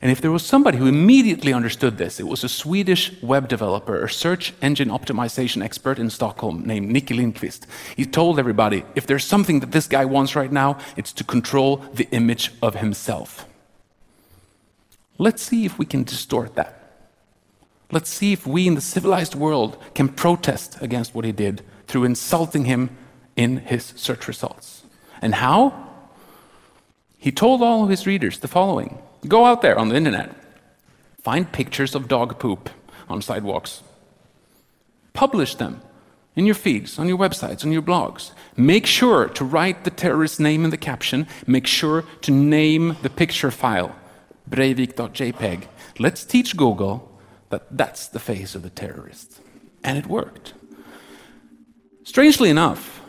And 0.03 0.11
if 0.11 0.21
there 0.21 0.33
was 0.33 0.45
somebody 0.45 0.77
who 0.79 0.87
immediately 0.87 1.53
understood 1.53 1.97
this, 1.97 2.19
it 2.19 2.27
was 2.27 2.43
a 2.43 2.49
Swedish 2.49 3.13
web 3.23 3.49
developer, 3.49 4.05
a 4.05 4.11
search 4.11 4.53
engine 4.61 4.89
optimization 4.89 5.63
expert 5.63 6.01
in 6.01 6.11
Stockholm 6.11 6.65
named 6.67 6.91
Nicky. 6.91 7.15
He 7.97 8.05
told 8.05 8.39
everybody 8.41 8.85
if 8.97 9.07
there's 9.07 9.25
something 9.25 9.61
that 9.61 9.71
this 9.71 9.87
guy 9.87 10.05
wants 10.05 10.35
right 10.35 10.51
now, 10.51 10.79
it's 10.97 11.13
to 11.13 11.25
control 11.25 11.77
the 11.95 12.09
image 12.11 12.51
of 12.61 12.75
himself. 12.75 13.47
Let's 15.17 15.43
see 15.43 15.65
if 15.65 15.79
we 15.79 15.87
can 15.87 16.03
distort 16.03 16.57
that. 16.57 16.84
Let's 17.91 18.11
see 18.11 18.33
if 18.33 18.47
we 18.47 18.67
in 18.67 18.75
the 18.75 18.81
civilized 18.81 19.35
world 19.35 19.83
can 19.95 20.09
protest 20.09 20.79
against 20.81 21.15
what 21.15 21.25
he 21.25 21.33
did 21.33 21.63
through 21.87 22.05
insulting 22.05 22.65
him 22.65 22.97
in 23.37 23.59
his 23.59 23.93
search 23.97 24.27
results. 24.29 24.85
And 25.21 25.37
how? 25.37 25.91
He 27.19 27.33
told 27.33 27.63
all 27.63 27.85
of 27.85 27.91
his 27.91 28.07
readers 28.07 28.39
the 28.39 28.49
following 28.49 28.99
Go 29.27 29.45
out 29.47 29.63
there 29.63 29.79
on 29.79 29.89
the 29.89 29.97
internet, 29.97 30.35
find 31.23 31.51
pictures 31.51 31.95
of 31.95 32.09
dog 32.09 32.39
poop 32.39 32.69
on 33.09 33.23
sidewalks, 33.23 33.83
publish 35.13 35.55
them 35.55 35.81
in 36.37 36.47
your 36.47 36.55
feeds, 36.55 36.99
on 36.99 37.09
your 37.09 37.17
websites, 37.17 37.65
on 37.65 37.73
your 37.73 37.83
blogs. 37.83 38.33
Make 38.57 38.87
sure 38.87 39.29
to 39.29 39.45
write 39.45 39.85
the 39.85 39.91
terrorist's 39.91 40.41
name 40.41 40.65
in 40.65 40.71
the 40.71 40.77
caption. 40.77 41.27
Make 41.47 41.67
sure 41.67 42.05
to 42.23 42.31
name 42.31 42.97
the 43.03 43.11
picture 43.11 43.51
file, 43.51 43.95
breivik.jpg. 44.51 45.65
Let's 45.99 46.25
teach 46.25 46.57
Google 46.57 47.14
that 47.55 47.77
that's 47.77 48.09
the 48.09 48.19
face 48.19 48.55
of 48.55 48.63
the 48.63 48.71
terrorists. 48.71 49.41
And 49.83 49.97
it 49.97 50.07
worked. 50.07 50.55
Strangely 52.03 52.51
enough, 52.51 53.01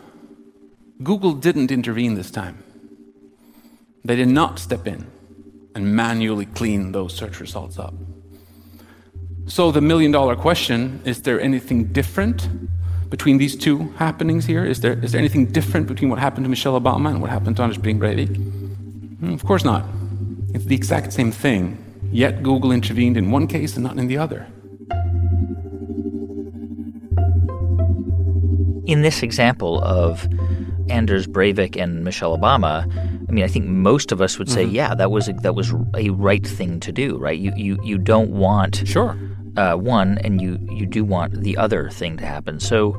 Google 1.02 1.32
didn't 1.32 1.70
intervene 1.70 2.14
this 2.14 2.30
time. 2.30 2.62
They 4.04 4.16
did 4.16 4.28
not 4.28 4.58
step 4.58 4.86
in 4.86 5.06
and 5.74 5.94
manually 5.94 6.46
clean 6.46 6.92
those 6.92 7.14
search 7.14 7.40
results 7.40 7.78
up. 7.78 7.94
So, 9.46 9.70
the 9.70 9.80
million 9.80 10.10
dollar 10.12 10.36
question 10.36 11.00
is 11.04 11.22
there 11.22 11.40
anything 11.40 11.92
different 11.92 12.48
between 13.10 13.38
these 13.38 13.56
two 13.56 13.92
happenings 13.96 14.46
here? 14.46 14.64
Is 14.64 14.80
there, 14.80 14.94
is 15.04 15.12
there 15.12 15.18
anything 15.18 15.46
different 15.46 15.86
between 15.86 16.10
what 16.10 16.18
happened 16.18 16.44
to 16.44 16.48
Michelle 16.48 16.80
Obama 16.80 17.10
and 17.10 17.20
what 17.20 17.30
happened 17.30 17.56
to 17.56 17.62
Anders 17.62 17.78
Behring 17.78 18.00
Breivik? 18.00 18.36
Hmm, 19.20 19.34
of 19.34 19.44
course 19.44 19.64
not. 19.64 19.84
It's 20.54 20.64
the 20.64 20.74
exact 20.74 21.12
same 21.12 21.30
thing. 21.30 21.85
Yet 22.16 22.42
Google 22.42 22.72
intervened 22.72 23.18
in 23.18 23.30
one 23.30 23.46
case 23.46 23.76
and 23.76 23.84
not 23.84 23.98
in 23.98 24.06
the 24.06 24.16
other. 24.16 24.46
In 28.86 29.02
this 29.02 29.22
example 29.22 29.82
of 29.82 30.26
Anders 30.88 31.26
Breivik 31.26 31.76
and 31.76 32.04
Michelle 32.04 32.34
Obama, 32.34 32.86
I 33.28 33.32
mean, 33.32 33.44
I 33.44 33.48
think 33.48 33.66
most 33.66 34.12
of 34.12 34.22
us 34.22 34.38
would 34.38 34.48
say, 34.48 34.64
mm-hmm. 34.64 34.76
yeah, 34.76 34.94
that 34.94 35.10
was 35.10 35.28
a, 35.28 35.34
that 35.42 35.54
was 35.54 35.74
a 35.94 36.08
right 36.08 36.46
thing 36.46 36.80
to 36.80 36.90
do, 36.90 37.18
right? 37.18 37.38
You 37.38 37.52
you 37.54 37.78
you 37.82 37.98
don't 37.98 38.30
want 38.30 38.88
sure 38.88 39.14
uh, 39.58 39.74
one, 39.74 40.16
and 40.24 40.40
you 40.40 40.58
you 40.70 40.86
do 40.86 41.04
want 41.04 41.42
the 41.42 41.58
other 41.58 41.90
thing 41.90 42.16
to 42.16 42.24
happen. 42.24 42.60
So, 42.60 42.98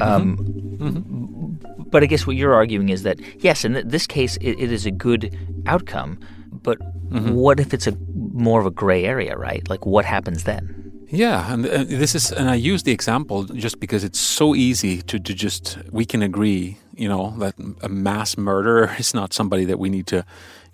um, 0.00 0.38
Mm-hmm. 0.82 1.86
but 1.90 2.02
I 2.02 2.06
guess 2.06 2.26
what 2.26 2.34
you're 2.36 2.54
arguing 2.54 2.88
is 2.90 3.02
that 3.02 3.18
yes, 3.42 3.64
in 3.64 3.72
th- 3.74 3.86
this 3.86 4.06
case, 4.06 4.36
it, 4.40 4.58
it 4.58 4.70
is 4.72 4.86
a 4.86 4.90
good 4.90 5.36
outcome. 5.66 6.18
But 6.50 6.78
Mm-hmm. 7.12 7.34
what 7.34 7.60
if 7.60 7.74
it's 7.74 7.86
a 7.86 7.96
more 8.32 8.60
of 8.60 8.66
a 8.66 8.70
gray 8.70 9.04
area, 9.04 9.36
right? 9.36 9.68
Like, 9.68 9.84
what 9.86 10.04
happens 10.04 10.44
then? 10.44 10.82
Yeah, 11.08 11.52
and 11.52 11.66
uh, 11.66 11.84
this 11.84 12.14
is, 12.14 12.32
and 12.32 12.48
I 12.48 12.54
use 12.54 12.84
the 12.84 12.92
example 12.92 13.44
just 13.44 13.78
because 13.80 14.02
it's 14.02 14.18
so 14.18 14.54
easy 14.54 15.02
to, 15.02 15.18
to 15.18 15.34
just, 15.34 15.76
we 15.90 16.06
can 16.06 16.22
agree, 16.22 16.78
you 16.94 17.06
know, 17.06 17.34
that 17.38 17.54
a 17.82 17.88
mass 17.88 18.38
murderer 18.38 18.94
is 18.98 19.12
not 19.12 19.34
somebody 19.34 19.66
that 19.66 19.78
we 19.78 19.90
need 19.90 20.06
to 20.06 20.24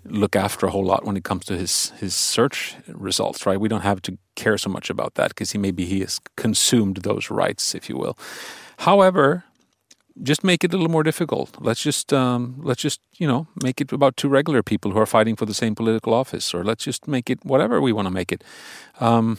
look 0.05 0.37
after 0.37 0.65
a 0.65 0.69
whole 0.71 0.85
lot 0.85 1.03
when 1.03 1.17
it 1.17 1.25
comes 1.25 1.43
to 1.45 1.57
his, 1.57 1.89
his 1.99 2.15
search 2.15 2.75
results, 2.87 3.45
right? 3.45 3.59
We 3.59 3.67
don't 3.67 3.81
have 3.81 4.01
to 4.03 4.17
care 4.35 4.57
so 4.57 4.69
much 4.69 4.89
about 4.89 5.15
that 5.15 5.29
because 5.29 5.51
he 5.51 5.57
maybe 5.57 5.83
he 5.83 5.99
has 5.99 6.21
consumed 6.37 6.97
those 6.97 7.29
rights, 7.29 7.75
if 7.75 7.89
you 7.89 7.97
will. 7.97 8.17
However, 8.77 9.43
just 10.23 10.43
make 10.43 10.63
it 10.63 10.73
a 10.73 10.77
little 10.77 10.91
more 10.91 11.03
difficult. 11.03 11.57
Let's 11.59 11.81
just 11.81 12.13
um, 12.13 12.55
let's 12.63 12.81
just 12.81 13.01
you 13.17 13.27
know 13.27 13.47
make 13.63 13.81
it 13.81 13.91
about 13.91 14.17
two 14.17 14.29
regular 14.29 14.63
people 14.63 14.91
who 14.91 14.99
are 14.99 15.05
fighting 15.05 15.35
for 15.35 15.45
the 15.45 15.53
same 15.53 15.75
political 15.75 16.13
office, 16.13 16.53
or 16.53 16.63
let's 16.63 16.83
just 16.83 17.07
make 17.07 17.29
it 17.29 17.39
whatever 17.43 17.81
we 17.81 17.93
want 17.93 18.07
to 18.07 18.13
make 18.13 18.31
it. 18.31 18.43
Um, 18.99 19.37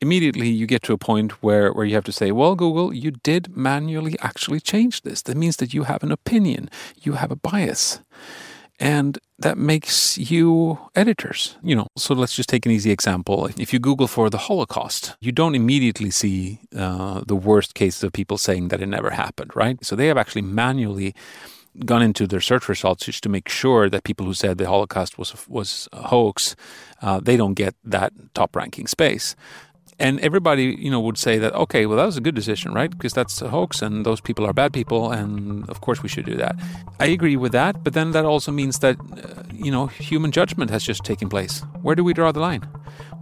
immediately, 0.00 0.48
you 0.48 0.66
get 0.66 0.82
to 0.82 0.92
a 0.92 0.98
point 0.98 1.42
where 1.42 1.72
where 1.72 1.86
you 1.86 1.94
have 1.94 2.04
to 2.04 2.12
say, 2.12 2.32
"Well, 2.32 2.54
Google, 2.54 2.92
you 2.92 3.12
did 3.22 3.56
manually 3.56 4.16
actually 4.20 4.60
change 4.60 5.02
this. 5.02 5.22
That 5.22 5.36
means 5.36 5.56
that 5.56 5.72
you 5.72 5.84
have 5.84 6.02
an 6.02 6.12
opinion, 6.12 6.68
you 7.02 7.14
have 7.14 7.30
a 7.30 7.36
bias." 7.36 8.00
And 8.82 9.18
that 9.38 9.56
makes 9.56 10.18
you 10.18 10.78
editors. 10.96 11.56
You 11.62 11.76
know, 11.76 11.86
so 11.96 12.14
let's 12.14 12.34
just 12.34 12.48
take 12.48 12.66
an 12.66 12.72
easy 12.72 12.90
example. 12.90 13.46
If 13.56 13.72
you 13.72 13.78
Google 13.78 14.08
for 14.08 14.28
the 14.28 14.38
Holocaust, 14.38 15.14
you 15.20 15.30
don't 15.30 15.54
immediately 15.54 16.10
see 16.10 16.58
uh, 16.76 17.22
the 17.24 17.36
worst 17.36 17.74
cases 17.74 18.02
of 18.02 18.12
people 18.12 18.38
saying 18.38 18.68
that 18.68 18.80
it 18.80 18.86
never 18.86 19.10
happened, 19.10 19.52
right? 19.54 19.78
So 19.84 19.94
they 19.94 20.08
have 20.08 20.18
actually 20.18 20.42
manually 20.42 21.14
gone 21.86 22.02
into 22.02 22.26
their 22.26 22.40
search 22.40 22.68
results 22.68 23.06
just 23.06 23.22
to 23.22 23.28
make 23.28 23.48
sure 23.48 23.88
that 23.88 24.02
people 24.04 24.26
who 24.26 24.34
said 24.34 24.58
the 24.58 24.68
Holocaust 24.68 25.16
was 25.16 25.32
was 25.48 25.88
a 25.92 26.08
hoax, 26.08 26.56
uh, 27.00 27.20
they 27.20 27.36
don't 27.36 27.54
get 27.54 27.74
that 27.84 28.12
top 28.34 28.56
ranking 28.56 28.86
space. 28.86 29.36
And 30.02 30.18
everybody, 30.18 30.76
you 30.80 30.90
know, 30.90 31.00
would 31.00 31.16
say 31.16 31.38
that 31.38 31.54
okay, 31.54 31.86
well, 31.86 31.96
that 31.96 32.06
was 32.06 32.16
a 32.16 32.20
good 32.20 32.34
decision, 32.34 32.74
right? 32.74 32.90
Because 32.90 33.12
that's 33.12 33.40
a 33.40 33.48
hoax, 33.48 33.80
and 33.80 34.04
those 34.04 34.20
people 34.20 34.44
are 34.44 34.52
bad 34.52 34.72
people, 34.72 35.12
and 35.12 35.68
of 35.70 35.80
course 35.80 36.02
we 36.02 36.08
should 36.08 36.26
do 36.26 36.34
that. 36.34 36.56
I 36.98 37.06
agree 37.06 37.36
with 37.36 37.52
that, 37.52 37.84
but 37.84 37.92
then 37.94 38.10
that 38.10 38.24
also 38.24 38.50
means 38.50 38.80
that, 38.80 38.96
uh, 38.98 39.44
you 39.54 39.70
know, 39.70 39.86
human 39.86 40.32
judgment 40.32 40.70
has 40.70 40.82
just 40.82 41.04
taken 41.04 41.28
place. 41.28 41.62
Where 41.82 41.94
do 41.94 42.02
we 42.02 42.14
draw 42.14 42.32
the 42.32 42.40
line? 42.40 42.62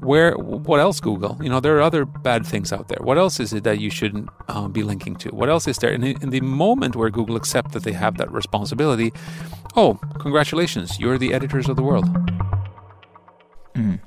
Where? 0.00 0.32
What 0.38 0.80
else? 0.80 1.00
Google? 1.00 1.36
You 1.42 1.50
know, 1.50 1.60
there 1.60 1.76
are 1.76 1.82
other 1.82 2.06
bad 2.06 2.46
things 2.46 2.72
out 2.72 2.88
there. 2.88 3.02
What 3.02 3.18
else 3.18 3.38
is 3.40 3.52
it 3.52 3.64
that 3.64 3.78
you 3.78 3.90
shouldn't 3.90 4.30
uh, 4.48 4.68
be 4.68 4.82
linking 4.82 5.16
to? 5.16 5.28
What 5.34 5.50
else 5.50 5.68
is 5.68 5.76
there? 5.76 5.92
And 5.92 6.02
in 6.02 6.30
the 6.30 6.40
moment 6.40 6.96
where 6.96 7.10
Google 7.10 7.36
accept 7.36 7.72
that 7.72 7.84
they 7.84 7.92
have 7.92 8.16
that 8.16 8.32
responsibility, 8.32 9.12
oh, 9.76 10.00
congratulations, 10.18 10.98
you're 10.98 11.18
the 11.18 11.34
editors 11.34 11.68
of 11.68 11.76
the 11.76 11.82
world. 11.82 12.06
Mm. 13.74 14.00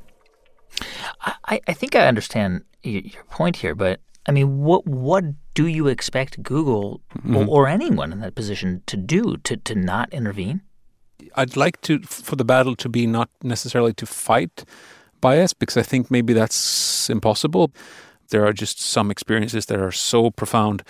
I, 1.53 1.59
I 1.67 1.73
think 1.73 1.95
I 1.95 2.07
understand 2.07 2.63
your, 2.83 3.03
point 3.29 3.57
here, 3.57 3.75
but 3.75 3.99
I 4.25 4.31
mean, 4.31 4.59
what 4.59 4.87
what 4.87 5.23
do 5.53 5.67
you 5.67 5.87
expect 5.87 6.41
Google 6.41 7.01
Mm-hmm. 7.13 7.35
or, 7.37 7.45
or 7.47 7.67
anyone 7.67 8.11
in 8.11 8.19
that 8.21 8.35
position 8.35 8.81
to 8.87 8.97
do 8.97 9.37
to, 9.37 9.57
to 9.57 9.75
not 9.75 10.11
intervene? 10.13 10.61
I'd 11.35 11.55
like 11.55 11.79
to 11.81 11.99
for 11.99 12.35
the 12.35 12.45
battle 12.45 12.75
to 12.75 12.89
be 12.89 13.07
not 13.07 13.29
necessarily 13.43 13.93
to 13.93 14.05
fight 14.05 14.65
bias 15.21 15.53
because 15.53 15.77
I 15.77 15.83
think 15.83 16.09
maybe 16.09 16.33
that's 16.33 17.09
impossible. 17.09 17.71
There 18.29 18.45
are 18.45 18.53
just 18.53 18.81
some 18.81 19.11
experiences 19.11 19.65
that 19.67 19.79
are 19.79 19.91
so 19.91 20.31
profound 20.31 20.81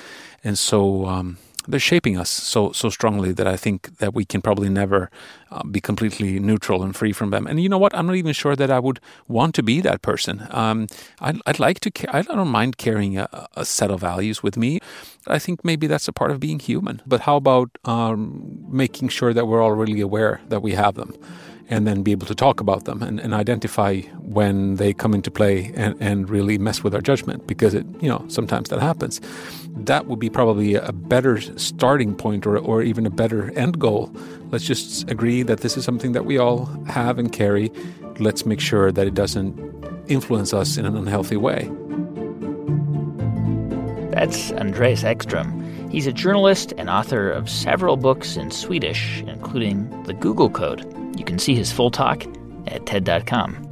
and 0.43 0.57
so 0.57 1.05
um, 1.05 1.37
they're 1.67 1.79
shaping 1.79 2.17
us 2.17 2.29
so 2.29 2.71
so 2.71 2.89
strongly 2.89 3.31
that 3.33 3.47
I 3.47 3.57
think 3.57 3.97
that 3.97 4.13
we 4.13 4.25
can 4.25 4.41
probably 4.41 4.69
never 4.69 5.09
uh, 5.51 5.63
be 5.63 5.79
completely 5.79 6.39
neutral 6.39 6.83
and 6.83 6.95
free 6.95 7.13
from 7.13 7.29
them. 7.29 7.47
And 7.47 7.61
you 7.61 7.69
know 7.69 7.77
what? 7.77 7.95
I'm 7.95 8.07
not 8.07 8.15
even 8.15 8.33
sure 8.33 8.55
that 8.55 8.71
I 8.71 8.79
would 8.79 8.99
want 9.27 9.55
to 9.55 9.63
be 9.63 9.81
that 9.81 10.01
person. 10.01 10.47
Um, 10.49 10.87
I'd, 11.19 11.39
I'd 11.45 11.59
like 11.59 11.79
to. 11.81 12.15
I 12.15 12.21
don't 12.21 12.47
mind 12.47 12.77
carrying 12.77 13.17
a, 13.17 13.27
a 13.55 13.65
set 13.65 13.91
of 13.91 13.99
values 14.01 14.43
with 14.43 14.57
me. 14.57 14.79
I 15.27 15.39
think 15.39 15.63
maybe 15.63 15.87
that's 15.87 16.07
a 16.07 16.13
part 16.13 16.31
of 16.31 16.39
being 16.39 16.59
human. 16.59 17.01
But 17.05 17.21
how 17.21 17.37
about 17.37 17.69
um, 17.85 18.65
making 18.69 19.09
sure 19.09 19.33
that 19.33 19.47
we're 19.47 19.61
all 19.61 19.73
really 19.73 20.01
aware 20.01 20.41
that 20.49 20.61
we 20.61 20.73
have 20.73 20.95
them? 20.95 21.13
And 21.69 21.87
then 21.87 22.03
be 22.03 22.11
able 22.11 22.27
to 22.27 22.35
talk 22.35 22.59
about 22.59 22.85
them 22.85 23.01
and, 23.01 23.19
and 23.19 23.33
identify 23.33 24.01
when 24.19 24.75
they 24.75 24.93
come 24.93 25.13
into 25.13 25.31
play 25.31 25.71
and, 25.75 25.95
and 25.99 26.29
really 26.29 26.57
mess 26.57 26.83
with 26.83 26.93
our 26.93 27.01
judgment 27.01 27.47
because 27.47 27.73
it 27.73 27.85
you 28.01 28.09
know 28.09 28.23
sometimes 28.27 28.69
that 28.69 28.79
happens. 28.79 29.21
That 29.75 30.07
would 30.07 30.19
be 30.19 30.29
probably 30.29 30.75
a 30.75 30.91
better 30.91 31.39
starting 31.57 32.15
point 32.15 32.45
or, 32.45 32.57
or 32.57 32.81
even 32.81 33.05
a 33.05 33.09
better 33.09 33.51
end 33.57 33.79
goal. 33.79 34.11
Let's 34.51 34.65
just 34.65 35.09
agree 35.09 35.43
that 35.43 35.61
this 35.61 35.77
is 35.77 35.83
something 35.83 36.11
that 36.11 36.25
we 36.25 36.37
all 36.37 36.65
have 36.87 37.17
and 37.17 37.31
carry. 37.31 37.71
Let's 38.19 38.45
make 38.45 38.59
sure 38.59 38.91
that 38.91 39.07
it 39.07 39.13
doesn't 39.13 39.57
influence 40.07 40.53
us 40.53 40.77
in 40.77 40.85
an 40.85 40.95
unhealthy 40.95 41.37
way. 41.37 41.71
That's 44.11 44.51
Andreas 44.51 45.03
Ekström. 45.03 45.62
He's 45.93 46.07
a 46.07 46.11
journalist 46.11 46.73
and 46.75 46.89
author 46.89 47.29
of 47.29 47.47
several 47.47 47.97
books 47.97 48.35
in 48.35 48.49
Swedish, 48.49 49.21
including 49.27 50.01
The 50.05 50.15
Google 50.15 50.49
Code. 50.49 50.83
You 51.15 51.23
can 51.23 51.37
see 51.37 51.53
his 51.53 51.71
full 51.71 51.91
talk 51.91 52.25
at 52.65 52.87
TED.com. 52.87 53.69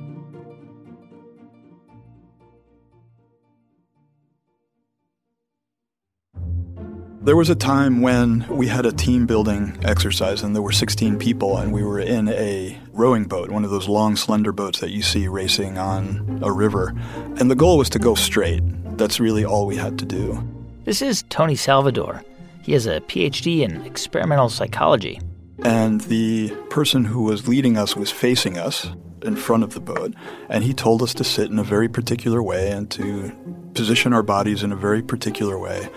There 7.24 7.36
was 7.36 7.50
a 7.50 7.56
time 7.56 8.02
when 8.02 8.46
we 8.56 8.68
had 8.68 8.86
a 8.86 8.92
team 8.92 9.26
building 9.26 9.80
exercise 9.84 10.44
and 10.44 10.54
there 10.54 10.62
were 10.62 10.72
16 10.72 11.18
people 11.18 11.58
and 11.58 11.74
we 11.74 11.82
were 11.82 12.00
in 12.00 12.30
a 12.30 12.80
rowing 12.92 13.24
boat, 13.24 13.50
one 13.50 13.66
of 13.66 13.72
those 13.72 13.88
long, 13.88 14.16
slender 14.16 14.52
boats 14.52 14.80
that 14.82 14.92
you 14.92 15.02
see 15.02 15.28
racing 15.28 15.80
on 15.80 16.40
a 16.44 16.52
river. 16.52 16.94
And 17.40 17.50
the 17.50 17.56
goal 17.56 17.80
was 17.80 17.90
to 17.90 18.00
go 18.00 18.14
straight. 18.14 18.62
That's 18.96 19.20
really 19.20 19.44
all 19.44 19.66
we 19.66 19.78
had 19.78 19.98
to 19.98 20.06
do. 20.06 20.61
This 20.92 21.02
is 21.02 21.24
Tony 21.30 21.56
Salvador. 21.56 22.22
He 22.64 22.74
has 22.74 22.86
a 22.86 23.00
PhD 23.00 23.62
in 23.62 23.86
experimental 23.86 24.50
psychology. 24.50 25.22
And 25.64 26.02
the 26.02 26.50
person 26.70 27.06
who 27.06 27.24
was 27.24 27.48
leading 27.48 27.78
us 27.78 27.96
was 27.96 28.12
facing 28.12 28.58
us 28.58 28.90
in 29.22 29.38
front 29.38 29.64
of 29.64 29.74
the 29.74 29.80
boat. 29.80 30.14
And 30.50 30.66
he 30.66 30.74
told 30.74 31.02
us 31.02 31.14
to 31.14 31.24
sit 31.24 31.50
in 31.50 31.58
a 31.60 31.64
very 31.64 31.88
particular 31.88 32.44
way 32.44 32.72
and 32.72 32.92
to 32.92 33.32
position 33.74 34.12
our 34.12 34.22
bodies 34.22 34.64
in 34.64 34.74
a 34.74 34.76
very 34.76 35.02
particular 35.02 35.58
way 35.58 35.88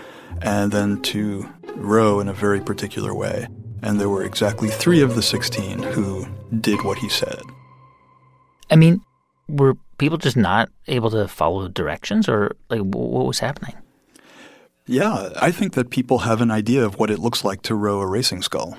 and 0.41 0.71
then 0.71 1.01
to 1.01 1.45
row 1.75 2.21
in 2.21 2.29
a 2.29 2.33
very 2.33 2.61
particular 2.61 3.13
way. 3.13 3.49
And 3.81 3.99
there 3.99 4.07
were 4.07 4.23
exactly 4.23 4.69
three 4.69 5.01
of 5.01 5.15
the 5.15 5.21
16 5.21 5.83
who 5.83 6.25
did 6.61 6.85
what 6.85 6.99
he 6.99 7.09
said. 7.09 7.41
I 8.71 8.77
mean, 8.77 9.01
were 9.49 9.75
people 9.97 10.17
just 10.17 10.37
not 10.37 10.69
able 10.87 11.09
to 11.09 11.27
follow 11.27 11.67
directions 11.67 12.29
or 12.29 12.55
like 12.69 12.79
what 12.79 13.25
was 13.25 13.39
happening? 13.39 13.75
Yeah, 14.87 15.29
I 15.41 15.51
think 15.51 15.73
that 15.73 15.89
people 15.89 16.19
have 16.19 16.41
an 16.41 16.51
idea 16.51 16.85
of 16.85 16.99
what 16.99 17.09
it 17.09 17.19
looks 17.19 17.43
like 17.43 17.61
to 17.63 17.75
row 17.75 18.01
a 18.01 18.07
racing 18.07 18.43
scull. 18.43 18.77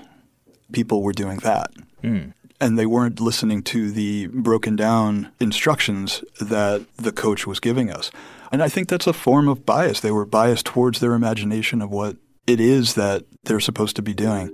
People 0.72 1.02
were 1.02 1.12
doing 1.12 1.38
that. 1.38 1.72
Mm. 2.02 2.32
And 2.60 2.78
they 2.78 2.86
weren't 2.86 3.20
listening 3.20 3.62
to 3.64 3.90
the 3.90 4.28
broken 4.28 4.76
down 4.76 5.30
instructions 5.40 6.24
that 6.40 6.86
the 6.96 7.12
coach 7.12 7.46
was 7.46 7.60
giving 7.60 7.90
us. 7.90 8.10
And 8.50 8.62
I 8.62 8.68
think 8.68 8.88
that's 8.88 9.06
a 9.06 9.12
form 9.12 9.48
of 9.48 9.66
bias. 9.66 10.00
They 10.00 10.12
were 10.12 10.24
biased 10.24 10.66
towards 10.66 11.00
their 11.00 11.12
imagination 11.12 11.82
of 11.82 11.90
what 11.90 12.16
it 12.46 12.60
is 12.60 12.94
that 12.94 13.24
they're 13.44 13.60
supposed 13.60 13.96
to 13.96 14.02
be 14.02 14.14
doing. 14.14 14.50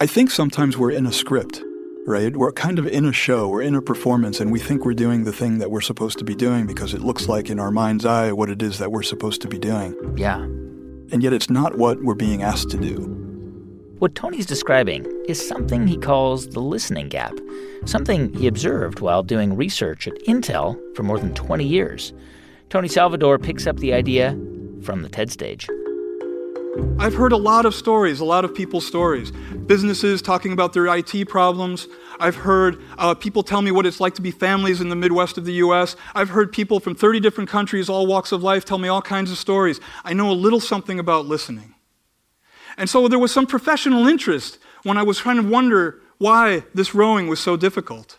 I 0.00 0.06
think 0.06 0.30
sometimes 0.30 0.76
we're 0.76 0.92
in 0.92 1.06
a 1.06 1.12
script, 1.12 1.62
right? 2.08 2.34
We're 2.34 2.52
kind 2.52 2.78
of 2.78 2.86
in 2.86 3.04
a 3.04 3.12
show, 3.12 3.48
we're 3.48 3.62
in 3.62 3.74
a 3.74 3.82
performance, 3.82 4.40
and 4.40 4.50
we 4.50 4.58
think 4.58 4.84
we're 4.84 4.94
doing 4.94 5.24
the 5.24 5.32
thing 5.32 5.58
that 5.58 5.70
we're 5.70 5.82
supposed 5.82 6.18
to 6.18 6.24
be 6.24 6.34
doing 6.34 6.66
because 6.66 6.94
it 6.94 7.02
looks 7.02 7.28
like 7.28 7.50
in 7.50 7.60
our 7.60 7.70
mind's 7.70 8.06
eye 8.06 8.32
what 8.32 8.48
it 8.48 8.62
is 8.62 8.78
that 8.78 8.90
we're 8.90 9.02
supposed 9.02 9.42
to 9.42 9.48
be 9.48 9.58
doing. 9.58 9.94
Yeah. 10.16 10.38
And 10.40 11.22
yet 11.22 11.32
it's 11.32 11.50
not 11.50 11.76
what 11.76 12.02
we're 12.02 12.14
being 12.14 12.42
asked 12.42 12.70
to 12.70 12.78
do. 12.78 13.14
What 13.98 14.14
Tony's 14.14 14.46
describing 14.46 15.06
is 15.28 15.46
something 15.46 15.86
he 15.86 15.98
calls 15.98 16.48
the 16.48 16.60
listening 16.60 17.08
gap, 17.08 17.34
something 17.84 18.32
he 18.32 18.46
observed 18.46 19.00
while 19.00 19.22
doing 19.22 19.56
research 19.56 20.06
at 20.06 20.14
Intel 20.24 20.78
for 20.96 21.02
more 21.02 21.18
than 21.18 21.34
20 21.34 21.64
years. 21.64 22.12
Tony 22.70 22.88
Salvador 22.88 23.38
picks 23.38 23.66
up 23.66 23.76
the 23.78 23.92
idea 23.92 24.30
from 24.82 25.02
the 25.02 25.08
TED 25.08 25.30
stage. 25.30 25.68
I've 26.98 27.14
heard 27.14 27.32
a 27.32 27.36
lot 27.36 27.64
of 27.64 27.74
stories, 27.74 28.20
a 28.20 28.24
lot 28.24 28.44
of 28.44 28.54
people's 28.54 28.86
stories. 28.86 29.30
Businesses 29.30 30.20
talking 30.20 30.52
about 30.52 30.72
their 30.72 30.86
IT 30.86 31.28
problems. 31.28 31.86
I've 32.20 32.36
heard 32.36 32.82
uh, 32.98 33.14
people 33.14 33.42
tell 33.42 33.62
me 33.62 33.70
what 33.70 33.86
it's 33.86 34.00
like 34.00 34.14
to 34.16 34.22
be 34.22 34.30
families 34.30 34.80
in 34.80 34.88
the 34.88 34.96
Midwest 34.96 35.38
of 35.38 35.44
the 35.44 35.54
US. 35.54 35.96
I've 36.14 36.30
heard 36.30 36.52
people 36.52 36.80
from 36.80 36.94
30 36.94 37.20
different 37.20 37.48
countries, 37.48 37.88
all 37.88 38.06
walks 38.06 38.32
of 38.32 38.42
life, 38.42 38.64
tell 38.64 38.78
me 38.78 38.88
all 38.88 39.00
kinds 39.00 39.30
of 39.30 39.38
stories. 39.38 39.80
I 40.04 40.12
know 40.12 40.30
a 40.30 40.32
little 40.32 40.60
something 40.60 40.98
about 40.98 41.26
listening. 41.26 41.74
And 42.76 42.90
so 42.90 43.08
there 43.08 43.18
was 43.18 43.32
some 43.32 43.46
professional 43.46 44.06
interest 44.06 44.58
when 44.82 44.98
I 44.98 45.02
was 45.02 45.18
trying 45.18 45.36
to 45.36 45.48
wonder 45.48 46.00
why 46.18 46.64
this 46.74 46.94
rowing 46.94 47.28
was 47.28 47.40
so 47.40 47.56
difficult. 47.56 48.17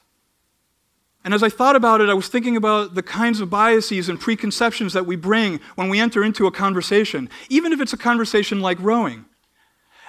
And 1.30 1.34
as 1.36 1.44
I 1.44 1.50
thought 1.50 1.76
about 1.76 2.02
it, 2.02 2.10
I 2.10 2.16
was 2.16 2.28
thinking 2.28 2.58
about 2.58 2.96
the 2.96 3.04
kinds 3.04 3.40
of 3.40 3.52
biases 3.52 4.10
and 4.10 4.20
preconceptions 4.20 4.94
that 4.94 5.06
we 5.06 5.16
bring 5.16 5.60
when 5.76 5.88
we 5.88 6.00
enter 6.00 6.24
into 6.24 6.48
a 6.48 6.52
conversation, 6.52 7.30
even 7.50 7.72
if 7.72 7.80
it's 7.80 7.94
a 7.94 7.98
conversation 7.98 8.62
like 8.62 8.80
rowing. 8.80 9.26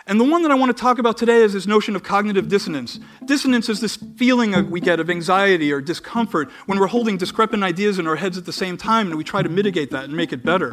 And 0.06 0.18
the 0.18 0.24
one 0.24 0.40
that 0.44 0.50
I 0.50 0.54
want 0.54 0.74
to 0.74 0.82
talk 0.82 0.98
about 0.98 1.18
today 1.18 1.42
is 1.42 1.52
this 1.52 1.66
notion 1.66 1.94
of 1.94 2.02
cognitive 2.02 2.48
dissonance. 2.48 3.00
Dissonance 3.26 3.68
is 3.68 3.82
this 3.82 3.96
feeling 4.16 4.70
we 4.70 4.80
get 4.80 4.98
of 4.98 5.10
anxiety 5.10 5.70
or 5.70 5.82
discomfort 5.82 6.50
when 6.64 6.78
we're 6.78 6.86
holding 6.86 7.18
discrepant 7.18 7.64
ideas 7.64 7.98
in 7.98 8.06
our 8.06 8.16
heads 8.16 8.38
at 8.38 8.46
the 8.46 8.50
same 8.50 8.78
time 8.78 9.08
and 9.08 9.18
we 9.18 9.22
try 9.22 9.42
to 9.42 9.50
mitigate 9.50 9.90
that 9.90 10.04
and 10.04 10.14
make 10.14 10.32
it 10.32 10.42
better. 10.42 10.72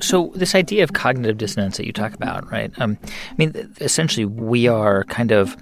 So, 0.00 0.30
this 0.36 0.54
idea 0.54 0.84
of 0.84 0.92
cognitive 0.92 1.38
dissonance 1.38 1.76
that 1.76 1.86
you 1.86 1.92
talk 1.92 2.14
about, 2.14 2.48
right? 2.52 2.70
Um, 2.80 2.98
I 3.02 3.34
mean, 3.36 3.74
essentially, 3.80 4.26
we 4.26 4.68
are 4.68 5.02
kind 5.04 5.32
of 5.32 5.56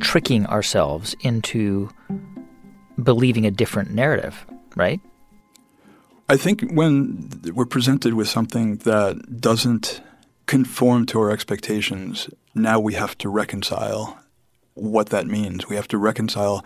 tricking 0.00 0.46
ourselves 0.46 1.14
into 1.20 1.90
believing 3.02 3.46
a 3.46 3.50
different 3.50 3.90
narrative, 3.92 4.46
right? 4.76 5.00
I 6.28 6.36
think 6.36 6.70
when 6.70 7.28
we're 7.54 7.66
presented 7.66 8.14
with 8.14 8.28
something 8.28 8.76
that 8.78 9.40
doesn't 9.40 10.00
conform 10.46 11.06
to 11.06 11.20
our 11.20 11.30
expectations, 11.30 12.28
now 12.54 12.78
we 12.78 12.94
have 12.94 13.18
to 13.18 13.28
reconcile 13.28 14.18
what 14.74 15.08
that 15.08 15.26
means. 15.26 15.68
We 15.68 15.76
have 15.76 15.88
to 15.88 15.98
reconcile 15.98 16.64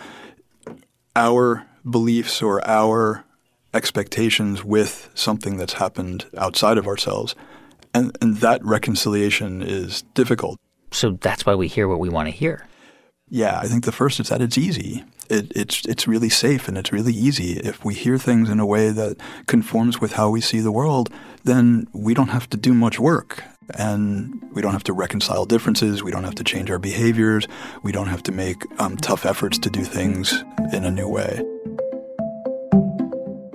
our 1.16 1.66
beliefs 1.88 2.42
or 2.42 2.66
our 2.66 3.24
expectations 3.72 4.64
with 4.64 5.10
something 5.14 5.56
that's 5.56 5.74
happened 5.74 6.26
outside 6.36 6.78
of 6.78 6.86
ourselves. 6.86 7.34
And, 7.92 8.16
and 8.20 8.38
that 8.38 8.64
reconciliation 8.64 9.62
is 9.62 10.02
difficult. 10.14 10.58
So 10.90 11.12
that's 11.20 11.44
why 11.44 11.54
we 11.54 11.68
hear 11.68 11.88
what 11.88 12.00
we 12.00 12.08
want 12.08 12.26
to 12.28 12.32
hear. 12.32 12.66
Yeah, 13.34 13.58
I 13.58 13.66
think 13.66 13.84
the 13.84 13.90
first 13.90 14.20
is 14.20 14.28
that 14.28 14.40
it's 14.40 14.56
easy. 14.56 15.02
It, 15.28 15.50
it's 15.56 15.84
it's 15.86 16.06
really 16.06 16.28
safe 16.28 16.68
and 16.68 16.78
it's 16.78 16.92
really 16.92 17.12
easy. 17.12 17.54
If 17.54 17.84
we 17.84 17.92
hear 17.92 18.16
things 18.16 18.48
in 18.48 18.60
a 18.60 18.64
way 18.64 18.90
that 18.90 19.16
conforms 19.48 20.00
with 20.00 20.12
how 20.12 20.30
we 20.30 20.40
see 20.40 20.60
the 20.60 20.70
world, 20.70 21.10
then 21.42 21.88
we 21.92 22.14
don't 22.14 22.28
have 22.28 22.48
to 22.50 22.56
do 22.56 22.72
much 22.72 23.00
work, 23.00 23.42
and 23.76 24.40
we 24.52 24.62
don't 24.62 24.70
have 24.70 24.84
to 24.84 24.92
reconcile 24.92 25.46
differences. 25.46 26.00
We 26.00 26.12
don't 26.12 26.22
have 26.22 26.36
to 26.36 26.44
change 26.44 26.70
our 26.70 26.78
behaviors. 26.78 27.48
We 27.82 27.90
don't 27.90 28.06
have 28.06 28.22
to 28.22 28.30
make 28.30 28.62
um, 28.80 28.96
tough 28.98 29.26
efforts 29.26 29.58
to 29.58 29.68
do 29.68 29.82
things 29.82 30.44
in 30.72 30.84
a 30.84 30.90
new 30.92 31.08
way. 31.08 31.42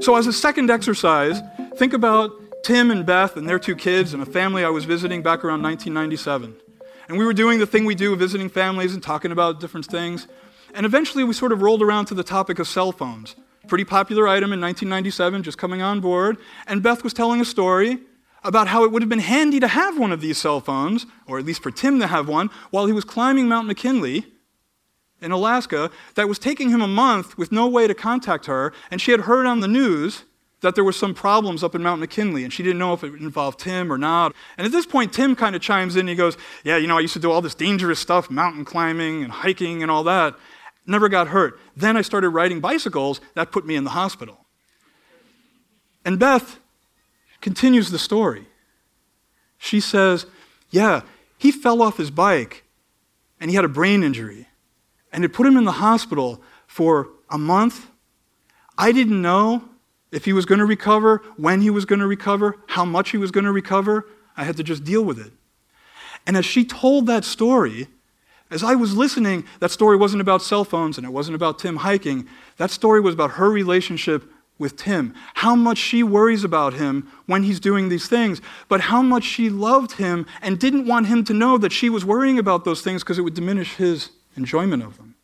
So, 0.01 0.17
as 0.17 0.27
a 0.27 0.33
second 0.33 0.69
exercise, 0.69 1.41
think 1.77 1.93
about 1.93 2.31
Tim 2.65 2.91
and 2.91 3.05
Beth 3.05 3.37
and 3.37 3.47
their 3.47 3.59
two 3.59 3.77
kids 3.77 4.13
and 4.13 4.21
a 4.21 4.25
family 4.25 4.65
I 4.65 4.71
was 4.71 4.83
visiting 4.83 5.23
back 5.23 5.45
around 5.45 5.63
1997. 5.63 6.68
And 7.09 7.17
we 7.17 7.25
were 7.25 7.33
doing 7.33 7.57
the 7.57 7.65
thing 7.65 7.85
we 7.85 7.95
do, 7.95 8.15
visiting 8.15 8.49
families 8.49 8.93
and 8.93 9.01
talking 9.01 9.31
about 9.31 9.59
different 9.59 9.87
things. 9.87 10.27
And 10.75 10.85
eventually 10.85 11.23
we 11.23 11.33
sort 11.33 11.51
of 11.51 11.63
rolled 11.63 11.81
around 11.81 12.05
to 12.05 12.13
the 12.13 12.23
topic 12.23 12.59
of 12.59 12.67
cell 12.67 12.91
phones. 12.91 13.35
Pretty 13.67 13.83
popular 13.83 14.27
item 14.27 14.53
in 14.53 14.61
1997, 14.61 15.41
just 15.41 15.57
coming 15.57 15.81
on 15.81 16.01
board. 16.01 16.37
And 16.67 16.83
Beth 16.83 17.03
was 17.03 17.11
telling 17.11 17.41
a 17.41 17.45
story 17.45 17.97
about 18.43 18.67
how 18.67 18.83
it 18.83 18.91
would 18.91 19.01
have 19.01 19.09
been 19.09 19.19
handy 19.19 19.59
to 19.59 19.67
have 19.67 19.97
one 19.97 20.11
of 20.11 20.21
these 20.21 20.37
cell 20.37 20.61
phones, 20.61 21.07
or 21.25 21.39
at 21.39 21.45
least 21.45 21.63
for 21.63 21.71
Tim 21.71 21.99
to 21.99 22.05
have 22.05 22.27
one, 22.27 22.51
while 22.69 22.85
he 22.85 22.93
was 22.93 23.03
climbing 23.05 23.47
Mount 23.47 23.67
McKinley 23.67 24.27
in 25.19 25.31
Alaska 25.31 25.89
that 26.13 26.29
was 26.29 26.37
taking 26.37 26.69
him 26.69 26.81
a 26.81 26.87
month 26.87 27.39
with 27.39 27.51
no 27.51 27.67
way 27.67 27.87
to 27.87 27.95
contact 27.95 28.45
her, 28.45 28.71
and 28.91 29.01
she 29.01 29.11
had 29.11 29.21
heard 29.21 29.47
on 29.47 29.61
the 29.61 29.67
news 29.67 30.25
that 30.61 30.75
there 30.75 30.83
were 30.83 30.91
some 30.91 31.13
problems 31.13 31.63
up 31.63 31.75
in 31.75 31.83
Mount 31.83 31.99
McKinley, 31.99 32.43
and 32.43 32.51
she 32.51 32.63
didn't 32.63 32.79
know 32.79 32.93
if 32.93 33.03
it 33.03 33.13
involved 33.15 33.59
Tim 33.59 33.91
or 33.91 33.97
not. 33.97 34.33
And 34.57 34.65
at 34.65 34.71
this 34.71 34.85
point, 34.85 35.13
Tim 35.13 35.35
kind 35.35 35.55
of 35.55 35.61
chimes 35.61 35.95
in. 35.95 36.01
And 36.01 36.09
he 36.09 36.15
goes, 36.15 36.37
"Yeah, 36.63 36.77
you 36.77 36.87
know, 36.87 36.97
I 36.97 37.01
used 37.01 37.13
to 37.13 37.19
do 37.19 37.31
all 37.31 37.41
this 37.41 37.55
dangerous 37.55 37.99
stuff, 37.99 38.29
mountain 38.29 38.65
climbing 38.65 39.23
and 39.23 39.31
hiking 39.31 39.81
and 39.81 39.91
all 39.91 40.03
that. 40.03 40.35
Never 40.85 41.07
got 41.09 41.29
hurt. 41.29 41.59
Then 41.75 41.95
I 41.95 42.01
started 42.01 42.29
riding 42.29 42.59
bicycles. 42.59 43.21
That 43.35 43.51
put 43.51 43.65
me 43.65 43.75
in 43.75 43.83
the 43.83 43.91
hospital." 43.91 44.45
And 46.03 46.19
Beth 46.19 46.59
continues 47.41 47.91
the 47.91 47.99
story. 47.99 48.47
She 49.57 49.79
says, 49.79 50.25
"Yeah, 50.69 51.01
he 51.37 51.51
fell 51.51 51.81
off 51.81 51.97
his 51.97 52.11
bike, 52.11 52.63
and 53.39 53.49
he 53.49 53.55
had 53.55 53.65
a 53.65 53.69
brain 53.69 54.03
injury." 54.03 54.49
and 55.11 55.23
it 55.25 55.33
put 55.33 55.45
him 55.45 55.57
in 55.57 55.65
the 55.65 55.73
hospital 55.73 56.41
for 56.67 57.09
a 57.29 57.37
month. 57.37 57.89
I 58.77 58.91
didn't 58.91 59.21
know 59.21 59.63
if 60.11 60.25
he 60.25 60.33
was 60.33 60.45
going 60.45 60.59
to 60.59 60.65
recover, 60.65 61.21
when 61.37 61.61
he 61.61 61.69
was 61.69 61.85
going 61.85 61.99
to 61.99 62.07
recover, 62.07 62.55
how 62.67 62.85
much 62.85 63.11
he 63.11 63.17
was 63.17 63.31
going 63.31 63.45
to 63.45 63.51
recover. 63.51 64.07
I 64.35 64.43
had 64.43 64.57
to 64.57 64.63
just 64.63 64.83
deal 64.83 65.03
with 65.03 65.19
it. 65.19 65.31
And 66.25 66.35
as 66.37 66.45
she 66.45 66.65
told 66.65 67.07
that 67.07 67.23
story, 67.23 67.87
as 68.51 68.63
I 68.63 68.75
was 68.75 68.95
listening, 68.95 69.45
that 69.59 69.71
story 69.71 69.95
wasn't 69.95 70.21
about 70.21 70.41
cell 70.41 70.63
phones 70.63 70.97
and 70.97 71.05
it 71.05 71.11
wasn't 71.11 71.35
about 71.35 71.59
Tim 71.59 71.77
hiking. 71.77 72.27
That 72.57 72.71
story 72.71 72.99
was 72.99 73.13
about 73.13 73.31
her 73.31 73.49
relationship 73.49 74.29
with 74.57 74.75
Tim, 74.75 75.13
how 75.35 75.55
much 75.55 75.77
she 75.77 76.03
worries 76.03 76.43
about 76.43 76.73
him 76.73 77.09
when 77.27 77.43
he's 77.43 77.61
doing 77.61 77.87
these 77.87 78.09
things, 78.09 78.41
but 78.67 78.81
how 78.81 79.01
much 79.01 79.23
she 79.23 79.49
loved 79.49 79.93
him 79.93 80.25
and 80.41 80.59
didn't 80.59 80.85
want 80.85 81.07
him 81.07 81.23
to 81.25 81.33
know 81.33 81.57
that 81.57 81.71
she 81.71 81.89
was 81.89 82.03
worrying 82.03 82.37
about 82.37 82.65
those 82.65 82.81
things 82.81 83.01
because 83.01 83.17
it 83.17 83.21
would 83.21 83.35
diminish 83.35 83.75
his 83.75 84.09
enjoyment 84.35 84.83
of 84.83 84.97
them. 84.97 85.15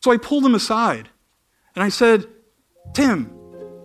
So 0.00 0.10
I 0.10 0.16
pulled 0.16 0.44
him 0.44 0.54
aside 0.54 1.10
and 1.74 1.84
I 1.84 1.90
said, 1.90 2.26
Tim, 2.94 3.37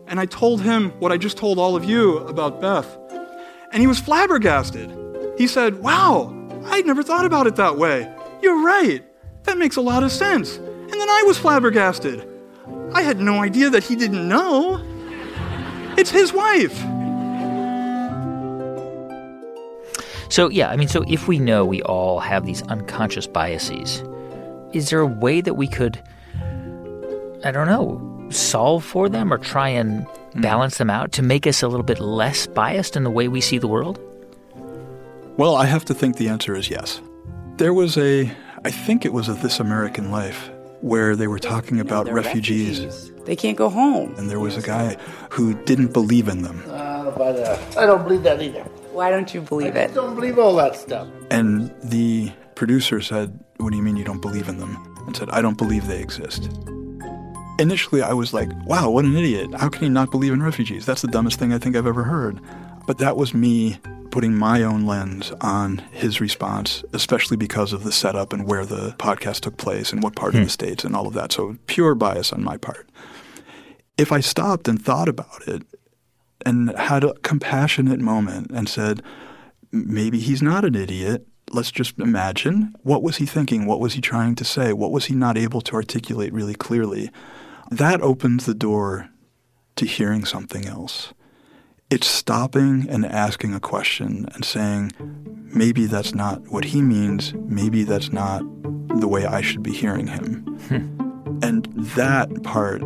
and 0.08 0.20
I 0.20 0.26
told 0.26 0.62
him 0.62 0.91
what 0.99 1.12
I 1.12 1.18
just 1.18 1.38
told 1.38 1.60
all 1.60 1.76
of 1.76 1.84
you 1.86 2.18
about 2.20 2.62
Beth. 2.62 2.97
And 3.72 3.82
he 3.82 3.88
was 3.88 3.99
flabbergasted. 3.99 4.91
He 5.38 5.47
said, 5.47 5.82
Wow, 5.82 6.34
I'd 6.66 6.86
never 6.86 7.04
thought 7.04 7.26
about 7.26 7.47
it 7.47 7.56
that 7.56 7.78
way. 7.78 8.14
You're 8.41 8.64
right. 8.64 9.04
That 9.43 9.58
makes 9.58 9.76
a 9.76 9.82
lot 9.82 10.04
of 10.04 10.12
sense. 10.12 10.58
And 10.58 10.91
then 10.91 11.10
I 11.10 11.24
was 11.26 11.38
flabbergasted. 11.38 12.28
I 12.93 13.01
had 13.01 13.20
no 13.20 13.41
idea 13.41 13.70
that 13.70 13.84
he 13.84 13.95
didn't 13.95 14.28
know. 14.28 14.82
It's 15.97 16.12
his 16.12 16.32
wife. 16.34 16.78
So, 20.30 20.49
yeah, 20.49 20.70
I 20.70 20.78
mean, 20.78 20.88
so 20.88 21.04
if 21.08 21.28
we 21.28 21.38
know 21.38 21.66
we 21.66 21.84
all 21.84 22.20
have 22.20 22.45
these 22.45 22.64
unconscious 22.64 23.28
biases, 23.28 24.04
is 24.72 24.89
there 24.89 24.99
a 24.99 25.08
way 25.08 25.41
that 25.41 25.54
we 25.54 25.68
could, 25.68 26.01
I 27.43 27.51
don't 27.51 27.68
know, 27.68 28.12
solve 28.34 28.84
for 28.84 29.10
them 29.10 29.32
or 29.32 29.38
try 29.38 29.70
and 29.70 30.04
hmm. 30.04 30.42
balance 30.42 30.78
them 30.78 30.90
out 30.90 31.12
to 31.14 31.22
make 31.22 31.48
us 31.48 31.64
a 31.64 31.68
little 31.68 31.86
bit 31.86 32.00
less 32.00 32.48
biased 32.48 32.96
in 32.96 33.04
the 33.04 33.12
way 33.12 33.28
we 33.28 33.42
see 33.42 33.58
the 33.58 33.68
world? 33.68 34.00
Well, 35.38 35.56
I 35.56 35.66
have 35.66 35.86
to 35.86 35.94
think 35.94 36.18
the 36.18 36.30
answer 36.30 36.56
is 36.56 36.70
yes. 36.70 37.02
There 37.58 37.74
was 37.74 37.98
a, 37.98 38.32
I 38.64 38.72
think 38.72 39.06
it 39.06 39.14
was 39.14 39.30
a 39.30 39.34
This 39.34 39.60
American 39.60 40.12
Life, 40.12 40.50
where 40.82 41.16
they 41.16 41.28
were 41.28 41.40
talking 41.40 41.80
about 41.80 42.12
refugees. 42.12 42.82
refugees. 42.82 43.26
They 43.26 43.36
can't 43.36 43.58
go 43.58 43.70
home. 43.70 44.14
And 44.18 44.30
there 44.30 44.40
was 44.40 44.58
a 44.58 44.62
guy 44.62 44.98
who 45.30 45.54
didn't 45.64 45.94
believe 45.94 46.28
in 46.28 46.42
them. 46.42 46.62
Uh, 46.68 47.10
but, 47.12 47.40
uh, 47.40 47.58
I 47.80 47.86
don't 47.86 48.04
believe 48.04 48.24
that 48.24 48.42
either. 48.42 48.64
Why 48.92 49.10
don't 49.10 49.34
you 49.34 49.42
believe 49.42 49.76
I 49.76 49.82
it? 49.82 49.92
I 49.92 49.94
don't 49.94 50.14
believe 50.14 50.38
all 50.38 50.56
that 50.58 50.76
stuff. 50.76 51.08
And 51.32 51.74
the 51.82 52.32
producer 52.56 53.02
said, 53.02 53.40
What 53.58 53.72
do 53.72 53.78
you 53.78 53.82
mean 53.82 53.98
you 53.98 54.04
don't 54.04 54.22
believe 54.22 54.50
in 54.50 54.60
them? 54.60 54.78
And 55.08 55.16
said, 55.16 55.30
I 55.32 55.42
don't 55.42 55.58
believe 55.58 55.88
they 55.88 56.02
exist. 56.02 56.50
Initially, 57.64 58.01
I 58.01 58.11
was 58.11 58.34
like, 58.34 58.49
Wow, 58.66 58.89
what 58.89 59.05
an 59.05 59.16
idiot. 59.16 59.53
How 59.55 59.70
can 59.70 59.84
he 59.84 59.89
not 59.89 60.11
believe 60.11 60.34
in 60.34 60.43
refugees? 60.43 60.86
That's 60.86 61.01
the 61.01 61.07
dumbest 61.07 61.39
thing 61.39 61.53
I 61.53 61.57
think 61.57 61.76
I've 61.76 61.88
ever 61.88 62.03
heard. 62.03 62.39
But 62.86 62.97
that 62.97 63.16
was 63.16 63.34
me 63.34 63.80
putting 64.11 64.36
my 64.36 64.61
own 64.61 64.86
lens 64.86 65.32
on 65.39 65.78
his 65.91 66.20
response, 66.20 66.84
especially 66.91 67.38
because 67.38 67.72
of 67.72 67.86
the 67.86 67.91
setup 67.93 68.34
and 68.34 68.45
where 68.45 68.66
the 68.66 68.91
podcast 68.99 69.39
took 69.39 69.55
place 69.57 69.93
and 69.93 70.03
what 70.03 70.16
part 70.16 70.34
hmm. 70.34 70.39
of 70.39 70.43
the 70.43 70.49
states 70.49 70.84
and 70.84 70.93
all 70.93 71.07
of 71.07 71.14
that. 71.14 71.32
So 71.32 71.57
pure 71.66 71.95
bias 71.95 72.34
on 72.34 72.43
my 72.43 72.57
part. 72.57 72.89
If 73.97 74.11
I 74.11 74.20
stopped 74.20 74.68
and 74.68 74.84
thought 74.84 75.07
about 75.07 75.47
it, 75.47 75.64
and 76.45 76.76
had 76.78 77.03
a 77.03 77.14
compassionate 77.24 77.99
moment 77.99 78.51
and 78.51 78.68
said, 78.68 79.01
maybe 79.72 80.20
he's 80.20 80.41
not 80.41 80.66
an 80.66 80.76
idiot. 80.76 81.26
Let's 81.51 81.72
just 81.72 81.97
imagine 81.99 82.76
what 82.84 83.03
was 83.03 83.18
he 83.18 83.26
thinking? 83.26 83.66
What 83.66 83.80
was 83.80 83.93
he 83.93 84.01
trying 84.01 84.36
to 84.36 84.43
say? 84.45 84.74
What 84.74 84.91
was 84.91 85.05
he 85.05 85.16
not 85.16 85.38
able 85.38 85.61
to 85.61 85.76
articulate 85.76 86.34
really 86.34 86.55
clearly? 86.55 87.09
That 87.78 88.01
opens 88.01 88.45
the 88.45 88.53
door 88.53 89.09
to 89.76 89.86
hearing 89.86 90.26
something 90.26 90.65
else. 90.65 91.13
It's 91.89 92.07
stopping 92.07 92.88
and 92.89 93.05
asking 93.05 93.53
a 93.53 93.59
question 93.59 94.28
and 94.34 94.45
saying, 94.45 94.91
maybe 95.53 95.86
that's 95.86 96.13
not 96.13 96.47
what 96.51 96.65
he 96.65 96.82
means. 96.82 97.34
Maybe 97.34 97.84
that's 97.84 98.11
not 98.11 98.41
the 98.99 99.07
way 99.07 99.26
I 99.26 99.41
should 99.41 99.63
be 99.63 99.74
hearing 99.74 100.07
him. 100.07 100.43
Hmm. 100.67 101.39
And 101.43 101.65
that 101.95 102.43
part 102.43 102.82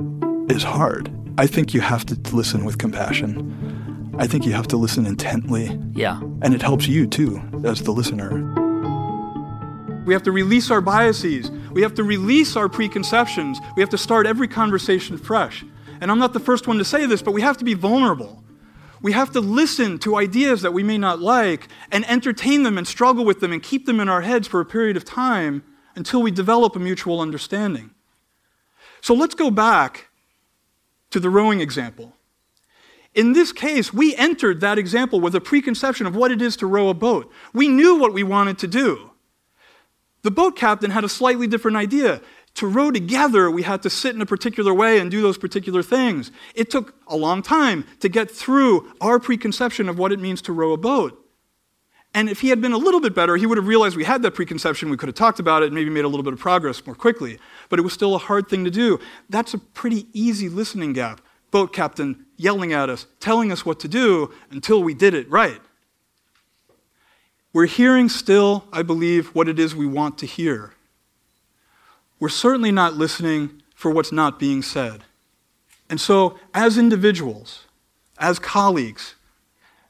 is 0.50 0.64
hard 0.64 1.12
I 1.40 1.46
think 1.46 1.76
you 1.76 1.82
have 1.82 2.04
to 2.08 2.16
listen 2.36 2.66
with 2.66 2.80
compassion. 2.80 4.16
I 4.18 4.26
think 4.26 4.44
you 4.44 4.54
have 4.54 4.68
to 4.70 4.78
listen 4.78 5.06
intently. 5.06 5.80
Yeah. 5.94 6.20
And 6.42 6.56
it 6.56 6.64
helps 6.64 6.88
you 6.88 7.06
too, 7.06 7.40
as 7.64 7.84
the 7.84 7.92
listener. 7.92 8.57
We 10.08 10.14
have 10.14 10.24
to 10.24 10.32
release 10.32 10.72
our 10.72 10.80
biases. 10.80 11.52
We 11.74 11.82
have 11.82 11.94
to 11.96 12.04
release 12.04 12.56
our 12.56 12.70
preconceptions. 12.70 13.60
We 13.76 13.82
have 13.82 13.90
to 13.90 13.98
start 13.98 14.26
every 14.26 14.48
conversation 14.48 15.18
fresh. 15.18 15.66
And 16.00 16.10
I'm 16.10 16.18
not 16.18 16.32
the 16.32 16.40
first 16.40 16.66
one 16.66 16.78
to 16.78 16.86
say 16.86 17.06
this, 17.06 17.22
but 17.22 17.34
we 17.34 17.42
have 17.42 17.58
to 17.58 17.66
be 17.66 17.74
vulnerable. 17.74 18.42
We 19.02 19.12
have 19.12 19.32
to 19.34 19.42
listen 19.42 20.00
to 20.00 20.16
ideas 20.16 20.62
that 20.62 20.72
we 20.72 20.82
may 20.82 20.98
not 20.98 21.20
like 21.20 21.68
and 21.92 22.10
entertain 22.10 22.64
them 22.64 22.78
and 22.78 22.88
struggle 22.88 23.26
with 23.26 23.42
them 23.42 23.52
and 23.52 23.62
keep 23.62 23.86
them 23.86 24.00
in 24.00 24.08
our 24.08 24.22
heads 24.22 24.48
for 24.48 24.62
a 24.62 24.66
period 24.66 24.96
of 24.96 25.04
time 25.04 25.62
until 25.94 26.22
we 26.22 26.32
develop 26.32 26.78
a 26.78 26.80
mutual 26.80 27.20
understanding. 27.20 27.92
So 29.02 29.14
let's 29.14 29.36
go 29.36 29.52
back 29.52 30.08
to 31.12 31.20
the 31.20 31.30
rowing 31.30 31.60
example. 31.60 32.14
In 33.14 33.34
this 33.34 33.52
case, 33.52 33.94
we 33.94 34.16
entered 34.16 34.62
that 34.62 34.78
example 34.78 35.20
with 35.20 35.36
a 35.36 35.42
preconception 35.42 36.08
of 36.08 36.16
what 36.16 36.32
it 36.32 36.42
is 36.42 36.56
to 36.58 36.66
row 36.66 36.88
a 36.88 36.94
boat. 36.94 37.30
We 37.52 37.68
knew 37.68 37.98
what 37.98 38.14
we 38.14 38.24
wanted 38.24 38.58
to 38.60 38.68
do. 38.68 39.12
The 40.28 40.32
boat 40.32 40.58
captain 40.58 40.92
had 40.92 41.06
a 41.06 41.08
slightly 41.10 41.48
different 41.48 41.78
idea. 41.78 42.20
To 42.56 42.68
row 42.68 42.92
together, 42.92 43.50
we 43.50 43.64
had 43.64 43.82
to 43.84 43.90
sit 43.90 44.14
in 44.14 44.20
a 44.20 44.26
particular 44.26 44.74
way 44.74 45.00
and 45.00 45.10
do 45.10 45.22
those 45.22 45.38
particular 45.38 45.82
things. 45.82 46.34
It 46.54 46.70
took 46.70 46.96
a 47.08 47.16
long 47.16 47.42
time 47.42 47.86
to 48.02 48.10
get 48.10 48.30
through 48.30 48.92
our 49.00 49.22
preconception 49.22 49.88
of 49.88 49.98
what 49.98 50.12
it 50.12 50.20
means 50.20 50.42
to 50.42 50.52
row 50.52 50.74
a 50.74 50.78
boat. 50.78 51.18
And 52.14 52.30
if 52.30 52.42
he 52.42 52.50
had 52.50 52.60
been 52.60 52.74
a 52.74 52.78
little 52.78 53.00
bit 53.00 53.16
better, 53.16 53.38
he 53.38 53.46
would 53.46 53.58
have 53.58 53.68
realized 53.68 53.96
we 53.96 54.04
had 54.04 54.22
that 54.24 54.32
preconception, 54.32 54.90
we 54.90 54.98
could 54.98 55.08
have 55.08 55.16
talked 55.16 55.40
about 55.40 55.64
it, 55.64 55.68
and 55.68 55.76
maybe 55.76 55.90
made 55.90 56.04
a 56.04 56.10
little 56.10 56.26
bit 56.26 56.34
of 56.34 56.40
progress 56.40 56.86
more 56.86 56.94
quickly. 56.94 57.40
But 57.70 57.80
it 57.80 57.84
was 57.84 57.94
still 57.94 58.14
a 58.14 58.18
hard 58.18 58.50
thing 58.50 58.66
to 58.66 58.70
do. 58.70 59.00
That's 59.30 59.54
a 59.54 59.60
pretty 59.60 60.08
easy 60.12 60.50
listening 60.50 60.92
gap. 60.92 61.22
Boat 61.52 61.72
captain 61.72 62.26
yelling 62.36 62.74
at 62.74 62.90
us, 62.90 63.08
telling 63.22 63.50
us 63.50 63.66
what 63.66 63.80
to 63.80 63.88
do 63.88 64.34
until 64.52 64.84
we 64.84 64.94
did 64.94 65.14
it 65.14 65.30
right. 65.32 65.62
We're 67.54 67.66
hearing 67.66 68.10
still, 68.10 68.66
I 68.72 68.84
believe, 68.84 69.34
what 69.34 69.48
it 69.48 69.60
is 69.60 69.76
we 69.76 69.88
want 69.88 70.18
to 70.20 70.26
hear. 70.26 70.74
We're 72.20 72.30
certainly 72.30 72.72
not 72.72 72.96
listening 72.96 73.62
for 73.76 73.92
what's 73.92 74.12
not 74.12 74.40
being 74.40 74.62
said. 74.62 75.04
And 75.90 76.02
so, 76.02 76.38
as 76.54 76.78
individuals, 76.78 77.66
as 78.20 78.40
colleagues, 78.40 79.16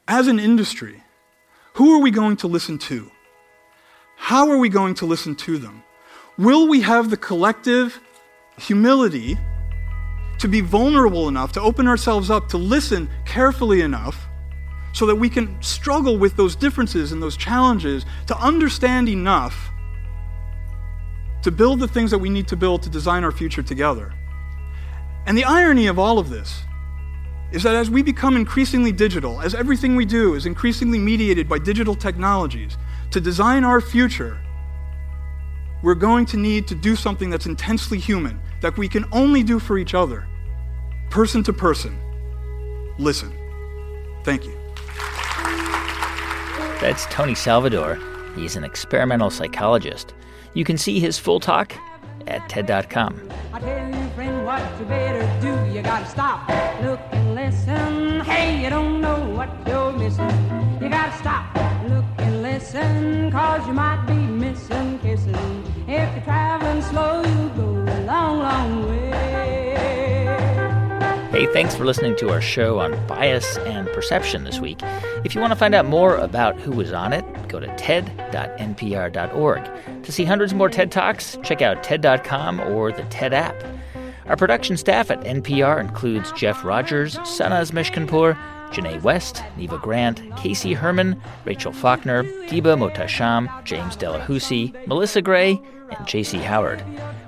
as 0.08 0.28
an 0.28 0.40
industry, 0.40 1.04
who 1.74 1.96
are 1.96 2.02
we 2.02 2.12
going 2.12 2.38
to 2.38 2.48
listen 2.48 2.78
to? 2.80 3.12
How 4.18 4.50
are 4.50 4.58
we 4.58 4.70
going 4.70 4.96
to 4.96 5.06
listen 5.06 5.36
to 5.36 5.58
them? 5.58 5.84
Will 6.38 6.68
we 6.68 6.82
have 6.82 7.10
the 7.10 7.18
collective 7.18 8.00
humility 8.58 9.38
to 10.40 10.48
be 10.48 10.62
vulnerable 10.62 11.28
enough, 11.28 11.52
to 11.54 11.62
open 11.62 11.88
ourselves 11.88 12.30
up, 12.30 12.50
to 12.50 12.58
listen 12.58 13.10
carefully 13.26 13.82
enough 13.82 14.28
so 14.94 15.06
that 15.06 15.16
we 15.16 15.30
can 15.30 15.62
struggle 15.62 16.18
with 16.18 16.36
those 16.36 16.56
differences 16.56 17.12
and 17.12 17.22
those 17.22 17.38
challenges, 17.38 18.06
to 18.28 18.38
understand 18.38 19.10
enough 19.10 19.72
to 21.44 21.52
build 21.52 21.80
the 21.80 21.88
things 21.88 22.12
that 22.12 22.18
we 22.18 22.30
need 22.30 22.48
to 22.48 22.56
build 22.56 22.82
to 22.84 22.90
design 22.90 23.24
our 23.24 23.32
future 23.32 23.62
together. 23.62 24.14
And 25.26 25.38
the 25.38 25.44
irony 25.44 25.88
of 25.88 26.00
all 26.00 26.20
of 26.20 26.30
this 26.30 26.64
is 27.52 27.64
that 27.64 27.76
as 27.76 27.90
we 27.90 28.02
become 28.02 28.36
increasingly 28.36 28.92
digital, 28.92 29.42
as 29.42 29.56
everything 29.56 29.96
we 29.96 30.06
do 30.06 30.34
is 30.34 30.46
increasingly 30.46 31.00
mediated 31.00 31.48
by 31.48 31.60
digital 31.60 31.96
technologies, 31.96 32.78
to 33.12 33.22
design 33.22 33.64
our 33.64 33.80
future, 33.80 34.38
we're 35.82 35.96
going 35.96 36.26
to 36.26 36.38
need 36.38 36.68
to 36.68 36.76
do 36.76 36.96
something 36.96 37.30
that's 37.30 37.46
intensely 37.46 38.00
human, 38.00 38.40
that 38.62 38.78
we 38.78 38.90
can 38.90 39.06
only 39.12 39.44
do 39.44 39.60
for 39.60 39.78
each 39.78 39.94
other, 39.94 40.28
person 41.10 41.44
to 41.44 41.54
person. 41.54 41.98
Listen. 42.98 43.32
Thank 44.24 44.44
you. 44.44 44.57
That's 46.88 47.06
Tony 47.08 47.36
Salvador. 47.36 48.00
He's 48.38 48.56
an 48.56 48.64
experimental 48.64 49.30
psychologist. 49.30 50.14
You 50.54 50.64
can 50.64 50.78
see 50.78 51.02
his 51.02 51.20
full 51.20 51.42
talk 51.42 51.74
at 52.28 52.48
TED.com. 52.48 53.30
I 53.52 53.60
tell 53.60 53.90
you, 53.90 54.10
friend, 54.12 54.46
what 54.46 54.62
you 54.80 54.86
better 54.86 55.42
do. 55.42 55.76
You 55.76 55.82
gotta 55.82 56.06
stop, 56.06 56.48
look, 56.82 57.02
and 57.12 57.36
listen. 57.36 58.22
Hey, 58.22 58.64
you 58.64 58.70
don't 58.70 59.02
know 59.02 59.20
what 59.32 59.50
you're 59.68 59.92
missing. 59.92 60.30
You 60.82 60.88
gotta 60.88 61.12
stop, 61.18 61.54
look, 61.90 62.06
and 62.20 62.42
listen. 62.42 63.34
Cause 63.34 63.68
you 63.68 63.74
might 63.74 64.06
be 64.06 64.14
missing 64.14 64.98
kissing. 65.00 65.66
If 65.90 66.10
you're 66.16 66.24
traveling 66.24 66.82
slow, 66.84 67.22
you 67.22 67.50
go 67.50 67.84
a 67.86 68.00
long, 68.06 68.40
long 68.40 68.90
way. 68.90 69.07
Hey, 71.38 71.46
thanks 71.54 71.76
for 71.76 71.86
listening 71.86 72.16
to 72.16 72.32
our 72.32 72.42
show 72.42 72.80
on 72.80 73.06
bias 73.06 73.60
and 73.60 73.88
perception 73.90 74.44
this 74.44 74.60
week. 74.60 74.80
If 75.24 75.36
you 75.36 75.42
want 75.42 75.52
to 75.52 75.56
find 75.56 75.76
out 75.76 75.86
more 75.86 76.16
about 76.16 76.60
who 76.60 76.72
was 76.72 76.92
on 76.92 77.14
it, 77.14 77.24
go 77.48 77.60
to 77.60 77.68
ted.npr.org. 77.76 78.44
To 80.04 80.12
see 80.12 80.26
hundreds 80.26 80.56
more 80.56 80.68
TED 80.68 80.92
Talks, 80.92 81.38
check 81.44 81.62
out 81.62 81.84
TED.com 81.84 82.60
or 82.60 82.92
the 82.92 83.04
TED 83.04 83.36
app. 83.36 83.56
Our 84.26 84.36
production 84.36 84.78
staff 84.78 85.12
at 85.12 85.22
NPR 85.22 85.80
includes 85.80 86.32
Jeff 86.32 86.66
Rogers, 86.66 87.18
Sanaz 87.18 87.72
Meshkinpour, 87.72 88.34
Janae 88.72 89.00
West, 89.04 89.44
Neva 89.58 89.78
Grant, 89.78 90.36
Casey 90.38 90.74
Herman, 90.74 91.22
Rachel 91.46 91.72
Faulkner, 91.72 92.24
Diba 92.48 92.76
Mohtasham, 92.76 93.64
James 93.64 93.96
Delahoussaye, 93.96 94.88
Melissa 94.88 95.22
Gray, 95.22 95.62
and 95.92 96.08
JC 96.08 96.42
Howard, 96.42 96.84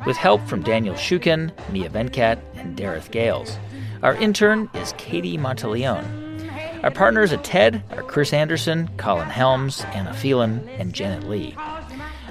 with 0.08 0.18
help 0.18 0.42
from 0.48 0.64
Daniel 0.64 0.96
Shukin, 0.96 1.52
Mia 1.72 1.92
Venkat, 1.92 2.42
and 2.56 2.76
Daryth 2.76 3.12
Gayles. 3.12 3.60
Our 4.02 4.16
intern 4.16 4.70
is 4.76 4.94
Katie 4.98 5.38
Monteleone. 5.38 6.84
Our 6.84 6.92
partners 6.92 7.34
at 7.34 7.44
TED 7.44 7.84
are 7.92 8.04
Chris 8.04 8.32
Anderson, 8.32 8.90
Colin 8.96 9.28
Helms, 9.28 9.82
Anna 9.94 10.14
Phelan, 10.14 10.70
and 10.70 10.94
Janet 10.94 11.30
Lee. 11.30 11.54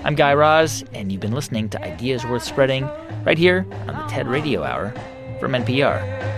I'm 0.03 0.14
Guy 0.14 0.33
Raz, 0.33 0.83
and 0.95 1.12
you've 1.12 1.21
been 1.21 1.33
listening 1.33 1.69
to 1.69 1.83
Ideas 1.83 2.25
Worth 2.25 2.43
Spreading 2.43 2.89
right 3.27 3.37
here 3.37 3.66
on 3.87 3.89
the 3.89 4.07
TED 4.09 4.29
Radio 4.29 4.62
Hour 4.62 4.95
from 5.41 5.53
NPR. 5.53 6.38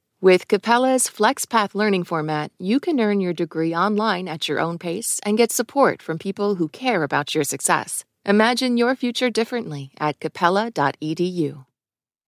With 0.23 0.47
Capella's 0.47 1.07
FlexPath 1.07 1.73
learning 1.73 2.03
format, 2.03 2.51
you 2.59 2.79
can 2.79 2.99
earn 2.99 3.21
your 3.21 3.33
degree 3.33 3.73
online 3.73 4.27
at 4.27 4.47
your 4.47 4.59
own 4.59 4.77
pace 4.77 5.19
and 5.25 5.35
get 5.35 5.51
support 5.51 5.99
from 6.03 6.19
people 6.19 6.57
who 6.57 6.67
care 6.67 7.01
about 7.01 7.33
your 7.33 7.43
success. 7.43 8.05
Imagine 8.23 8.77
your 8.77 8.95
future 8.95 9.31
differently 9.31 9.89
at 9.99 10.19
capella.edu. 10.19 11.65